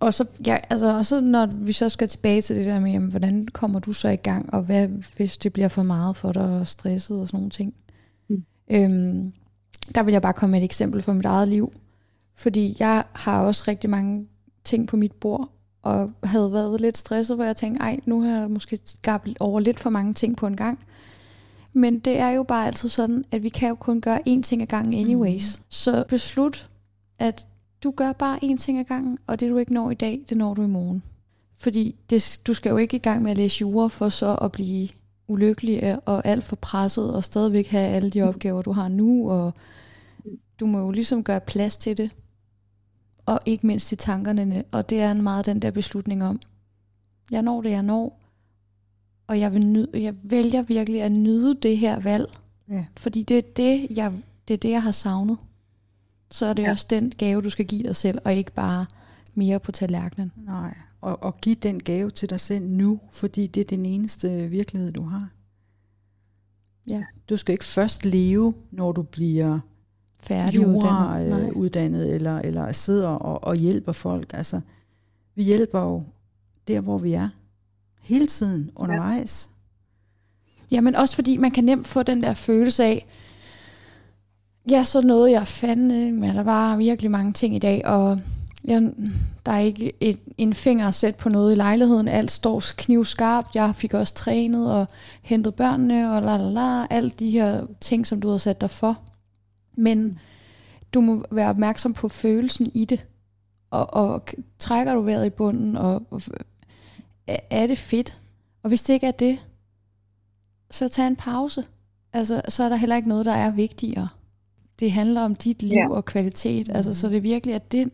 Og 0.00 0.14
så, 0.14 0.24
ja, 0.46 0.58
altså, 0.70 0.96
og 0.96 1.06
så 1.06 1.20
når 1.20 1.46
vi 1.46 1.72
så 1.72 1.88
skal 1.88 2.08
tilbage 2.08 2.42
til 2.42 2.56
det 2.56 2.66
der 2.66 2.80
med, 2.80 2.92
jamen, 2.92 3.10
hvordan 3.10 3.48
kommer 3.52 3.78
du 3.80 3.92
så 3.92 4.08
i 4.08 4.16
gang, 4.16 4.54
og 4.54 4.62
hvad 4.62 4.88
hvis 5.16 5.36
det 5.36 5.52
bliver 5.52 5.68
for 5.68 5.82
meget 5.82 6.16
for 6.16 6.32
dig, 6.32 6.42
og 6.60 6.66
stresset 6.66 7.20
og 7.20 7.26
sådan 7.28 7.36
nogle 7.38 7.50
ting. 7.50 7.74
Mm. 8.28 8.44
Øhm, 8.70 9.32
der 9.94 10.02
vil 10.02 10.12
jeg 10.12 10.22
bare 10.22 10.32
komme 10.32 10.50
med 10.50 10.60
et 10.60 10.64
eksempel 10.64 11.02
fra 11.02 11.12
mit 11.12 11.24
eget 11.24 11.48
liv. 11.48 11.72
Fordi 12.36 12.76
jeg 12.78 13.04
har 13.12 13.40
også 13.42 13.64
rigtig 13.68 13.90
mange 13.90 14.26
ting 14.64 14.88
på 14.88 14.96
mit 14.96 15.12
bord, 15.12 15.48
og 15.82 16.10
havde 16.24 16.52
været 16.52 16.80
lidt 16.80 16.98
stresset, 16.98 17.36
hvor 17.36 17.44
jeg 17.44 17.56
tænkte, 17.56 17.82
ej, 17.82 18.00
nu 18.06 18.20
har 18.20 18.40
jeg 18.40 18.50
måske 18.50 18.78
skabt 18.84 19.28
over 19.40 19.60
lidt 19.60 19.80
for 19.80 19.90
mange 19.90 20.14
ting 20.14 20.36
på 20.36 20.46
en 20.46 20.56
gang. 20.56 20.78
Men 21.72 21.98
det 21.98 22.18
er 22.18 22.30
jo 22.30 22.42
bare 22.42 22.66
altid 22.66 22.88
sådan, 22.88 23.24
at 23.30 23.42
vi 23.42 23.48
kan 23.48 23.68
jo 23.68 23.74
kun 23.74 24.00
gøre 24.00 24.20
én 24.28 24.42
ting 24.42 24.62
ad 24.62 24.66
gangen 24.66 25.00
anyways. 25.00 25.58
Mm. 25.58 25.64
Så 25.68 26.04
beslut, 26.08 26.68
at 27.18 27.46
du 27.84 27.90
gør 27.90 28.12
bare 28.12 28.38
én 28.44 28.56
ting 28.56 28.78
ad 28.78 28.84
gangen, 28.84 29.18
og 29.26 29.40
det 29.40 29.50
du 29.50 29.58
ikke 29.58 29.74
når 29.74 29.90
i 29.90 29.94
dag, 29.94 30.20
det 30.28 30.36
når 30.36 30.54
du 30.54 30.62
i 30.62 30.66
morgen. 30.66 31.02
Fordi 31.58 31.96
det, 32.10 32.40
du 32.46 32.54
skal 32.54 32.70
jo 32.70 32.76
ikke 32.76 32.96
i 32.96 33.00
gang 33.00 33.22
med 33.22 33.30
at 33.30 33.36
læse 33.36 33.60
jura 33.60 33.88
for 33.88 34.08
så 34.08 34.34
at 34.34 34.52
blive 34.52 34.88
ulykkelig 35.28 35.98
og 36.08 36.26
alt 36.26 36.44
for 36.44 36.56
presset, 36.56 37.14
og 37.14 37.24
stadigvæk 37.24 37.66
have 37.66 37.88
alle 37.88 38.10
de 38.10 38.22
opgaver, 38.22 38.62
du 38.62 38.72
har 38.72 38.88
nu, 38.88 39.30
og 39.30 39.54
du 40.60 40.66
må 40.66 40.78
jo 40.78 40.90
ligesom 40.90 41.24
gøre 41.24 41.40
plads 41.40 41.76
til 41.76 41.96
det. 41.96 42.10
Og 43.26 43.40
ikke 43.46 43.66
mindst 43.66 43.92
i 43.92 43.96
tankerne, 43.96 44.64
og 44.70 44.90
det 44.90 45.00
er 45.00 45.10
en 45.10 45.22
meget 45.22 45.46
den 45.46 45.62
der 45.62 45.70
beslutning 45.70 46.24
om, 46.24 46.40
jeg 47.30 47.42
når 47.42 47.62
det, 47.62 47.70
jeg 47.70 47.82
når, 47.82 48.20
og 49.26 49.40
jeg, 49.40 49.52
vil 49.52 49.66
nyde, 49.66 49.88
jeg 49.94 50.14
vælger 50.22 50.62
virkelig 50.62 51.02
at 51.02 51.12
nyde 51.12 51.54
det 51.54 51.78
her 51.78 52.00
valg, 52.00 52.26
Ja. 52.68 52.86
fordi 52.96 53.22
det 53.22 53.38
er 53.38 53.42
det, 53.56 53.86
jeg, 53.90 54.12
det 54.48 54.54
er 54.54 54.58
det, 54.58 54.70
jeg 54.70 54.82
har 54.82 54.90
savnet. 54.90 55.38
Så 56.30 56.46
er 56.46 56.52
det 56.52 56.62
ja. 56.62 56.70
Også 56.70 56.86
den 56.90 57.12
gave, 57.18 57.42
du 57.42 57.50
skal 57.50 57.66
give 57.66 57.82
dig 57.82 57.96
selv, 57.96 58.18
og 58.24 58.34
ikke 58.34 58.52
bare 58.52 58.86
mere 59.34 59.60
på 59.60 59.72
tallerkenen. 59.72 60.32
Nej, 60.36 60.76
og, 61.00 61.22
og 61.22 61.40
give 61.40 61.54
den 61.54 61.82
gave 61.82 62.10
til 62.10 62.30
dig 62.30 62.40
selv 62.40 62.66
nu, 62.66 63.00
fordi 63.12 63.46
det 63.46 63.60
er 63.60 63.64
den 63.64 63.86
eneste 63.86 64.48
virkelighed, 64.48 64.92
du 64.92 65.02
har. 65.02 65.28
Ja. 66.88 67.04
Du 67.28 67.36
skal 67.36 67.52
ikke 67.52 67.64
først 67.64 68.04
leve, 68.04 68.54
når 68.70 68.92
du 68.92 69.02
bliver 69.02 69.60
Færdiguddannet. 70.26 71.28
Nej. 71.30 71.48
jurauddannet, 71.48 72.14
eller, 72.14 72.38
eller 72.38 72.72
sidder 72.72 73.08
og, 73.08 73.44
og 73.44 73.56
hjælper 73.56 73.92
folk. 73.92 74.30
Altså, 74.34 74.60
vi 75.34 75.42
hjælper 75.42 75.80
jo 75.80 76.02
der, 76.68 76.80
hvor 76.80 76.98
vi 76.98 77.12
er. 77.12 77.28
Hele 78.02 78.26
tiden 78.26 78.70
undervejs. 78.76 79.48
Jamen 80.70 80.94
også 80.94 81.14
fordi 81.14 81.36
man 81.36 81.50
kan 81.50 81.64
nemt 81.64 81.86
få 81.86 82.02
den 82.02 82.22
der 82.22 82.34
følelse 82.34 82.84
af, 82.84 83.06
ja, 84.70 84.84
så 84.84 85.00
nåede 85.00 85.30
jeg 85.30 85.46
fandme, 85.46 86.12
men 86.12 86.36
der 86.36 86.42
var 86.42 86.76
virkelig 86.76 87.10
mange 87.10 87.32
ting 87.32 87.56
i 87.56 87.58
dag, 87.58 87.86
og 87.86 88.20
jeg, 88.64 88.92
der 89.46 89.52
er 89.52 89.58
ikke 89.58 89.92
et, 90.00 90.18
en 90.38 90.54
finger 90.54 90.88
at 90.88 90.94
sætte 90.94 91.18
på 91.18 91.28
noget 91.28 91.52
i 91.52 91.54
lejligheden. 91.54 92.08
Alt 92.08 92.30
står 92.30 92.62
knivskarpt. 92.76 93.54
Jeg 93.54 93.74
fik 93.76 93.94
også 93.94 94.14
trænet 94.14 94.72
og 94.72 94.86
hentet 95.22 95.54
børnene 95.54 96.12
og 96.12 96.22
la 96.22 96.36
la 96.36 96.50
la. 96.50 96.86
Alle 96.90 97.10
de 97.10 97.30
her 97.30 97.66
ting, 97.80 98.06
som 98.06 98.20
du 98.20 98.30
har 98.30 98.38
sat 98.38 98.60
dig 98.60 98.70
for. 98.70 98.98
Men 99.76 100.18
du 100.94 101.00
må 101.00 101.24
være 101.30 101.48
opmærksom 101.48 101.92
på 101.92 102.08
følelsen 102.08 102.70
i 102.74 102.84
det. 102.84 103.06
Og, 103.70 103.94
og 103.94 104.28
trækker 104.58 104.94
du 104.94 105.00
vejret 105.00 105.26
i 105.26 105.30
bunden, 105.30 105.76
og, 105.76 106.02
og 106.10 106.20
er- 107.26 107.66
det 107.66 107.78
fedt? 107.78 108.20
Og 108.62 108.68
hvis 108.68 108.82
det 108.84 108.94
ikke 108.94 109.06
er 109.06 109.10
det, 109.10 109.38
så 110.70 110.88
tag 110.88 111.06
en 111.06 111.16
pause. 111.16 111.64
Altså, 112.12 112.42
så 112.48 112.64
er 112.64 112.68
der 112.68 112.76
heller 112.76 112.96
ikke 112.96 113.08
noget, 113.08 113.26
der 113.26 113.32
er 113.32 113.50
vigtigere. 113.50 114.08
Det 114.80 114.92
handler 114.92 115.20
om 115.20 115.34
dit 115.34 115.62
liv 115.62 115.72
Ja. 115.72 115.90
og 115.90 116.04
kvalitet. 116.04 116.68
Altså, 116.68 116.94
så 116.94 117.08
det 117.08 117.16
er 117.16 117.20
virkelig, 117.20 117.54
at 117.54 117.72
det, 117.72 117.88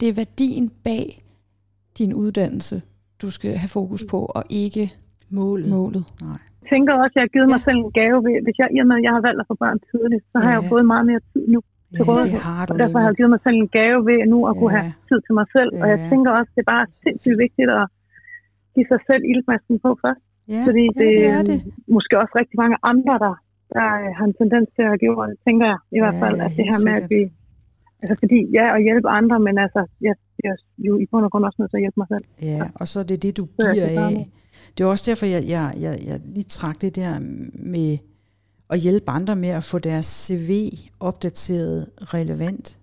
det 0.00 0.08
er 0.08 0.12
værdien 0.12 0.68
bag 0.84 1.20
din 1.98 2.14
uddannelse, 2.14 2.82
du 3.22 3.30
skal 3.30 3.56
have 3.56 3.68
fokus 3.68 4.04
på, 4.10 4.24
og 4.24 4.44
ikke 4.48 4.92
Målet. 5.30 5.68
målet. 5.68 6.04
Nej. 6.20 6.38
Jeg 6.68 6.76
tænker 6.76 6.92
også, 7.02 7.14
at 7.14 7.18
jeg 7.18 7.24
har 7.26 7.34
givet 7.36 7.48
mig 7.54 7.60
selv 7.66 7.78
en 7.84 7.90
gave, 8.00 8.18
ved, 8.26 8.34
hvis 8.46 8.56
jeg, 8.60 8.68
i 8.76 8.78
og 8.82 8.86
med, 8.90 8.96
at 9.00 9.04
jeg 9.06 9.12
har 9.16 9.22
valgt 9.28 9.40
at 9.42 9.46
få 9.50 9.56
børn 9.64 9.78
tidligt, 9.92 10.24
så 10.32 10.36
har 10.42 10.50
jeg 10.54 10.60
Ja. 10.60 10.64
jo 10.66 10.70
fået 10.72 10.84
meget 10.94 11.06
mere 11.10 11.22
tid 11.32 11.44
nu. 11.54 11.60
Ja, 11.96 12.00
rådighed. 12.10 12.40
det 12.62 12.70
Og 12.72 12.76
derfor 12.82 12.98
har 13.02 13.08
jeg 13.10 13.16
givet 13.20 13.32
mig 13.34 13.42
selv 13.46 13.56
en 13.64 13.70
gave 13.78 13.98
ved 14.08 14.18
nu 14.32 14.38
at 14.50 14.54
kunne 14.60 14.74
Ja. 14.74 14.78
have 14.78 14.92
tid 15.10 15.18
til 15.26 15.34
mig 15.38 15.46
selv. 15.56 15.70
Og 15.82 15.86
jeg 15.92 15.98
Ja. 16.02 16.06
tænker 16.12 16.30
også, 16.38 16.50
det 16.56 16.62
er 16.66 16.70
bare 16.76 16.84
sindssygt 17.04 17.38
vigtigt 17.44 17.68
at 17.80 17.84
give 18.74 18.86
sig 18.92 19.00
selv 19.08 19.22
ildmasken 19.32 19.76
på 19.84 19.90
først. 20.04 20.22
Ja, 20.54 20.62
Fordi 20.68 20.84
ja, 20.88 20.94
det, 21.00 21.08
det 21.20 21.26
er 21.36 21.42
det. 21.50 21.58
måske 21.96 22.14
også 22.22 22.34
rigtig 22.40 22.56
mange 22.62 22.76
andre, 22.92 23.14
der, 23.24 23.34
der 23.76 23.86
øh, 24.02 24.08
har 24.18 24.24
en 24.30 24.36
tendens 24.42 24.68
til 24.76 24.84
at 24.92 24.96
give 25.02 25.14
det, 25.30 25.36
tænker 25.46 25.66
jeg 25.72 25.78
i 25.96 25.98
hvert 26.02 26.16
Ja, 26.18 26.22
fald. 26.24 26.36
ja, 26.40 26.44
At 26.46 26.52
det 26.58 26.64
her 26.70 26.78
med, 26.86 26.94
at 27.00 27.06
sikkert. 27.10 27.12
vi... 27.14 27.20
Altså 28.02 28.14
fordi, 28.22 28.38
ja, 28.58 28.64
at 28.76 28.80
hjælpe 28.86 29.08
andre, 29.20 29.36
men 29.46 29.54
altså, 29.64 29.80
jeg, 30.06 30.14
jeg 30.44 30.54
jo 30.78 30.98
i 30.98 31.06
bund 31.10 31.24
og 31.24 31.30
grund 31.30 31.44
også 31.44 31.56
nødt 31.58 31.70
til 31.70 31.76
at 31.76 31.84
hjælpe 31.84 32.00
mig 32.02 32.08
selv. 32.14 32.24
Ja, 32.42 32.62
og 32.74 32.88
så 32.88 32.96
er 33.00 33.04
det 33.04 33.22
det, 33.22 33.36
du 33.36 33.44
giver 33.72 34.06
af. 34.06 34.30
Det 34.78 34.84
er 34.84 34.88
også 34.88 35.10
derfor, 35.10 35.26
jeg, 35.26 35.42
jeg, 35.48 35.74
jeg, 35.80 35.94
jeg 36.06 36.20
lige 36.34 36.44
trak 36.44 36.80
det 36.80 36.96
der 36.96 37.12
med 37.74 37.98
at 38.70 38.78
hjælpe 38.78 39.10
andre 39.10 39.36
med 39.36 39.48
at 39.48 39.64
få 39.64 39.78
deres 39.78 40.06
CV 40.06 40.50
opdateret 41.00 41.86
relevant. 42.00 42.78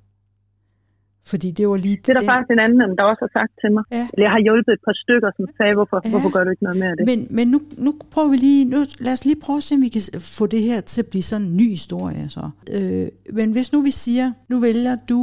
Fordi 1.31 1.51
det 1.51 1.67
var 1.69 1.77
lige 1.77 1.95
Det 1.95 2.09
er 2.09 2.13
der 2.13 2.19
den, 2.19 2.27
faktisk 2.33 2.51
en 2.51 2.59
anden, 2.59 2.97
der 2.97 3.03
også 3.11 3.21
har 3.27 3.33
sagt 3.39 3.51
til 3.61 3.69
mig. 3.75 3.83
Ja. 3.91 4.07
Eller 4.13 4.25
jeg 4.27 4.31
har 4.35 4.41
hjulpet 4.47 4.71
et 4.73 4.83
par 4.87 4.95
stykker, 5.03 5.29
som 5.37 5.45
sagde, 5.57 5.73
hvorfor, 5.77 5.97
Ja. 6.03 6.09
hvorfor 6.09 6.29
gør 6.35 6.43
du 6.43 6.49
ikke 6.49 6.63
noget 6.63 6.77
mere 6.81 6.89
af 6.93 6.97
det? 6.97 7.05
Men, 7.11 7.19
men 7.37 7.45
nu, 7.53 7.59
nu 7.85 7.89
prøver 8.13 8.29
vi 8.33 8.37
lige, 8.37 8.65
nu, 8.73 8.77
lad 9.05 9.13
os 9.13 9.25
lige 9.25 9.39
prøve 9.45 9.57
at 9.57 9.63
se, 9.63 9.75
om 9.75 9.81
vi 9.81 9.89
kan 9.95 10.01
få 10.39 10.45
det 10.55 10.61
her 10.69 10.81
til 10.81 11.01
at 11.03 11.07
blive 11.11 11.23
sådan 11.23 11.47
en 11.47 11.57
ny 11.57 11.67
historie. 11.77 12.29
Så. 12.29 12.49
Øh, 12.75 13.07
men 13.33 13.51
hvis 13.51 13.67
nu 13.73 13.81
vi 13.81 13.91
siger, 13.91 14.27
nu 14.49 14.59
vælger 14.59 14.95
du, 15.09 15.21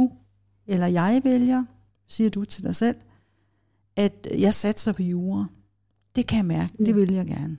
eller 0.67 0.87
jeg 0.87 1.21
vælger, 1.23 1.63
siger 2.13 2.29
du 2.29 2.45
til 2.45 2.63
dig 2.63 2.75
selv, 2.75 2.95
at 3.95 4.27
jeg 4.39 4.53
satser 4.53 4.91
på 4.91 5.03
jura. 5.03 5.45
Det 6.15 6.27
kan 6.27 6.37
jeg 6.37 6.45
mærke, 6.45 6.73
mm. 6.79 6.85
det 6.85 6.95
vil 6.95 7.13
jeg 7.13 7.25
gerne. 7.25 7.57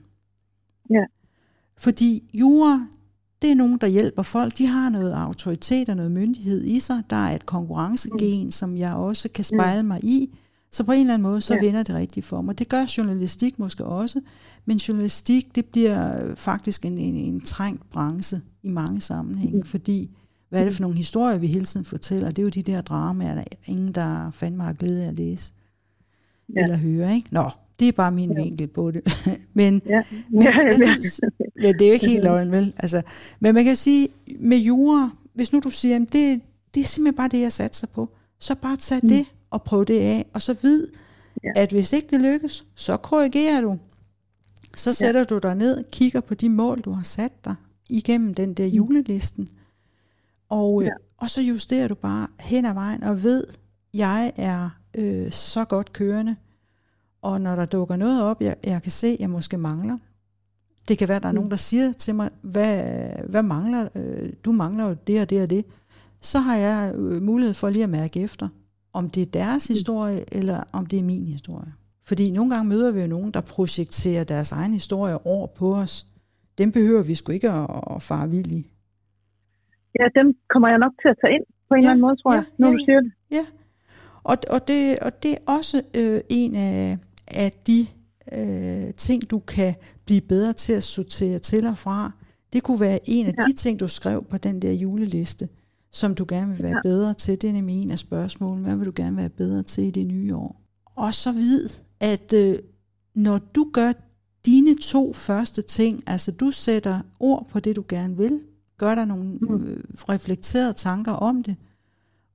Ja. 0.89 1.03
Fordi 1.77 2.23
jura, 2.33 2.87
det 3.41 3.51
er 3.51 3.55
nogen, 3.55 3.77
der 3.77 3.87
hjælper 3.87 4.23
folk. 4.23 4.57
De 4.57 4.65
har 4.67 4.89
noget 4.89 5.13
autoritet 5.13 5.89
og 5.89 5.95
noget 5.95 6.11
myndighed 6.11 6.63
i 6.63 6.79
sig. 6.79 7.03
Der 7.09 7.15
er 7.15 7.35
et 7.35 7.45
konkurrencegen, 7.45 8.45
mm. 8.45 8.51
som 8.51 8.77
jeg 8.77 8.93
også 8.93 9.29
kan 9.29 9.43
spejle 9.43 9.83
mig 9.83 10.03
i. 10.03 10.37
Så 10.71 10.83
på 10.83 10.91
en 10.91 10.99
eller 10.99 11.13
anden 11.13 11.23
måde, 11.29 11.41
så 11.41 11.53
Ja. 11.53 11.61
vender 11.65 11.83
det 11.83 11.95
rigtigt 11.95 12.25
for 12.25 12.41
mig. 12.41 12.59
Det 12.59 12.69
gør 12.69 12.93
journalistik 12.97 13.59
måske 13.59 13.85
også. 13.85 14.21
Men 14.65 14.77
journalistik, 14.77 15.55
det 15.55 15.65
bliver 15.65 16.35
faktisk 16.35 16.85
en, 16.85 16.97
en, 16.97 17.15
en 17.15 17.41
trængt 17.41 17.89
branche 17.89 18.41
i 18.63 18.69
mange 18.69 19.01
sammenhænge. 19.01 19.57
Mm. 19.57 19.63
Fordi, 19.63 20.09
hvad 20.49 20.59
er 20.59 20.63
det 20.65 20.73
for 20.73 20.81
nogle 20.81 20.97
historier, 20.97 21.37
vi 21.37 21.47
hele 21.47 21.65
tiden 21.65 21.85
fortæller? 21.85 22.29
Det 22.29 22.39
er 22.39 22.43
jo 22.43 22.49
de 22.49 22.63
der 22.63 22.81
dramaer, 22.81 23.35
der 23.35 23.41
er 23.41 23.55
ingen, 23.65 23.91
der 23.91 24.31
fandme 24.31 24.63
har 24.63 24.73
glæde 24.73 25.03
af 25.03 25.07
at 25.07 25.13
læse. 25.13 25.53
Ja. 26.55 26.63
Eller 26.63 26.77
høre, 26.77 27.15
ikke? 27.15 27.27
Nå, 27.31 27.43
det 27.79 27.87
er 27.87 27.91
bare 27.91 28.11
min 28.11 28.31
ja. 28.31 28.43
vinkel 28.43 28.67
på 28.67 28.91
det. 28.91 29.01
men, 29.53 29.81
Ja. 29.85 30.03
men, 30.29 30.43
Ja, 30.43 30.51
ja. 30.63 30.93
synes, 30.95 31.21
ja, 31.63 31.71
det 31.71 31.81
er 31.81 31.87
jo 31.87 31.93
ikke 31.93 32.07
helt 32.07 32.23
løgn, 32.23 32.51
vel? 32.51 32.73
Altså, 32.77 33.01
men 33.39 33.53
man 33.53 33.65
kan 33.65 33.75
sige, 33.75 34.07
med 34.39 34.57
jura, 34.57 35.09
hvis 35.33 35.53
nu 35.53 35.59
du 35.59 35.69
siger, 35.69 35.95
at 35.95 36.13
det, 36.13 36.41
det 36.75 36.81
er 36.81 36.85
simpelthen 36.85 37.17
bare 37.17 37.29
det, 37.29 37.41
jeg 37.41 37.51
satser 37.51 37.87
på, 37.87 38.09
så 38.39 38.55
bare 38.55 38.77
tag 38.77 38.99
mm. 39.03 39.09
det 39.09 39.25
og 39.49 39.63
prøv 39.63 39.85
det 39.85 39.99
af, 39.99 40.25
og 40.33 40.41
så 40.41 40.55
vid, 40.61 40.87
ja. 41.43 41.49
at 41.55 41.71
hvis 41.71 41.93
ikke 41.93 42.07
det 42.11 42.21
lykkes, 42.21 42.65
så 42.75 42.97
korrigerer 42.97 43.61
du. 43.61 43.77
Så 44.75 44.93
sætter 44.93 45.19
ja. 45.19 45.25
du 45.25 45.37
dig 45.37 45.55
ned, 45.55 45.83
kigger 45.91 46.21
på 46.21 46.33
de 46.33 46.49
mål, 46.49 46.81
du 46.81 46.91
har 46.91 47.03
sat 47.03 47.45
dig 47.45 47.55
igennem 47.89 48.33
den 48.33 48.53
der 48.53 48.67
mm. 48.67 49.47
Og, 50.49 50.81
øh, 50.81 50.85
ja. 50.85 50.91
og 51.17 51.29
så 51.29 51.41
justerer 51.41 51.87
du 51.87 51.95
bare 51.95 52.27
hen 52.39 52.65
ad 52.65 52.73
vejen 52.73 53.03
og 53.03 53.23
ved, 53.23 53.43
jeg 53.93 54.33
er 54.35 54.69
øh, 54.97 55.31
så 55.31 55.65
godt 55.65 55.93
kørende, 55.93 56.35
og 57.21 57.41
når 57.41 57.55
der 57.55 57.65
dukker 57.65 57.95
noget 57.95 58.23
op, 58.23 58.41
jeg, 58.41 58.55
jeg 58.63 58.81
kan 58.81 58.91
se, 58.91 59.17
jeg 59.19 59.29
måske 59.29 59.57
mangler. 59.57 59.97
Det 60.87 60.97
kan 60.97 61.07
være, 61.07 61.19
der 61.19 61.27
er 61.27 61.31
mm. 61.31 61.35
nogen, 61.35 61.51
der 61.51 61.57
siger 61.57 61.93
til 61.93 62.15
mig, 62.15 62.29
hvad, 62.41 62.83
hvad 63.29 63.43
mangler, 63.43 63.87
øh, 63.95 64.33
du 64.45 64.51
mangler 64.51 64.87
jo 64.87 64.95
det 65.07 65.21
og 65.21 65.29
det 65.29 65.41
og 65.41 65.49
det. 65.49 65.65
Så 66.21 66.39
har 66.39 66.55
jeg 66.55 66.95
øh, 66.95 67.21
mulighed 67.21 67.53
for 67.53 67.69
lige 67.69 67.83
at 67.83 67.89
mærke 67.89 68.21
efter, 68.21 68.47
om 68.93 69.09
det 69.09 69.21
er 69.21 69.25
deres 69.25 69.69
mm. 69.69 69.73
historie, 69.73 70.25
eller 70.31 70.63
om 70.71 70.85
det 70.85 70.99
er 70.99 71.03
min 71.03 71.27
historie. 71.27 71.73
Fordi 72.03 72.31
nogle 72.31 72.55
gange 72.55 72.69
møder 72.69 72.91
vi 72.91 73.01
jo 73.01 73.07
nogen, 73.07 73.31
der 73.31 73.41
projekterer 73.41 74.23
deres 74.23 74.51
egen 74.51 74.73
historie 74.73 75.25
over 75.25 75.47
på 75.47 75.75
os. 75.75 76.07
Dem 76.57 76.71
behøver 76.71 77.03
vi 77.03 77.15
sgu 77.15 77.31
ikke 77.31 77.51
at, 77.51 77.69
at 77.95 78.01
fare 78.01 78.29
vild 78.29 78.51
i. 78.51 78.71
Ja, 79.99 80.05
dem 80.19 80.27
kommer 80.51 80.67
jeg 80.69 80.79
nok 80.85 80.93
til 81.01 81.09
at 81.13 81.17
tage 81.21 81.33
ind 81.37 81.45
på 81.67 81.73
en 81.73 81.81
ja, 81.81 81.83
eller 81.83 81.91
anden 81.91 82.05
måde, 82.05 82.15
tror 82.21 82.31
ja, 82.33 82.37
jeg, 82.37 82.45
når 82.59 82.67
ja, 82.67 82.73
du 82.73 82.77
siger 82.85 83.01
det. 83.05 83.11
Ja, 83.37 83.45
og, 84.31 84.37
og, 84.49 84.67
det, 84.67 84.99
og 84.99 85.23
det 85.23 85.31
er 85.31 85.51
også 85.57 85.81
øh, 85.97 86.21
en 86.29 86.55
af, 86.55 86.97
af 87.27 87.51
de 87.67 87.87
øh, 88.31 88.93
ting, 88.93 89.29
du 89.29 89.39
kan 89.39 89.75
blive 90.05 90.21
bedre 90.21 90.53
til 90.53 90.73
at 90.73 90.83
sortere 90.83 91.39
til 91.39 91.67
og 91.67 91.77
fra. 91.77 92.11
Det 92.53 92.63
kunne 92.63 92.79
være 92.79 92.99
en 93.03 93.25
af 93.25 93.33
ja. 93.37 93.47
de 93.47 93.53
ting, 93.53 93.79
du 93.79 93.87
skrev 93.87 94.25
på 94.29 94.37
den 94.37 94.61
der 94.61 94.71
juleliste, 94.71 95.49
som 95.91 96.15
du 96.15 96.25
gerne 96.27 96.51
vil 96.51 96.63
være 96.63 96.77
ja. 96.85 96.89
bedre 96.89 97.13
til. 97.13 97.41
Det 97.41 97.49
er 97.49 97.53
nemlig 97.53 97.83
en 97.83 97.91
af 97.91 97.99
spørgsmålene. 97.99 98.63
Hvad 98.67 98.75
vil 98.75 98.85
du 98.85 98.93
gerne 98.95 99.17
være 99.17 99.29
bedre 99.29 99.63
til 99.63 99.83
i 99.83 99.91
det 99.91 100.07
nye 100.07 100.35
år? 100.35 100.61
Og 100.95 101.13
så 101.13 101.31
vid, 101.31 101.69
at 101.99 102.33
øh, 102.33 102.55
når 103.15 103.37
du 103.55 103.69
gør 103.73 103.93
dine 104.45 104.75
to 104.75 105.13
første 105.13 105.61
ting, 105.61 106.03
altså 106.07 106.31
du 106.31 106.51
sætter 106.51 106.99
ord 107.19 107.47
på 107.49 107.59
det, 107.59 107.75
du 107.75 107.83
gerne 107.89 108.17
vil, 108.17 108.41
gør 108.77 108.95
der 108.95 109.05
nogle 109.05 109.37
mm. 109.41 109.63
øh, 109.63 109.83
reflekterede 110.09 110.73
tanker 110.73 111.11
om 111.11 111.43
det, 111.43 111.55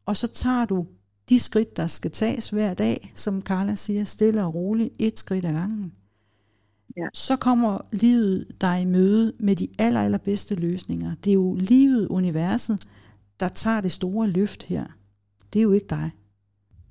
og 0.07 0.16
så 0.16 0.26
tager 0.26 0.64
du 0.64 0.86
de 1.28 1.38
skridt, 1.38 1.76
der 1.76 1.86
skal 1.86 2.11
tages 2.11 2.51
hver 2.51 2.74
dag, 2.74 3.12
som 3.14 3.43
Carla 3.43 3.74
siger, 3.74 4.05
stille 4.05 4.45
og 4.45 4.55
roligt, 4.55 4.95
et 4.99 5.18
skridt 5.18 5.45
ad 5.45 5.53
gangen. 5.53 5.93
Ja. 6.97 7.07
Så 7.14 7.36
kommer 7.36 7.78
livet 7.93 8.57
dig 8.61 8.82
i 8.82 8.84
møde 8.84 9.32
med 9.41 9.57
de 9.57 9.68
aller, 9.78 10.01
allerbedste 10.01 10.55
løsninger. 10.55 11.14
Det 11.24 11.30
er 11.30 11.34
jo 11.34 11.55
livet, 11.55 12.09
universet, 12.09 12.86
der 13.41 13.49
tager 13.49 13.80
det 13.80 13.93
store 13.93 14.28
løft 14.28 14.62
her. 14.62 14.86
Det 15.53 15.59
er 15.59 15.62
jo 15.62 15.72
ikke 15.72 15.86
dig. 15.91 16.11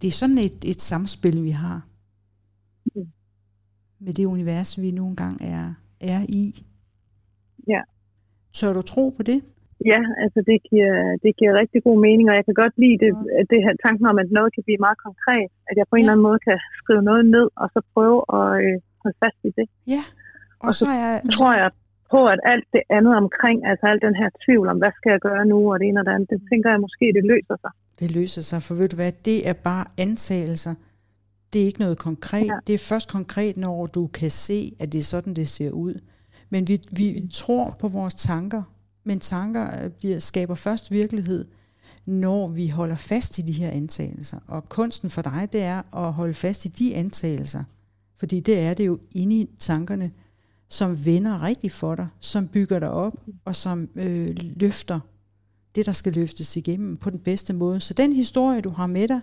Det 0.02 0.08
er 0.08 0.12
sådan 0.12 0.38
et, 0.38 0.66
et 0.66 0.82
samspil, 0.82 1.44
vi 1.44 1.52
har. 1.52 1.88
Mm. 2.96 3.12
Med 4.00 4.14
det 4.14 4.26
univers, 4.26 4.82
vi 4.82 4.92
nogle 4.92 5.16
gange 5.16 5.46
er, 5.46 5.74
er 6.00 6.26
i. 6.30 6.66
Ja. 7.68 7.82
Tør 8.58 8.74
du 8.78 8.82
tro 8.94 9.04
på 9.18 9.24
det? 9.30 9.40
Ja, 9.92 10.02
altså 10.24 10.40
det 10.50 10.58
giver, 10.70 10.94
det 11.24 11.32
giver 11.40 11.60
rigtig 11.62 11.80
god 11.88 11.98
mening, 12.08 12.26
og 12.30 12.36
jeg 12.40 12.46
kan 12.46 12.58
godt 12.64 12.76
lide 12.84 12.98
det, 13.04 13.12
det 13.52 13.60
her 13.66 13.74
tanken 13.86 14.06
om, 14.12 14.18
at 14.24 14.30
noget 14.38 14.50
kan 14.56 14.64
blive 14.68 14.84
meget 14.86 15.00
konkret. 15.08 15.50
At 15.70 15.76
jeg 15.80 15.86
på 15.88 15.96
en 15.96 16.04
eller 16.04 16.16
anden 16.16 16.28
måde 16.30 16.40
kan 16.48 16.58
skrive 16.80 17.04
noget 17.10 17.24
ned, 17.36 17.48
og 17.62 17.68
så 17.74 17.80
prøve 17.94 18.20
at 18.38 18.48
øh, 18.64 18.76
holde 19.04 19.18
fast 19.24 19.40
i 19.50 19.52
det. 19.60 19.68
Ja, 19.94 20.04
og, 20.60 20.68
og 20.68 20.74
så, 20.80 20.86
så 20.86 20.92
jeg, 21.04 21.14
tror 21.38 21.54
jeg 21.62 21.70
på, 22.14 22.20
at 22.34 22.40
alt 22.54 22.68
det 22.76 22.84
andet 22.98 23.14
omkring, 23.24 23.58
altså 23.70 23.86
al 23.92 24.00
den 24.08 24.16
her 24.22 24.30
tvivl 24.46 24.66
om, 24.72 24.78
hvad 24.82 24.94
skal 24.98 25.10
jeg 25.16 25.22
gøre 25.30 25.44
nu, 25.54 25.60
og 25.72 25.80
det 25.80 25.86
ene 25.88 26.00
og 26.02 26.06
det 26.06 26.14
andet, 26.16 26.30
det 26.30 26.40
tænker 26.52 26.70
jeg 26.74 26.80
måske, 26.86 27.06
det 27.18 27.24
løser 27.34 27.58
sig. 27.64 27.72
Det 28.02 28.10
løser 28.20 28.44
sig, 28.50 28.60
for 28.68 28.74
ved 28.80 28.88
du 28.92 28.96
hvad, 28.96 29.12
det 29.30 29.40
er 29.50 29.58
bare 29.70 29.86
antagelser. 30.06 30.74
Det 31.54 31.62
er 31.62 31.66
ikke 31.66 31.84
noget 31.86 31.98
konkret. 32.10 32.48
Ja. 32.54 32.58
Det 32.68 32.74
er 32.76 32.84
først 32.92 33.08
konkret, 33.18 33.58
når 33.58 33.86
du 33.98 34.08
kan 34.08 34.32
se, 34.48 34.60
at 34.82 34.88
det 34.94 35.00
er 35.00 35.10
sådan, 35.14 35.34
det 35.34 35.48
ser 35.48 35.72
ud. 35.72 35.96
Men 36.50 36.68
vi, 36.68 36.82
vi 36.92 37.30
tror 37.34 37.78
på 37.80 37.88
vores 37.88 38.16
tanker, 38.16 38.64
men 39.04 39.20
tanker 39.20 39.84
øh, 39.84 39.90
bliver, 39.92 40.20
skaber 40.20 40.56
først 40.56 40.92
virkelighed, 40.92 41.46
når 42.06 42.48
vi 42.48 42.68
holder 42.68 42.96
fast 42.96 43.40
i 43.40 43.42
de 43.42 43.52
her 43.52 43.70
antagelser. 43.70 44.40
Og 44.48 44.70
kunsten 44.70 45.10
for 45.10 45.22
dig, 45.22 45.50
det 45.52 45.62
er 45.62 45.96
at 45.96 46.14
holde 46.14 46.34
fast 46.34 46.66
i 46.66 46.68
de 46.68 46.96
antagelser. 46.96 47.64
Fordi 48.16 48.40
det 48.40 48.60
er 48.60 48.74
det 48.74 48.86
jo 48.86 49.00
inde 49.16 49.36
i 49.36 49.50
tankerne, 49.60 50.12
som 50.70 51.06
vender 51.06 51.44
rigtigt 51.44 51.74
for 51.74 51.96
dig, 51.96 52.08
som 52.20 52.48
bygger 52.48 52.80
dig 52.80 52.92
op, 52.92 53.14
og 53.46 53.56
som 53.56 53.90
øh, 53.96 54.38
løfter 54.42 55.00
det, 55.76 55.86
der 55.86 55.92
skal 55.92 56.14
løftes 56.14 56.58
igennem 56.58 56.98
på 56.98 57.10
den 57.10 57.20
bedste 57.20 57.54
måde. 57.54 57.80
Så 57.80 57.94
den 57.94 58.14
historie, 58.14 58.62
du 58.62 58.70
har 58.70 58.88
med 58.88 59.08
dig, 59.08 59.22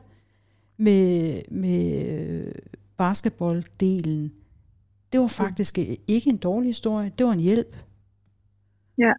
med, 0.77 1.43
med 1.51 2.07
øh, 2.09 2.53
basketballdelen, 2.97 4.33
det 5.13 5.21
var 5.21 5.29
faktisk 5.29 5.79
ikke 6.09 6.31
en 6.31 6.37
dårlig 6.37 6.69
historie, 6.69 7.13
det 7.19 7.27
var 7.27 7.33
en 7.33 7.41
hjælp. 7.41 7.77
Ja. 8.99 9.13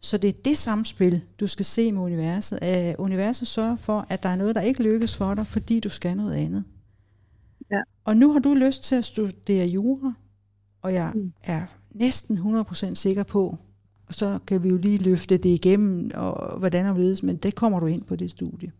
Så 0.00 0.18
det 0.18 0.28
er 0.28 0.42
det 0.44 0.58
samspil, 0.58 1.24
du 1.40 1.46
skal 1.46 1.64
se 1.64 1.92
med 1.92 2.02
universet. 2.02 2.58
At 2.62 2.96
universet 2.98 3.48
sørger 3.48 3.76
for, 3.76 4.06
at 4.08 4.22
der 4.22 4.28
er 4.28 4.36
noget, 4.36 4.54
der 4.54 4.60
ikke 4.60 4.82
lykkes 4.82 5.16
for 5.16 5.34
dig, 5.34 5.46
fordi 5.46 5.80
du 5.80 5.88
skal 5.88 6.16
noget 6.16 6.34
andet. 6.34 6.64
Ja. 7.70 7.80
Og 8.04 8.16
nu 8.16 8.32
har 8.32 8.40
du 8.40 8.54
lyst 8.54 8.84
til 8.84 8.96
at 8.96 9.04
studere 9.04 9.66
jura, 9.66 10.12
og 10.82 10.94
jeg 10.94 11.12
mm. 11.14 11.32
er 11.42 11.66
næsten 11.90 12.38
100% 12.38 12.94
sikker 12.94 13.22
på, 13.22 13.58
og 14.06 14.14
så 14.14 14.38
kan 14.46 14.62
vi 14.62 14.68
jo 14.68 14.76
lige 14.76 14.98
løfte 14.98 15.36
det 15.36 15.48
igennem, 15.48 16.10
og 16.14 16.58
hvordan 16.58 16.86
og 16.86 16.92
hvorledes, 16.92 17.22
men 17.22 17.36
det 17.36 17.54
kommer 17.54 17.80
du 17.80 17.86
ind 17.86 18.02
på 18.02 18.16
det 18.16 18.30
studie. 18.30 18.72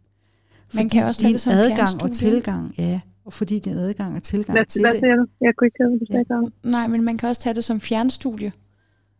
Man 0.74 0.88
kan 0.88 1.04
også 1.04 1.20
tage 1.20 1.32
det 1.32 1.40
som 1.40 1.52
adgang 1.52 2.02
og 2.02 2.12
tilgang, 2.12 2.74
ja, 2.78 3.00
fordi 3.32 3.58
din 3.58 3.76
adgang 3.86 4.16
og 4.16 4.22
tilgang 4.22 4.58
hvad, 4.58 4.66
til 4.66 4.80
hvad 4.82 4.92
det. 4.92 5.00
Hvad 5.00 5.16
du? 5.16 5.26
Jeg 5.40 5.52
kunne 5.56 5.66
ikke 5.66 5.78
høre, 5.80 5.90
hvad 5.90 6.24
du 6.24 6.50
ja. 6.64 6.70
Nej, 6.70 6.86
men 6.86 7.04
man 7.08 7.18
kan 7.18 7.28
også 7.28 7.40
tage 7.40 7.54
det 7.54 7.64
som 7.64 7.80
fjernstudie. 7.80 8.52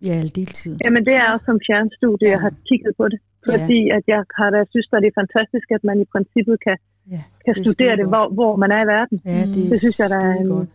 Ja, 0.03 0.23
deltid. 0.41 0.79
Jamen 0.85 1.05
det 1.05 1.15
er 1.23 1.27
også 1.35 1.45
som 1.51 1.59
fjernstudie, 1.67 2.29
ja. 2.29 2.31
jeg 2.35 2.41
har 2.41 2.53
kigget 2.69 2.93
på 3.01 3.05
det. 3.09 3.19
Fordi 3.51 3.81
ja. 3.87 3.97
at 3.97 4.05
jeg 4.13 4.21
har 4.39 4.49
da 4.55 4.59
synes, 4.71 4.89
at 4.93 5.03
det 5.03 5.11
er 5.13 5.17
fantastisk, 5.23 5.67
at 5.77 5.83
man 5.89 5.97
i 6.05 6.07
princippet 6.15 6.57
kan, 6.67 6.77
ja, 7.15 7.23
kan 7.45 7.55
det 7.55 7.63
studere 7.67 7.97
det, 8.01 8.07
hvor, 8.13 8.27
hvor 8.39 8.57
man 8.57 8.71
er 8.77 8.81
i 8.87 8.89
verden. 8.97 9.17
Ja, 9.25 9.43
det, 9.55 9.71
det 9.71 9.79
synes 9.85 9.99
jeg, 9.99 10.09
der 10.15 10.21
er 10.31 10.35
en, 10.43 10.49
godt. 10.49 10.69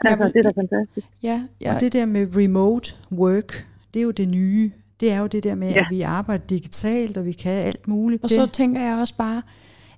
Altså, 0.00 0.26
det 0.34 0.36
er 0.36 0.50
da 0.50 0.60
fantastisk. 0.62 1.06
Ja, 1.22 1.42
ja. 1.60 1.74
Og 1.74 1.80
det 1.80 1.92
der 1.92 2.06
med 2.06 2.24
remote 2.36 2.94
work, 3.12 3.66
det 3.94 4.00
er 4.00 4.04
jo 4.04 4.10
det 4.10 4.28
nye. 4.28 4.70
Det 5.00 5.12
er 5.12 5.20
jo 5.20 5.26
det 5.26 5.44
der 5.44 5.54
med, 5.54 5.70
ja. 5.70 5.80
at 5.80 5.86
vi 5.90 6.00
arbejder 6.00 6.46
digitalt, 6.46 7.16
og 7.18 7.24
vi 7.24 7.32
kan 7.32 7.52
alt 7.52 7.88
muligt. 7.88 8.22
Og 8.24 8.30
så 8.30 8.46
tænker 8.46 8.80
jeg 8.80 8.98
også 9.00 9.16
bare, 9.16 9.42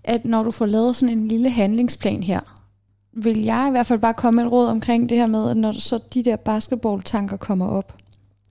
at 0.07 0.25
når 0.25 0.43
du 0.43 0.51
får 0.51 0.67
lavet 0.67 0.97
sådan 0.97 1.19
en 1.19 1.29
lille 1.29 1.51
handlingsplan 1.51 2.23
her, 2.23 2.41
vil 3.13 3.43
jeg 3.43 3.67
i 3.69 3.71
hvert 3.71 3.87
fald 3.87 3.99
bare 3.99 4.15
komme 4.15 4.37
med 4.37 4.45
et 4.45 4.53
råd 4.53 4.67
omkring 4.67 5.09
det 5.09 5.17
her 5.17 5.27
med, 5.27 5.51
at 5.51 5.57
når 5.57 5.73
så 5.73 5.99
de 6.15 6.23
der 6.23 6.37
basketballtanker 6.37 7.37
kommer 7.37 7.67
op, 7.67 7.97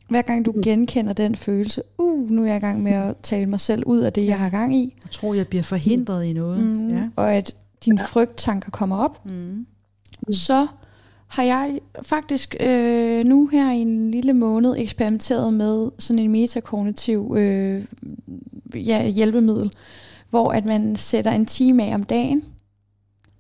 hver 0.10 0.22
gang 0.22 0.46
du 0.46 0.52
mm. 0.52 0.62
genkender 0.62 1.14
den 1.14 1.36
følelse, 1.36 1.82
uh, 1.98 2.30
nu 2.30 2.42
er 2.42 2.48
jeg 2.48 2.58
i 2.58 2.60
gang 2.60 2.84
med 2.84 2.92
at 2.92 3.16
tale 3.24 3.46
mig 3.46 3.60
selv 3.60 3.84
ud 3.86 4.00
af 4.00 4.14
det, 4.14 4.26
jeg 4.26 4.40
har 4.40 4.50
gang 4.50 4.76
i. 4.76 4.94
Jeg 5.04 5.12
tror, 5.12 5.34
jeg 5.34 5.48
bliver 5.48 5.64
forhindret 5.64 6.26
i 6.26 6.34
noget. 6.34 6.64
Mm, 6.64 6.88
ja. 6.88 7.10
Og 7.16 7.34
at 7.34 7.56
dine 7.86 8.02
ja. 8.02 8.06
frygttanker 8.06 8.72
kommer 8.72 8.98
op. 8.98 9.26
Mm. 9.26 9.66
Så 10.32 10.68
har 11.28 11.44
jeg 11.44 11.80
faktisk 12.02 12.56
øh, 12.60 13.26
nu 13.26 13.48
her 13.48 13.72
i 13.72 13.78
en 13.78 14.12
lille 14.12 14.34
måned 14.34 14.76
eksperimenteret 14.78 15.54
med 15.54 15.92
sådan 16.00 16.20
en 16.20 16.32
metakognitiv 16.32 17.36
øh, 17.38 17.86
ja, 18.76 19.08
hjælpemiddel, 19.08 19.72
hvor 20.30 20.52
at 20.52 20.66
man 20.66 20.96
sætter 20.96 21.32
en 21.32 21.46
time 21.46 21.84
af 21.84 21.94
om 21.94 22.04
dagen, 22.04 22.44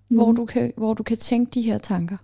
mm. 0.09 0.15
hvor, 0.15 0.31
du 0.31 0.45
kan, 0.45 0.73
hvor 0.77 0.93
du 0.93 1.03
kan 1.03 1.17
tænke 1.17 1.51
de 1.51 1.61
her 1.61 1.77
tanker. 1.77 2.17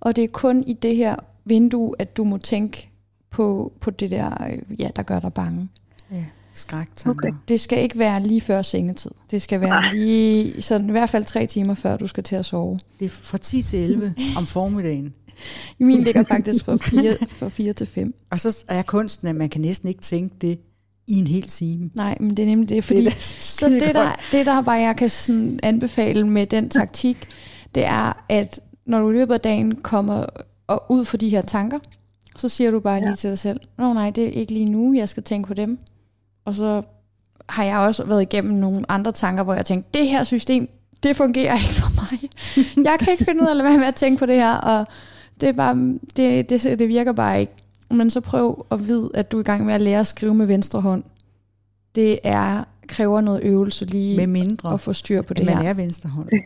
Og 0.00 0.16
det 0.16 0.24
er 0.24 0.28
kun 0.28 0.64
i 0.66 0.72
det 0.72 0.96
her 0.96 1.16
vindue, 1.44 1.94
at 1.98 2.16
du 2.16 2.24
må 2.24 2.38
tænke 2.38 2.90
på, 3.30 3.72
på 3.80 3.90
det 3.90 4.10
der, 4.10 4.44
øh, 4.44 4.80
ja, 4.80 4.90
der 4.96 5.02
gør 5.02 5.20
dig 5.20 5.32
bange. 5.32 5.68
Ja, 6.10 6.24
skræktanker. 6.52 7.28
Okay. 7.28 7.38
Det 7.48 7.60
skal 7.60 7.82
ikke 7.82 7.98
være 7.98 8.22
lige 8.22 8.40
før 8.40 8.62
sengetid. 8.62 9.10
Det 9.30 9.42
skal 9.42 9.60
være 9.60 9.94
lige, 9.94 10.62
sådan 10.62 10.88
i 10.88 10.90
hvert 10.90 11.10
fald 11.10 11.24
tre 11.24 11.46
timer 11.46 11.74
før 11.74 11.96
du 11.96 12.06
skal 12.06 12.24
til 12.24 12.36
at 12.36 12.46
sove. 12.46 12.78
Det 12.98 13.04
er 13.04 13.08
fra 13.08 13.38
10 13.38 13.62
til 13.62 13.78
11 13.82 14.14
om 14.38 14.46
formiddagen. 14.46 15.14
I 15.78 15.84
min 15.84 16.04
ligger 16.04 16.22
faktisk 16.24 16.64
fra 16.64 16.76
4, 16.76 17.16
fra 17.28 17.48
4 17.48 17.72
til 17.72 17.86
5. 17.86 18.14
Og 18.30 18.40
så 18.40 18.64
er 18.68 18.82
kunsten, 18.82 19.28
at 19.28 19.36
man 19.36 19.48
kan 19.48 19.60
næsten 19.60 19.88
ikke 19.88 20.00
tænke 20.00 20.34
det 20.40 20.58
i 21.06 21.18
en 21.18 21.26
hel 21.26 21.42
time. 21.42 21.90
Nej, 21.94 22.16
men 22.20 22.30
det 22.30 22.38
er 22.38 22.46
nemlig 22.46 22.68
det, 22.68 22.84
fordi 22.84 23.04
det 23.04 23.12
så 23.14 23.68
det 23.68 23.94
der, 23.94 24.12
det 24.32 24.46
der 24.46 24.62
bare 24.62 24.76
jeg 24.76 24.96
kan 24.96 25.10
sådan 25.10 25.60
anbefale 25.62 26.26
med 26.26 26.46
den 26.46 26.68
taktik, 26.68 27.28
det 27.74 27.84
er, 27.84 28.24
at 28.28 28.60
når 28.86 29.00
du 29.00 29.10
i 29.10 29.12
løbet 29.12 29.34
af 29.34 29.40
dagen 29.40 29.74
kommer 29.74 30.26
og 30.66 30.84
ud 30.88 31.04
for 31.04 31.16
de 31.16 31.28
her 31.28 31.40
tanker, 31.40 31.78
så 32.36 32.48
siger 32.48 32.70
du 32.70 32.80
bare 32.80 32.94
ja. 32.94 33.00
lige 33.04 33.16
til 33.16 33.30
dig 33.30 33.38
selv, 33.38 33.60
nå 33.78 33.92
nej, 33.92 34.10
det 34.10 34.24
er 34.24 34.30
ikke 34.30 34.52
lige 34.52 34.70
nu, 34.70 34.94
jeg 34.94 35.08
skal 35.08 35.22
tænke 35.22 35.46
på 35.46 35.54
dem. 35.54 35.78
Og 36.44 36.54
så 36.54 36.82
har 37.48 37.64
jeg 37.64 37.78
også 37.78 38.04
været 38.04 38.22
igennem 38.22 38.54
nogle 38.54 38.90
andre 38.90 39.12
tanker, 39.12 39.42
hvor 39.42 39.54
jeg 39.54 39.64
tænkte, 39.64 39.98
det 39.98 40.08
her 40.08 40.24
system, 40.24 40.68
det 41.02 41.16
fungerer 41.16 41.54
ikke 41.54 41.74
for 41.74 41.90
mig. 42.00 42.30
Jeg 42.84 42.98
kan 42.98 43.12
ikke 43.12 43.24
finde 43.24 43.42
ud 43.42 43.46
af 43.46 43.50
at 43.50 43.56
lade 43.56 43.68
være 43.68 43.78
med 43.78 43.86
at 43.86 43.94
tænke 43.94 44.18
på 44.18 44.26
det 44.26 44.36
her, 44.36 44.54
og 44.54 44.86
det, 45.40 45.48
er 45.48 45.52
bare, 45.52 45.98
det, 46.16 46.50
det, 46.50 46.78
det 46.78 46.88
virker 46.88 47.12
bare 47.12 47.40
ikke. 47.40 47.52
Men 47.92 48.10
så 48.10 48.20
prøv 48.20 48.66
at 48.70 48.88
vide, 48.88 49.10
at 49.14 49.32
du 49.32 49.36
er 49.36 49.40
i 49.40 49.44
gang 49.44 49.66
med 49.66 49.74
at 49.74 49.80
lære 49.80 50.00
at 50.00 50.06
skrive 50.06 50.34
med 50.34 50.46
venstre 50.46 50.80
hånd. 50.80 51.02
Det 51.94 52.18
er 52.24 52.64
kræver 52.88 53.20
noget 53.20 53.40
øvelse 53.42 53.84
lige 53.84 54.16
med 54.16 54.26
mindre, 54.26 54.72
at 54.74 54.80
få 54.80 54.92
styr 54.92 55.22
på 55.22 55.34
det 55.34 55.46
man 55.46 55.56
her. 55.58 55.68
er 55.68 55.74
venstre 55.74 56.08
hånd. 56.08 56.28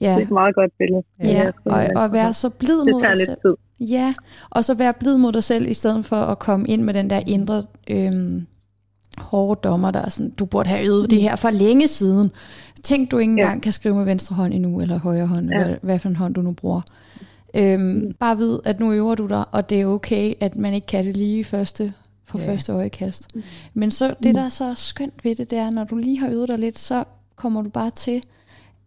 Ja, 0.00 0.10
Det 0.10 0.18
er 0.18 0.22
et 0.26 0.30
meget 0.30 0.54
godt 0.54 0.70
billede. 0.78 1.02
ja. 1.22 1.50
og, 1.64 2.02
og 2.02 2.12
være 2.12 2.32
så 2.34 2.50
blid 2.50 2.78
Det 2.78 2.88
mod 2.92 3.00
tager 3.02 3.14
dig 3.14 3.26
lidt 3.26 3.28
selv. 3.42 3.56
tid. 3.80 3.86
Ja, 3.88 4.14
og 4.50 4.64
så 4.64 4.74
være 4.74 4.92
blid 5.00 5.16
mod 5.16 5.32
dig 5.32 5.42
selv, 5.44 5.66
i 5.70 5.74
stedet 5.74 6.04
for 6.04 6.16
at 6.16 6.38
komme 6.38 6.68
ind 6.68 6.82
med 6.82 6.94
den 6.94 7.10
der 7.10 7.20
indre 7.26 7.62
øhm, 7.90 8.46
hårde 9.18 9.60
dommer, 9.64 9.90
der 9.90 10.00
er 10.00 10.08
sådan, 10.08 10.30
du 10.30 10.46
burde 10.46 10.68
have 10.68 10.84
øvet 10.86 11.10
det 11.10 11.20
her 11.22 11.36
for 11.36 11.50
længe 11.50 11.88
siden. 11.88 12.30
Tænk, 12.84 13.10
du 13.10 13.18
ikke 13.18 13.32
Ja. 13.32 13.38
engang 13.40 13.62
kan 13.62 13.72
skrive 13.72 13.94
med 13.94 14.04
venstre 14.04 14.36
hånd 14.36 14.52
endnu, 14.54 14.80
eller 14.80 14.98
højre 14.98 15.26
hånd, 15.26 15.50
ja. 15.50 15.58
Ja. 15.58 15.64
hvad, 15.66 15.76
hvad 15.82 15.98
for 15.98 16.08
en 16.08 16.16
hånd 16.16 16.34
du 16.34 16.42
nu 16.42 16.52
bruger. 16.52 16.80
Øhm, 17.54 18.12
bare 18.20 18.36
vid, 18.36 18.58
at 18.64 18.80
nu 18.80 18.92
øver 18.92 19.14
du 19.14 19.26
dig, 19.26 19.44
og 19.52 19.70
det 19.70 19.80
er 19.80 19.86
okay, 19.86 20.34
at 20.40 20.56
man 20.56 20.74
ikke 20.74 20.86
kan 20.86 21.06
det 21.06 21.16
lige 21.16 21.38
i 21.38 21.42
første, 21.44 21.92
på 22.28 22.38
Ja. 22.38 22.44
ja. 22.44 22.50
første 22.52 22.72
øjekast. 22.72 23.28
Men 23.74 23.90
så 23.90 24.14
det, 24.22 24.34
der 24.34 24.42
er 24.42 24.48
så 24.48 24.74
skønt 24.74 25.24
ved 25.24 25.34
det, 25.34 25.50
det 25.50 25.58
er, 25.58 25.70
når 25.70 25.84
du 25.84 25.96
lige 25.96 26.18
har 26.18 26.28
øvet 26.28 26.48
dig 26.48 26.58
lidt, 26.58 26.78
så 26.78 27.04
kommer 27.36 27.62
du 27.62 27.68
bare 27.68 27.90
til 27.90 28.22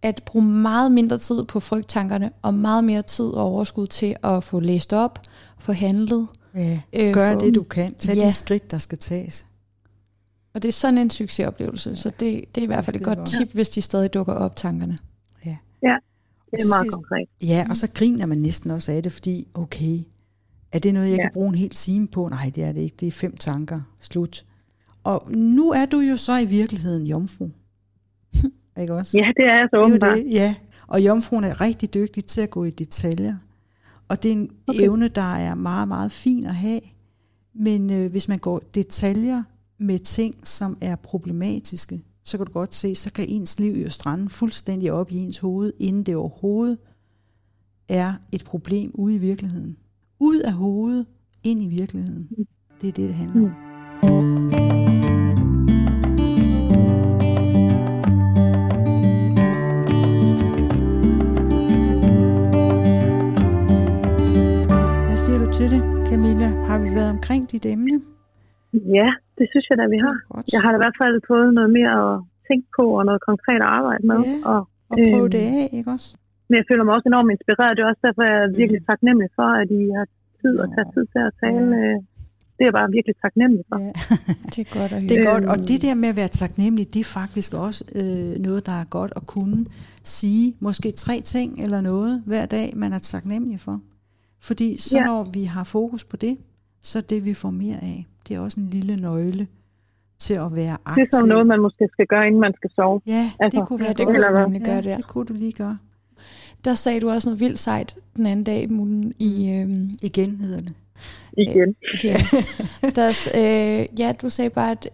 at 0.01 0.21
bruge 0.25 0.45
meget 0.45 0.91
mindre 0.91 1.17
tid 1.17 1.43
på 1.43 1.59
frygttankerne, 1.59 2.31
og 2.41 2.53
meget 2.53 2.83
mere 2.83 3.01
tid 3.01 3.25
og 3.25 3.43
overskud 3.43 3.87
til 3.87 4.15
at 4.23 4.43
få 4.43 4.59
læst 4.59 4.93
op, 4.93 5.19
få 5.59 5.71
handlet. 5.73 6.27
Ja. 6.55 6.79
Øh, 6.93 7.13
Gør 7.13 7.33
få- 7.33 7.39
det, 7.39 7.55
du 7.55 7.63
kan. 7.63 7.93
Tag 7.95 8.15
Ja. 8.15 8.27
de 8.27 8.33
skridt, 8.33 8.71
der 8.71 8.77
skal 8.77 8.97
tages. 8.97 9.45
Og 10.53 10.61
det 10.61 10.67
er 10.69 10.73
sådan 10.73 10.97
en 10.97 11.09
succesoplevelse, 11.09 11.95
så 11.95 12.09
det, 12.09 12.19
det 12.55 12.61
er 12.61 12.63
i 12.63 12.65
hvert 12.65 12.85
fald 12.85 12.95
et 12.95 13.03
godt 13.03 13.25
tip, 13.25 13.53
hvis 13.53 13.69
de 13.69 13.81
stadig 13.81 14.13
dukker 14.13 14.33
op, 14.33 14.55
tankerne. 14.55 14.97
Det 16.57 16.65
er 16.65 16.69
meget 16.69 16.93
konkret. 16.93 17.27
Ja, 17.43 17.65
og 17.69 17.77
så 17.77 17.87
griner 17.93 18.25
man 18.25 18.37
næsten 18.37 18.71
også 18.71 18.91
af 18.91 19.03
det, 19.03 19.11
fordi, 19.11 19.47
okay, 19.53 19.99
er 20.71 20.79
det 20.79 20.93
noget, 20.93 21.09
jeg 21.09 21.17
Ja. 21.17 21.21
kan 21.23 21.31
bruge 21.33 21.49
en 21.49 21.55
hel 21.55 21.69
time 21.69 22.07
på? 22.07 22.27
Nej, 22.29 22.51
det 22.55 22.63
er 22.63 22.71
det 22.71 22.81
ikke. 22.81 22.95
Det 22.99 23.07
er 23.07 23.11
fem 23.11 23.37
tanker. 23.37 23.81
Slut. 23.99 24.45
Og 25.03 25.31
nu 25.35 25.71
er 25.71 25.85
du 25.85 25.99
jo 25.99 26.17
så 26.17 26.37
i 26.37 26.45
virkeligheden 26.45 27.05
jomfru. 27.07 27.49
ikke 28.81 28.93
også? 28.93 29.17
Ja, 29.17 29.25
det 29.37 29.45
er 29.49 29.57
jeg 29.57 29.67
så 29.71 29.77
åbenbart. 29.85 30.17
det, 30.17 30.31
ja. 30.31 30.55
Og 30.87 31.05
jomfruen 31.05 31.43
er 31.43 31.61
rigtig 31.61 31.93
dygtig 31.93 32.25
til 32.25 32.41
at 32.41 32.49
gå 32.49 32.63
i 32.63 32.69
detaljer. 32.69 33.35
Og 34.07 34.23
det 34.23 34.31
er 34.31 34.35
en. 34.35 34.51
Okay. 34.67 34.79
evne, 34.81 35.07
der 35.07 35.35
er 35.35 35.55
meget, 35.55 35.87
meget 35.87 36.11
fin 36.11 36.45
at 36.45 36.55
have. 36.55 36.79
Men 37.53 37.89
øh, 37.89 38.11
hvis 38.11 38.27
man 38.27 38.37
går 38.37 38.61
detaljer 38.75 39.43
med 39.79 39.99
ting, 39.99 40.47
som 40.47 40.77
er 40.81 40.95
problematiske, 40.95 42.01
så 42.25 42.37
kan 42.37 42.45
du 42.45 42.51
godt 42.51 42.75
se, 42.75 42.95
så 42.95 43.13
kan 43.13 43.25
ens 43.27 43.59
liv 43.59 43.73
jo 43.83 43.89
strande 43.89 44.29
fuldstændig 44.29 44.91
op 44.91 45.11
i 45.11 45.17
ens 45.17 45.37
hoved, 45.37 45.73
inden 45.79 46.03
det 46.03 46.15
overhovedet 46.15 46.77
er 47.89 48.13
et 48.31 48.43
problem 48.45 48.91
ude 48.93 49.15
i 49.15 49.17
virkeligheden. 49.17 49.77
Ud 50.19 50.39
af 50.39 50.53
hovedet, 50.53 51.05
ind 51.43 51.63
i 51.63 51.67
virkeligheden. 51.67 52.29
Det 52.81 52.87
er 52.87 52.91
det, 52.91 52.95
det 52.95 53.13
handler 53.13 53.41
om. 53.41 53.49
Hvad 65.05 65.17
siger 65.17 65.45
du 65.45 65.51
til 65.53 65.71
det, 65.71 66.07
Camilla? 66.09 66.47
Har 66.47 66.79
vi 66.79 66.95
været 66.95 67.09
omkring 67.09 67.51
dit 67.51 67.65
emne? 67.65 68.01
Ja, 68.73 69.09
det 69.37 69.45
synes 69.51 69.65
jeg 69.69 69.77
da, 69.81 69.85
vi 69.95 69.99
har. 70.07 70.15
Godt. 70.33 70.45
Jeg 70.55 70.61
har 70.63 70.69
da 70.71 70.77
i 70.79 70.83
hvert 70.85 70.97
fald 71.03 71.15
fået 71.31 71.49
noget 71.57 71.71
mere 71.79 71.93
at 72.05 72.15
tænke 72.49 72.67
på, 72.77 72.83
og 72.99 73.03
noget 73.09 73.21
konkret 73.29 73.61
at 73.67 73.71
arbejde 73.79 74.03
med. 74.11 74.19
Ja. 74.29 74.35
Og, 74.51 74.59
Og 74.91 74.95
prøve 75.11 75.27
Øhm. 75.27 75.33
det 75.35 75.43
af, 75.59 75.65
ikke 75.79 75.89
også? 75.95 76.09
men 76.49 76.55
jeg 76.59 76.65
føler 76.69 76.83
mig 76.85 76.93
også 76.97 77.07
enormt 77.11 77.31
inspireret. 77.35 77.71
Det 77.77 77.81
er 77.83 77.89
også 77.91 78.03
derfor, 78.07 78.23
jeg 78.31 78.37
er 78.45 78.49
virkelig 78.61 78.81
Mm. 78.83 78.89
taknemmelig 78.91 79.29
for, 79.39 79.47
at 79.61 79.67
I 79.79 79.81
har 79.97 80.05
tid 80.41 80.53
og 80.63 80.67
tager 80.75 80.89
tid 80.95 81.05
til 81.13 81.21
at 81.29 81.33
tale. 81.43 81.65
Ja. 81.77 81.81
øh, 81.83 81.97
Det 82.57 82.61
er 82.63 82.69
jeg 82.71 82.77
bare 82.81 82.89
virkelig 82.97 83.15
taknemmelig 83.25 83.63
for. 83.69 83.77
Ja. 83.85 83.91
Det 84.53 84.59
er 84.65 84.69
godt 84.79 84.91
at 84.95 84.99
høre. 85.01 85.09
Det 85.09 85.17
er 85.17 85.23
Øhm. 85.23 85.31
godt, 85.33 85.45
og 85.53 85.57
det 85.69 85.77
der 85.85 85.95
med 86.03 86.09
at 86.13 86.17
være 86.21 86.31
taknemmelig, 86.43 86.85
det 86.93 86.99
er 87.05 87.09
faktisk 87.21 87.49
også 87.65 87.81
øh, 87.99 88.31
noget, 88.47 88.61
der 88.69 88.75
er 88.83 88.85
godt 88.97 89.11
at 89.19 89.23
kunne 89.33 89.59
sige. 90.19 90.45
Måske 90.67 90.87
tre 91.05 91.15
ting 91.33 91.49
eller 91.63 91.79
noget 91.91 92.23
hver 92.29 92.45
dag, 92.45 92.67
man 92.75 92.89
er 92.97 92.99
taknemmelig 92.99 93.59
for. 93.67 93.75
Fordi 94.47 94.77
så 94.87 94.97
Ja. 94.97 95.05
når 95.05 95.21
vi 95.33 95.43
har 95.43 95.63
fokus 95.63 96.03
på 96.11 96.15
det, 96.25 96.37
så 96.89 96.97
er 96.99 97.05
det, 97.11 97.25
vi 97.25 97.33
får 97.33 97.49
mere 97.63 97.79
af. 97.91 98.05
Det 98.27 98.35
er 98.35 98.39
også 98.39 98.59
en 98.59 98.67
lille 98.67 98.95
nøgle 98.95 99.47
til 100.19 100.33
at 100.33 100.55
være 100.55 100.63
Det 100.63 100.69
er 100.71 100.77
aktiv. 100.85 101.05
sådan 101.11 101.27
noget, 101.27 101.47
man 101.47 101.59
måske 101.61 101.87
skal 101.91 102.07
gøre, 102.07 102.27
inden 102.27 102.41
man 102.41 102.53
skal 102.55 102.69
sove. 102.75 103.01
Ja, 103.07 103.31
Altså, 103.39 103.59
det 103.59 103.67
kunne 103.67 103.79
være 103.79 103.87
ja, 103.87 103.93
det 103.93 104.05
godt. 104.05 104.45
kunne 104.45 104.59
gøre 104.59 104.81
der. 104.81 104.97
det 104.97 105.07
kunne 105.07 105.25
du 105.25 105.33
lige 105.33 105.51
gøre. 105.51 105.77
Der 106.65 106.73
sagde 106.73 106.99
du 106.99 107.09
også 107.09 107.29
noget 107.29 107.39
vildt 107.39 107.59
sejt 107.59 107.95
den 108.15 108.25
anden 108.25 108.43
dag, 108.43 108.71
Mullen, 108.71 109.13
i... 109.19 109.51
Øhm, 109.51 109.89
Igen 110.01 110.35
hedder 110.35 110.61
det. 110.61 110.73
Igen. 111.37 111.75
ja. 112.03 112.15
Der, 112.95 113.09
øh, 113.35 113.99
ja, 113.99 114.13
du 114.21 114.29
sagde 114.29 114.49
bare, 114.49 114.71
at 114.71 114.89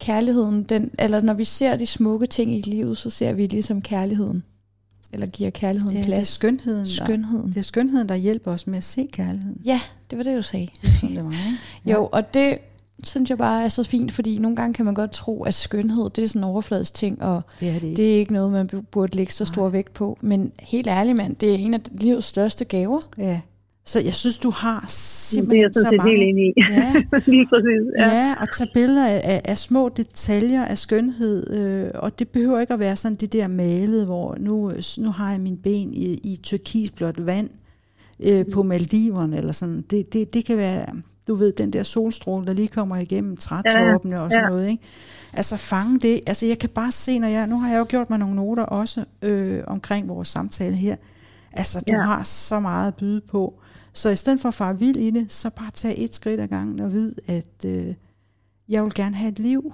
kærligheden, 0.00 0.62
den, 0.62 0.90
eller 0.98 1.20
når 1.20 1.34
vi 1.34 1.44
ser 1.44 1.76
de 1.76 1.86
smukke 1.86 2.26
ting 2.26 2.54
i 2.54 2.60
livet, 2.60 2.96
så 2.96 3.10
ser 3.10 3.32
vi 3.32 3.46
ligesom 3.46 3.82
kærligheden. 3.82 4.44
Eller 5.12 5.26
giver 5.26 5.50
kærligheden 5.50 5.96
Ja, 5.96 6.02
det 6.02 6.08
er 6.10 6.14
plads. 6.14 6.28
skønheden, 6.28 6.84
der, 6.84 7.04
Skønheden. 7.04 7.48
det 7.48 7.56
er 7.56 7.62
skønheden, 7.62 8.08
der 8.08 8.14
hjælper 8.14 8.50
os 8.52 8.66
med 8.66 8.76
at 8.78 8.84
se 8.84 9.08
kærligheden. 9.12 9.60
Ja, 9.64 9.80
det 10.10 10.18
var 10.18 10.24
det, 10.24 10.38
du 10.38 10.42
sagde. 10.42 10.68
Sådan 11.00 11.16
det 11.16 11.24
var, 11.24 11.30
ikke? 11.30 11.92
Jo, 11.98 12.08
og 12.12 12.34
det 12.34 12.58
synes 13.04 13.30
jeg 13.30 13.38
bare 13.38 13.64
er 13.64 13.68
så 13.68 13.82
fint, 13.84 14.12
fordi 14.12 14.38
nogle 14.38 14.56
gange 14.56 14.74
kan 14.74 14.84
man 14.84 14.94
godt 14.94 15.10
tro, 15.10 15.42
at 15.42 15.54
skønhed, 15.54 16.10
det 16.10 16.24
er 16.24 16.28
sådan 16.28 16.40
en 16.40 16.44
overfladisk 16.44 16.94
ting, 16.94 17.22
og 17.22 17.42
Det 17.60 17.68
er 17.68 17.72
det 17.72 17.82
ikke. 17.82 17.96
det 17.96 18.14
er 18.14 18.18
ikke 18.18 18.32
noget, 18.32 18.52
man 18.52 18.70
bu- 18.74 18.84
burde 18.90 19.16
lægge 19.16 19.32
så 19.32 19.44
stor 19.44 19.68
vægt 19.68 19.92
på. 19.94 20.18
Men 20.20 20.52
helt 20.60 20.86
ærligt, 20.86 21.16
mand, 21.16 21.36
det 21.36 21.50
er 21.50 21.54
en 21.58 21.74
af 21.74 21.80
livets 21.92 22.26
største 22.26 22.64
gaver. 22.64 23.00
Ja. 23.18 23.40
Så 23.84 24.00
jeg 24.00 24.14
synes, 24.14 24.38
du 24.38 24.50
har 24.50 24.80
Det 24.80 24.86
er 24.86 24.90
simpelthen 24.90 25.62
jeg 25.62 25.70
sådan 25.74 25.92
så 25.92 25.96
mange... 25.96 26.10
helt 26.16 26.28
enig 26.28 26.44
i. 26.46 26.52
Ja, 26.70 26.92
Lige 27.34 27.46
præcis. 27.52 27.82
Ja. 27.98 28.08
Ja, 28.08 28.34
og 28.40 28.46
tage 28.56 28.70
billeder 28.74 29.06
af, 29.06 29.40
af, 29.44 29.58
små 29.58 29.88
detaljer 29.88 30.64
af 30.64 30.78
skønhed, 30.78 31.50
øh, 31.56 31.90
og 31.94 32.18
det 32.18 32.28
behøver 32.28 32.60
ikke 32.60 32.72
at 32.72 32.78
være 32.80 32.96
sådan 32.96 33.16
det 33.16 33.32
der 33.32 33.48
malet, 33.48 34.04
hvor 34.04 34.36
nu, 34.40 34.72
nu 34.98 35.10
har 35.10 35.30
jeg 35.30 35.40
min 35.40 35.56
ben 35.56 35.92
i, 35.92 36.14
i 36.14 36.40
turkisblåt 36.42 37.26
vand 37.26 37.48
øh, 38.22 38.44
på 38.52 38.62
Maldiverne, 38.62 39.36
eller 39.38 39.52
sådan. 39.52 39.84
Det, 39.90 40.12
det, 40.12 40.34
det 40.34 40.44
kan 40.44 40.56
være, 40.56 40.86
du 41.28 41.34
ved, 41.34 41.52
den 41.52 41.72
der 41.72 41.82
solstråle, 41.82 42.46
der 42.46 42.52
lige 42.52 42.68
kommer 42.68 42.96
igennem 42.96 43.36
trætoppene 43.36 44.16
ja, 44.16 44.22
og 44.22 44.30
sådan 44.32 44.44
ja. 44.44 44.50
noget, 44.50 44.68
ikke? 44.70 44.82
Altså 45.32 45.56
fange 45.56 45.98
det. 45.98 46.20
Altså 46.26 46.46
jeg 46.46 46.58
kan 46.58 46.68
bare 46.70 46.92
se, 46.92 47.18
når 47.18 47.28
jeg, 47.28 47.46
nu 47.46 47.58
har 47.58 47.70
jeg 47.70 47.78
jo 47.78 47.86
gjort 47.88 48.10
mig 48.10 48.18
nogle 48.18 48.34
noter 48.34 48.62
også 48.62 49.04
øh, 49.22 49.58
omkring 49.66 50.08
vores 50.08 50.28
samtale 50.28 50.74
her. 50.76 50.96
Altså 51.52 51.84
du 51.88 51.94
Ja. 51.94 52.00
har 52.00 52.22
så 52.22 52.60
meget 52.60 52.88
at 52.88 52.94
byde 52.94 53.20
på. 53.20 53.59
Så 54.00 54.08
i 54.08 54.16
stedet 54.16 54.40
for 54.40 54.48
at 54.48 54.54
fare 54.54 54.78
vild 54.78 54.96
i 54.96 55.10
det, 55.10 55.32
så 55.32 55.50
bare 55.50 55.70
tage 55.70 55.98
et 55.98 56.14
skridt 56.14 56.40
ad 56.40 56.48
gangen 56.48 56.80
og 56.80 56.92
vide, 56.92 57.14
at 57.26 57.64
øh, 57.66 57.94
jeg 58.68 58.84
vil 58.84 58.94
gerne 58.94 59.16
have 59.16 59.32
et 59.32 59.38
liv. 59.38 59.72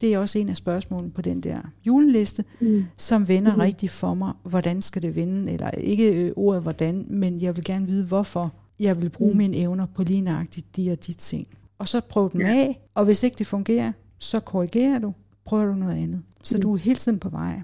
Det 0.00 0.14
er 0.14 0.18
også 0.18 0.38
en 0.38 0.48
af 0.48 0.56
spørgsmålene 0.56 1.10
på 1.10 1.22
den 1.22 1.40
der 1.40 1.60
juleliste, 1.86 2.44
Mm. 2.60 2.84
som 2.98 3.28
vender 3.28 3.52
Mhm. 3.52 3.60
rigtigt 3.60 3.92
for 3.92 4.14
mig. 4.14 4.32
Hvordan 4.42 4.82
skal 4.82 5.02
det 5.02 5.14
vende? 5.16 5.52
Eller 5.52 5.70
ikke 5.70 6.12
øh, 6.26 6.32
ordet 6.36 6.62
hvordan, 6.62 7.06
men 7.10 7.40
jeg 7.42 7.56
vil 7.56 7.64
gerne 7.64 7.86
vide, 7.86 8.04
hvorfor 8.04 8.54
jeg 8.80 9.02
vil 9.02 9.10
bruge 9.10 9.32
Mm. 9.32 9.38
mine 9.38 9.56
evner 9.56 9.86
på 9.94 10.02
lige 10.02 10.20
nøjagtigt 10.20 10.76
de 10.76 10.90
og 10.92 11.06
de 11.06 11.12
ting. 11.12 11.46
Og 11.78 11.88
så 11.88 12.00
prøv 12.00 12.32
dem 12.32 12.40
Ja. 12.40 12.46
af, 12.48 12.80
og 12.94 13.04
hvis 13.04 13.22
ikke 13.22 13.36
det 13.38 13.46
fungerer, 13.46 13.92
så 14.18 14.40
korrigerer 14.40 14.98
du, 14.98 15.12
prøver 15.44 15.64
du 15.64 15.74
noget 15.74 15.94
andet. 16.02 16.22
Så 16.42 16.56
Mm. 16.56 16.62
du 16.62 16.72
er 16.72 16.76
hele 16.76 16.96
tiden 16.98 17.18
på 17.18 17.28
vej. 17.28 17.62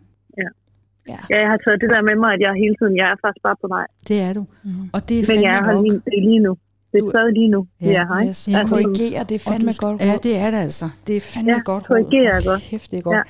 Ja. 1.09 1.18
Ja, 1.30 1.36
jeg 1.42 1.48
har 1.53 1.59
taget 1.64 1.78
det 1.82 1.88
der 1.94 2.03
med 2.09 2.16
mig, 2.24 2.30
at 2.36 2.40
jeg 2.46 2.50
hele 2.64 2.74
tiden, 2.80 2.94
jeg 3.00 3.07
er 3.14 3.16
faktisk 3.24 3.42
bare 3.48 3.57
på 3.64 3.68
vej. 3.76 3.86
Det 4.09 4.16
er 4.26 4.32
du. 4.38 4.42
Mm. 4.64 4.70
Og 4.94 5.00
det 5.09 5.14
er 5.20 5.24
Men 5.32 5.38
jeg 5.46 5.53
er 5.59 5.62
fandme 5.64 5.72
her 5.74 5.82
lige, 5.86 6.00
det 6.11 6.16
er 6.20 6.24
lige 6.30 6.42
nu. 6.48 6.53
Det 6.92 6.98
er 7.03 7.09
stadig 7.14 7.32
lige 7.40 7.50
nu. 7.57 7.61
Ja, 7.80 7.86
Ja, 7.96 8.03
hej. 8.12 8.22
Yes, 8.28 8.48
Ja, 8.48 8.59
altså, 8.59 8.74
det 9.28 9.34
er 9.34 9.42
fandme 9.50 9.70
du, 9.72 9.76
godt 9.86 10.00
Ja, 10.00 10.12
råd. 10.12 10.18
det 10.26 10.34
er 10.44 10.48
det 10.55 10.59
altså. 10.68 10.86
Det 11.07 11.14
er 11.16 11.20
fandme 11.34 11.53
Ja, 11.53 11.61
godt 11.70 11.84
råd. 11.90 11.96
korrigere 12.05 12.26
er 12.30 12.32
Hold 12.32 12.44
godt. 12.53 12.62
Kæft, 12.70 12.90
det 12.90 12.98
er 12.98 13.03
godt. 13.11 13.16
Ja. 13.16 13.22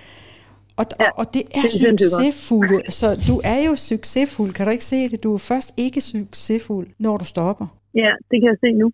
Og, 0.80 0.84
Ja, 1.00 1.04
og, 1.06 1.12
og 1.20 1.26
det 1.34 1.42
er 1.58 1.62
det 1.62 2.00
succesfulde. 2.00 2.76
Så 3.00 3.06
du 3.28 3.34
er 3.54 3.58
jo 3.68 3.72
succesfuld. 3.76 4.50
Kan 4.56 4.66
du 4.66 4.72
ikke 4.76 4.84
se 4.84 5.08
det? 5.10 5.18
Du 5.24 5.34
er 5.34 5.38
først 5.38 5.74
ikke 5.84 6.00
succesfuld, 6.00 6.86
når 6.98 7.16
du 7.16 7.24
stopper. 7.24 7.66
Ja, 7.94 8.10
det 8.30 8.36
kan 8.40 8.46
jeg 8.52 8.58
se 8.64 8.70
nu. 8.82 8.88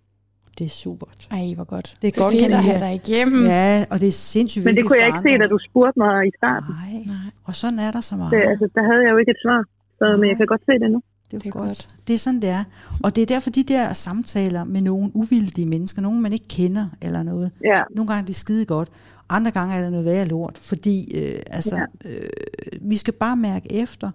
Det 0.59 0.64
er 0.64 0.68
super. 0.70 1.06
Ej, 1.30 1.52
hvor 1.54 1.64
godt. 1.64 1.96
Det 2.02 2.09
er 2.09 2.22
godt, 2.22 2.34
Fedt 2.34 2.52
at 2.52 2.62
have 2.64 2.80
dig 2.80 2.94
igennem. 3.04 3.44
Ja, 3.44 3.84
og 3.90 4.00
det 4.00 4.09
er 4.09 4.12
sindssygt 4.12 4.64
Men 4.64 4.76
det 4.76 4.84
kunne 4.86 4.98
jeg 4.98 5.06
ikke 5.06 5.18
se, 5.28 5.38
da 5.42 5.46
du 5.46 5.59
spurgte 5.70 5.98
mig 5.98 6.26
i 6.26 6.30
starten. 6.38 6.74
Nej, 6.74 7.02
Nej, 7.06 7.30
og 7.44 7.54
sådan 7.54 7.78
er 7.78 7.90
der 7.90 8.00
så 8.00 8.16
meget. 8.16 8.32
Det, 8.32 8.38
altså, 8.52 8.68
der 8.74 8.82
havde 8.82 9.02
jeg 9.04 9.11
jo 9.11 9.16
ikke 9.16 9.30
et 9.30 9.36
svar. 9.44 9.61
Så, 9.98 10.16
men 10.20 10.28
jeg 10.28 10.36
kan 10.36 10.46
godt 10.46 10.61
se 10.66 10.72
det 10.84 10.90
nu. 10.90 11.02
Det 11.30 11.36
er, 11.36 11.38
Det 11.38 11.46
er 11.46 11.50
godt. 11.50 11.66
godt. 11.66 11.88
Det 12.06 12.14
er 12.14 12.18
sådan, 12.18 12.40
det 12.42 12.48
er. 12.48 12.64
Og 13.04 13.16
det 13.16 13.22
er 13.22 13.26
derfor, 13.26 13.50
de 13.50 13.62
der 13.62 13.92
samtaler 13.92 14.64
med 14.64 14.80
nogle 14.80 15.11
uvildige 15.14 15.66
mennesker, 15.66 16.02
nogen 16.02 16.22
man 16.22 16.32
ikke 16.32 16.48
kender 16.48 16.86
eller 17.02 17.22
noget, 17.22 17.50
Ja, 17.64 17.82
nogle 17.96 18.09
gange 18.09 18.22
er 18.22 18.26
det 18.26 18.34
skide 18.36 18.64
godt, 18.64 18.88
andre 19.28 19.50
gange 19.50 19.74
er 19.74 19.80
det 19.82 19.90
noget 19.90 20.04
værre 20.06 20.24
lort, 20.28 20.59
fordi 20.59 20.96
øh, 21.18 21.40
altså, 21.50 21.76
Ja. 21.76 22.11
øh, 22.11 22.90
vi 22.90 22.96
skal 22.96 23.14
bare 23.14 23.36
mærke 23.36 23.72
efter, 23.72 24.11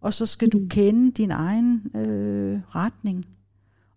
og 0.00 0.14
så 0.14 0.26
skal 0.26 0.48
du 0.48 0.58
Mm. 0.58 0.68
kende 0.68 1.10
din 1.12 1.30
egen 1.30 1.82
øh, 1.94 2.60
retning, 2.74 3.24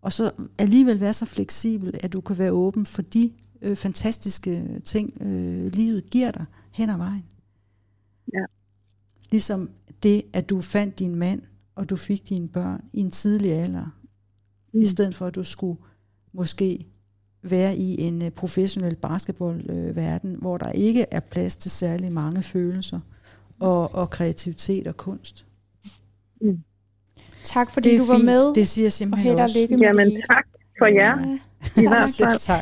og 0.01 0.13
så 0.13 0.31
alligevel 0.57 0.99
være 0.99 1.13
så 1.13 1.25
fleksibel, 1.25 1.93
at 2.03 2.13
du 2.13 2.21
kan 2.21 2.37
være 2.37 2.51
åben 2.51 2.85
for 2.85 3.01
de 3.01 3.31
øh, 3.61 3.75
fantastiske 3.75 4.81
ting, 4.83 5.21
øh, 5.21 5.71
livet 5.73 6.09
giver 6.09 6.31
dig 6.31 6.45
hen 6.71 6.89
ad 6.89 6.97
vejen. 6.97 7.25
Ja. 8.33 8.45
Ligesom 9.31 9.69
det, 10.03 10.23
at 10.33 10.49
du 10.49 10.61
fandt 10.61 10.99
din 10.99 11.15
mand, 11.15 11.41
og 11.75 11.89
du 11.89 11.95
fik 11.95 12.29
dine 12.29 12.47
børn 12.47 12.83
i 12.93 12.99
en 12.99 13.11
tidlig 13.11 13.51
alder, 13.51 13.97
mm. 14.73 14.79
i 14.79 14.85
stedet 14.85 15.15
for 15.15 15.27
at 15.27 15.35
du 15.35 15.43
skulle 15.43 15.79
måske 16.33 16.87
være 17.43 17.77
i 17.77 18.01
en 18.01 18.21
øh, 18.21 18.31
professionel 18.31 18.95
basketballverden, 18.95 20.35
hvor 20.35 20.57
der 20.57 20.71
ikke 20.71 21.05
er 21.11 21.19
plads 21.19 21.55
til 21.57 21.71
særlig 21.71 22.11
mange 22.11 22.43
følelser 22.43 22.99
og, 23.59 23.95
og 23.95 24.09
kreativitet 24.09 24.87
og 24.87 24.97
kunst. 24.97 25.45
Tak 27.43 27.71
fordi 27.71 27.89
det 27.89 27.95
er 27.95 27.99
du 27.99 28.05
var 28.05 28.15
fint. 28.15 28.25
med. 28.25 28.53
Det 28.55 28.67
siger 28.67 28.89
simpelthen 28.89 29.27
held 29.27 29.37
og 29.39 29.43
også. 29.43 29.59
lykke 29.59 29.77
med 29.77 29.87
Jamen 29.87 30.11
tak 30.31 30.45
for 30.79 30.85
jer. 30.85 31.17
Ja, 31.77 31.81
I 31.81 31.87
hvert 31.87 32.09
Selv 32.09 32.27
fald. 32.27 32.39
tak. 32.39 32.61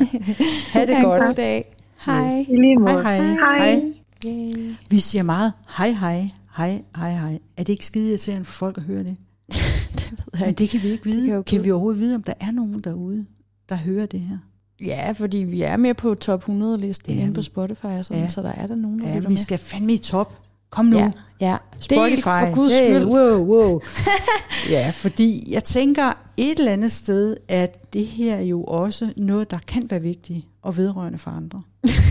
Ha' 0.72 0.80
det 0.86 1.04
godt. 1.04 1.26
god 1.26 1.34
dag. 1.34 1.76
Hej. 2.06 2.44
I 2.48 2.56
lige 2.56 2.76
måde. 2.76 3.02
Hej, 3.02 3.16
hej. 3.18 3.58
Hej. 3.58 3.82
Yay. 4.26 4.74
Vi 4.90 4.98
siger 4.98 5.22
meget 5.22 5.52
hej, 5.76 5.90
hej, 5.90 6.28
hej, 6.56 6.82
hej, 6.96 7.10
hej. 7.12 7.38
Er 7.56 7.62
det 7.64 7.68
ikke 7.68 7.86
skide 7.86 8.08
irriterende 8.08 8.44
for 8.44 8.52
folk 8.52 8.76
at 8.78 8.82
høre 8.84 8.98
det? 9.02 9.16
det 9.98 10.10
ved 10.10 10.18
jeg 10.40 10.46
Men 10.46 10.54
det 10.54 10.68
kan 10.70 10.82
vi 10.82 10.88
ikke 10.88 11.02
kan 11.02 11.12
vide. 11.12 11.42
Kan 11.44 11.58
gå- 11.58 11.62
vi 11.64 11.70
overhovedet 11.70 12.00
vide, 12.00 12.14
om 12.14 12.22
der 12.22 12.32
er 12.40 12.50
nogen 12.50 12.80
derude, 12.80 13.26
der 13.68 13.74
hører 13.76 14.06
det 14.06 14.20
her? 14.20 14.38
Ja, 14.86 15.12
fordi 15.12 15.38
vi 15.38 15.62
er 15.62 15.76
med 15.76 15.94
på 15.94 16.14
top 16.14 16.48
100-listen 16.48 17.14
Ja. 17.14 17.20
inde 17.22 17.34
på 17.34 17.42
Spotify, 17.42 17.84
og 17.84 18.04
sådan, 18.04 18.22
Ja. 18.22 18.28
så 18.28 18.42
der 18.42 18.52
er 18.52 18.66
der 18.66 18.76
nogen, 18.76 18.98
der 19.02 19.08
Ja, 19.08 19.18
vi 19.18 19.26
med. 19.28 19.36
skal 19.36 19.58
fandme 19.58 19.92
i 19.92 19.98
top. 19.98 20.38
Kom 20.70 20.84
nu. 20.84 20.98
Ja, 20.98 21.10
ja. 21.40 21.56
Spotify. 21.80 22.10
Del 22.10 22.22
for 22.22 22.54
guds 22.54 22.72
hey, 22.72 22.94
skyld. 22.94 23.04
wow, 23.04 23.38
wow. 23.44 23.80
ja, 24.70 24.90
fordi 24.94 25.44
jeg 25.50 25.64
tænker 25.64 26.12
et 26.36 26.58
eller 26.58 26.72
andet 26.72 26.92
sted, 26.92 27.36
at 27.48 27.92
det 27.92 28.06
her 28.06 28.36
er 28.36 28.42
jo 28.42 28.64
også 28.64 29.12
noget, 29.16 29.50
der 29.50 29.58
kan 29.68 29.86
være 29.90 30.02
vigtigt 30.02 30.46
og 30.62 30.76
vedrørende 30.76 31.18
for 31.18 31.30
andre. 31.30 31.62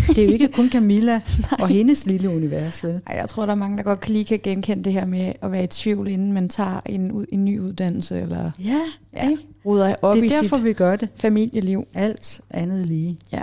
det 0.07 0.17
er 0.17 0.25
jo 0.25 0.31
ikke 0.31 0.47
kun 0.47 0.69
Camilla 0.69 1.21
og 1.61 1.67
hendes 1.67 2.05
lille 2.05 2.29
univers, 2.29 2.83
vel? 2.83 3.01
Ej, 3.07 3.15
jeg 3.15 3.29
tror, 3.29 3.45
der 3.45 3.51
er 3.51 3.55
mange, 3.57 3.77
der 3.77 3.83
godt 3.83 3.99
kan 3.99 4.13
lige 4.13 4.25
kan 4.25 4.39
genkende 4.43 4.83
det 4.83 4.93
her 4.93 5.05
med 5.05 5.33
at 5.41 5.51
være 5.51 5.63
i 5.63 5.67
tvivl, 5.67 6.07
inden 6.07 6.33
man 6.33 6.49
tager 6.49 6.79
en, 6.85 7.25
en 7.31 7.45
ny 7.45 7.59
uddannelse, 7.59 8.19
eller 8.19 8.51
Ja, 8.65 8.79
Ja. 9.13 9.29
ruder 9.65 9.95
op 10.01 10.15
det 10.15 10.23
i 10.23 10.25
er 10.25 10.29
derfor, 10.41 10.55
sit 10.55 10.65
vi 10.65 10.73
gør 10.73 10.95
det. 10.95 11.09
familieliv. 11.15 11.83
Alt 11.93 12.41
andet 12.49 12.85
lige. 12.85 13.19
Ja. 13.31 13.41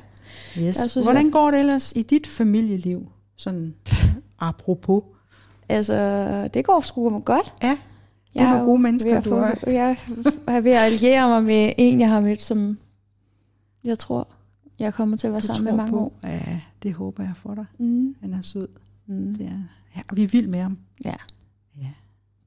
Yes. 0.58 0.76
Jeg 0.80 0.90
synes, 0.90 1.04
Hvordan 1.06 1.30
går 1.30 1.50
det 1.50 1.60
ellers 1.60 1.92
i 1.96 2.02
dit 2.02 2.26
familieliv? 2.26 3.06
Sådan 3.36 3.74
apropos. 4.39 5.03
Altså, 5.68 6.49
det 6.55 6.64
går 6.64 6.80
sgu 6.80 7.18
godt. 7.18 7.55
Ja, 7.62 7.68
det 7.70 7.78
Jeg 8.34 8.45
er 8.45 8.51
nogle 8.51 8.64
gode 8.64 8.82
mennesker, 8.82 9.20
du 9.20 9.34
er. 9.34 9.55
Jeg 9.66 9.97
er 10.49 10.61
ved 10.61 10.72
at 10.72 10.78
alliere 10.82 11.28
mig 11.28 11.45
med 11.45 11.72
en, 11.78 12.01
jeg 12.01 12.09
har 12.11 12.20
mødt, 12.20 12.43
som 12.43 12.78
jeg 13.84 13.99
tror, 13.99 14.28
jeg 14.78 14.95
kommer 14.95 15.16
til 15.16 15.26
at 15.26 15.32
være 15.32 15.41
Du 15.41 15.47
sammen 15.47 15.64
med 15.64 15.72
mange 15.76 15.91
på. 15.91 15.99
år. 16.01 16.12
Ja, 16.22 16.61
det 16.82 16.93
håber 16.95 17.22
jeg 17.22 17.32
for 17.37 17.55
dig. 17.55 17.64
Mm. 17.78 18.16
Han 18.20 18.32
er 18.32 18.41
sød. 18.43 18.68
Mm. 19.07 19.34
Det 19.34 19.47
er. 19.47 19.61
Ja, 19.97 20.01
vi 20.12 20.22
er 20.22 20.28
vild 20.28 20.49
med 20.49 20.61
ham. 20.61 20.78
Ja. 21.05 21.14
Ja. 21.80 21.89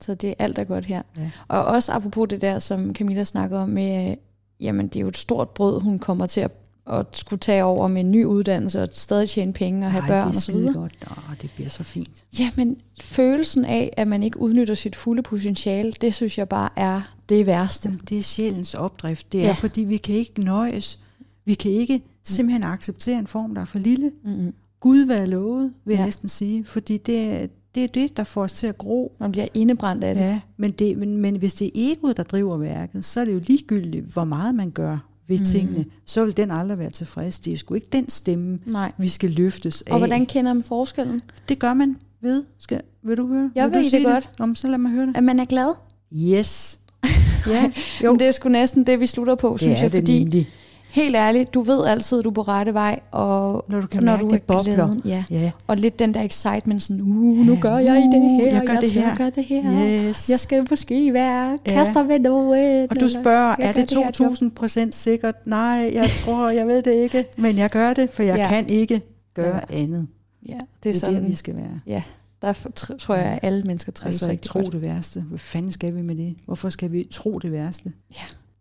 Så 0.01 0.15
det 0.15 0.29
er 0.29 0.33
alt 0.39 0.57
er 0.59 0.63
godt 0.63 0.85
her. 0.85 1.01
Ja. 1.17 1.31
Og 1.47 1.65
også 1.65 1.91
apropos 1.91 2.27
det 2.29 2.41
der, 2.41 2.59
som 2.59 2.95
Camilla 2.95 3.23
snakker 3.23 3.59
om 3.59 3.69
med, 3.69 4.11
øh, 4.11 4.17
jamen 4.59 4.87
det 4.87 4.95
er 4.95 5.01
jo 5.01 5.07
et 5.07 5.17
stort 5.17 5.49
brød, 5.49 5.81
hun 5.81 5.99
kommer 5.99 6.27
til 6.27 6.41
at, 6.41 6.51
at 6.89 7.05
skulle 7.13 7.39
tage 7.39 7.63
over 7.63 7.87
med 7.87 8.01
en 8.01 8.11
ny 8.11 8.25
uddannelse 8.25 8.81
og 8.81 8.89
stadig 8.91 9.29
tjene 9.29 9.53
penge 9.53 9.85
og 9.85 9.91
have 9.91 10.01
Ej, 10.01 10.07
børn 10.07 10.27
det 10.27 10.31
og 10.31 10.35
er 10.35 10.39
så 10.39 10.51
videre. 10.51 10.73
godt. 10.73 10.93
Åh, 11.11 11.33
det 11.41 11.49
bliver 11.55 11.69
så 11.69 11.83
fint. 11.83 12.25
Ja, 12.39 12.49
men 12.55 12.77
følelsen 13.01 13.65
af, 13.65 13.93
at 13.97 14.07
man 14.07 14.23
ikke 14.23 14.39
udnytter 14.41 14.73
sit 14.75 14.95
fulde 14.95 15.21
potentiale, 15.21 15.91
det 15.91 16.13
synes 16.13 16.37
jeg 16.37 16.49
bare 16.49 16.69
er 16.75 17.01
det 17.29 17.45
værste. 17.45 17.89
Jamen, 17.89 18.01
det 18.09 18.17
er 18.17 18.21
sjælens 18.23 18.73
opdrift. 18.73 19.31
Det 19.31 19.41
er, 19.41 19.45
Ja. 19.45 19.51
fordi 19.51 19.81
vi 19.81 19.97
kan 19.97 20.15
ikke 20.15 20.41
nøjes. 20.43 20.99
Vi 21.45 21.53
kan 21.53 21.71
ikke 21.71 22.01
simpelthen 22.23 22.63
acceptere 22.63 23.19
en 23.19 23.27
form, 23.27 23.55
der 23.55 23.61
er 23.61 23.65
for 23.65 23.79
lille. 23.79 24.11
Mm-hmm. 24.25 24.53
Gud 24.79 25.05
være 25.05 25.25
lovet, 25.27 25.73
vil 25.85 25.93
jeg 25.93 25.99
Ja. 25.99 26.05
næsten 26.05 26.29
sige. 26.29 26.65
Fordi 26.65 26.97
det 26.97 27.19
er, 27.19 27.47
det 27.75 27.83
er 27.83 27.87
det, 27.87 28.17
der 28.17 28.23
får 28.23 28.43
os 28.43 28.53
til 28.53 28.67
at 28.67 28.77
gro. 28.77 29.11
Man 29.19 29.31
bliver 29.31 29.47
indebrændt 29.53 30.03
af 30.03 30.15
det. 30.15 30.21
Ja, 30.21 30.39
men, 30.57 30.71
det, 30.71 30.97
men, 30.97 31.17
men 31.17 31.35
hvis 31.35 31.53
det 31.53 31.65
er 31.65 31.71
egoet, 31.75 32.17
der 32.17 32.23
driver 32.23 32.57
værket, 32.57 33.05
så 33.05 33.19
er 33.21 33.25
det 33.25 33.33
jo 33.33 33.41
ligegyldigt, 33.47 34.05
hvor 34.05 34.23
meget 34.23 34.55
man 34.55 34.71
gør 34.71 34.97
ved 35.29 35.39
mm. 35.39 35.45
tingene. 35.45 35.85
Så 36.05 36.25
vil 36.25 36.37
den 36.37 36.51
aldrig 36.51 36.77
være 36.77 36.89
tilfreds. 36.89 37.39
Det 37.39 37.53
er 37.53 37.57
sgu 37.57 37.73
ikke 37.73 37.87
den 37.91 38.09
stemme, 38.09 38.59
Nej. 38.65 38.91
vi 38.97 39.07
skal 39.07 39.29
løftes 39.29 39.81
af. 39.81 39.91
Og 39.93 39.97
hvordan 39.97 40.25
kender 40.25 40.53
man 40.53 40.63
forskellen? 40.63 41.21
Det 41.49 41.59
gør 41.59 41.73
man 41.73 41.97
ved. 42.21 42.43
Skal, 42.59 42.81
vil 43.03 43.17
du 43.17 43.27
høre? 43.27 43.51
Jeg 43.55 43.65
vil 43.65 43.73
du 43.73 43.79
ved 43.79 43.91
det 43.91 44.05
godt. 44.05 44.29
Om, 44.39 44.55
så 44.55 44.67
lad 44.67 44.77
mig 44.77 44.91
høre 44.91 45.05
det. 45.05 45.17
At 45.17 45.23
man 45.23 45.39
er 45.39 45.45
glad? 45.45 45.73
Yes. 46.15 46.79
ja, 47.47 47.71
jo, 48.03 48.11
Men 48.11 48.19
det 48.19 48.27
er 48.27 48.31
sgu 48.31 48.49
næsten 48.49 48.83
det, 48.87 48.99
vi 48.99 49.07
slutter 49.07 49.35
på, 49.35 49.51
det 49.51 49.59
synes 49.59 49.79
er 49.79 49.83
jeg. 49.83 49.91
det 49.91 49.99
Fordi 50.01 50.19
nemlig. 50.19 50.49
Helt 50.89 51.15
ærligt, 51.15 51.53
du 51.53 51.61
ved 51.61 51.85
altid, 51.85 52.19
at 52.19 52.23
du 52.25 52.29
er 52.29 52.33
på 52.33 52.41
rette 52.41 52.73
vej, 52.73 52.99
og 53.11 53.65
Når 53.69 53.81
du 53.81 53.87
kan 53.87 54.03
når 54.03 54.11
mærke, 54.11 54.23
du 54.23 54.29
det 54.29 54.35
er 54.35 54.39
bobler. 54.47 54.73
glæden, 54.75 55.01
ja. 55.05 55.23
Ja. 55.29 55.51
Og 55.67 55.77
lidt 55.77 55.99
den 55.99 56.13
der 56.13 56.21
excitement, 56.21 56.83
sådan, 56.83 57.01
uh, 57.01 57.07
nu 57.45 57.53
Ja, 57.53 57.59
gør 57.59 57.77
jeg 57.77 57.97
i 57.97 58.01
det 58.01 58.17
uh, 58.17 58.39
her, 58.39 58.51
jeg 58.57 58.63
gør 58.67 58.75
det 58.79 58.91
tør 58.91 59.01
her. 59.01 59.15
gøre 59.15 59.29
det 59.35 59.45
her. 59.45 60.07
Yes. 60.09 60.29
Jeg 60.29 60.39
skal 60.39 60.67
måske 60.69 61.13
være 61.13 61.49
Ja. 61.67 61.71
kaster 61.71 62.03
med 62.03 62.19
noget. 62.19 62.89
Og 62.91 62.99
du 62.99 63.09
spørger, 63.09 63.55
jeg 63.59 63.67
er 63.69 63.73
gør 63.73 63.81
det 63.81 63.89
det 63.89 63.97
her 63.97 64.05
job. 64.05 64.13
2000 64.13 64.51
procent 64.51 64.95
sikkert? 64.95 65.35
Nej, 65.47 65.91
jeg 65.93 66.05
tror, 66.25 66.49
jeg 66.49 66.67
ved 66.67 66.81
det 66.83 66.93
ikke. 66.93 67.25
Men 67.37 67.57
jeg 67.57 67.69
gør 67.69 67.93
det, 67.93 68.09
for 68.09 68.23
jeg 68.23 68.35
Ja. 68.37 68.47
kan 68.49 68.69
ikke 68.69 69.01
gøre 69.33 69.61
Ja. 69.69 69.77
andet. 69.77 70.07
Ja, 70.47 70.53
det 70.53 70.59
er 70.59 70.65
Det 70.83 70.95
er 70.95 70.99
sådan, 70.99 71.15
der, 71.23 71.27
vi 71.29 71.35
skal 71.35 71.55
være. 71.55 71.79
ja, 71.87 72.03
der 72.41 72.53
tror 72.99 73.15
jeg, 73.15 73.25
at 73.25 73.39
alle 73.41 73.63
mennesker 73.63 73.91
trives 73.91 74.13
Altså 74.15 74.25
ikke 74.25 74.31
rigtig 74.31 74.49
tro 74.49 74.59
godt. 74.59 74.71
det 74.71 74.81
værste. 74.81 75.21
Hvad 75.21 75.39
fanden 75.39 75.71
skal 75.71 75.95
vi 75.95 76.01
med 76.01 76.15
det? 76.15 76.35
Hvorfor 76.45 76.69
skal 76.69 76.91
vi 76.91 77.07
tro 77.11 77.39
det 77.39 77.51
værste? 77.51 77.91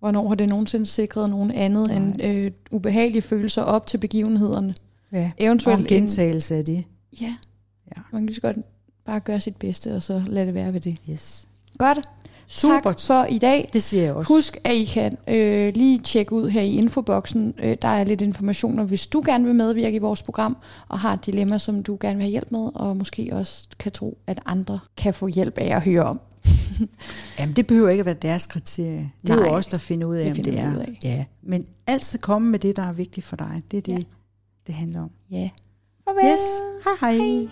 Hvornår 0.00 0.28
har 0.28 0.34
det 0.34 0.48
nogensinde 0.48 0.86
sikret 0.86 1.30
nogen 1.30 1.50
andet 1.50 1.90
end 1.90 2.22
øh, 2.22 2.50
ubehagelige 2.70 3.22
følelser 3.22 3.62
op 3.62 3.86
til 3.86 3.98
begivenhederne? 3.98 4.74
Ja. 5.12 5.30
Eventuelt 5.38 5.80
Om 5.80 5.86
gentagelse 5.86 6.54
af 6.54 6.64
det. 6.64 6.84
Ja. 7.20 7.34
Ja. 7.96 8.02
Man 8.12 8.22
kan 8.22 8.26
lige 8.26 8.34
så 8.34 8.40
godt 8.40 8.56
bare 9.04 9.20
gøre 9.20 9.40
sit 9.40 9.56
bedste, 9.56 9.94
og 9.94 10.02
så 10.02 10.22
lade 10.26 10.46
det 10.46 10.54
være 10.54 10.72
ved 10.72 10.80
det. 10.80 10.96
Yes. 11.10 11.46
Godt. 11.78 12.00
Super. 12.50 12.80
Tak 12.82 13.00
for 13.00 13.24
i 13.24 13.38
dag. 13.38 13.70
Det 13.72 13.82
siger 13.82 14.02
jeg 14.02 14.14
også. 14.14 14.34
Husk, 14.34 14.56
at 14.64 14.74
I 14.74 14.84
kan 14.84 15.18
øh, 15.28 15.74
lige 15.74 15.98
tjekke 15.98 16.32
ud 16.32 16.48
her 16.48 16.60
i 16.60 16.76
infoboksen. 16.76 17.54
Øh, 17.58 17.76
der 17.82 17.88
er 17.88 18.04
lidt 18.04 18.20
informationer, 18.20 18.84
hvis 18.84 19.06
du 19.06 19.22
gerne 19.26 19.44
vil 19.44 19.54
medvirke 19.54 19.96
i 19.96 19.98
vores 19.98 20.22
program, 20.22 20.56
og 20.88 20.98
har 20.98 21.12
et 21.12 21.26
dilemma, 21.26 21.58
som 21.58 21.82
du 21.82 21.98
gerne 22.00 22.16
vil 22.16 22.22
have 22.22 22.30
hjælp 22.30 22.50
med, 22.50 22.70
og 22.74 22.96
måske 22.96 23.28
også 23.32 23.66
kan 23.78 23.92
tro, 23.92 24.18
at 24.26 24.40
andre 24.46 24.78
kan 24.96 25.14
få 25.14 25.26
hjælp 25.26 25.58
af 25.58 25.76
at 25.76 25.82
høre 25.82 26.04
om. 26.04 26.20
Jamen, 27.38 27.56
det 27.56 27.66
behøver 27.66 27.88
ikke 27.88 28.00
at 28.00 28.06
være 28.06 28.14
deres 28.14 28.46
kriterie. 28.46 29.12
Det 29.22 29.30
er 29.30 29.36
Nej, 29.36 29.44
jo 29.48 29.52
os, 29.54 29.66
der 29.66 29.78
finder 29.78 30.06
ud 30.06 30.16
af, 30.16 30.34
det 30.34 30.38
om 30.38 30.44
det 30.44 30.58
er. 30.58 30.84
Ja. 31.02 31.24
Men 31.42 31.64
altid 31.86 32.18
komme 32.18 32.50
med 32.50 32.58
det, 32.58 32.76
der 32.76 32.82
er 32.82 32.92
vigtigt 32.92 33.26
for 33.26 33.36
dig. 33.36 33.62
Det 33.70 33.76
er 33.76 33.80
det, 33.80 33.92
Ja. 33.92 34.02
det 34.66 34.74
handler 34.74 35.00
om. 35.00 35.10
Ja. 35.30 35.50
Farvel. 36.04 36.24
Yes. 36.32 36.40
Hej 37.00 37.16
hej. 37.16 37.26
Hej. 37.26 37.48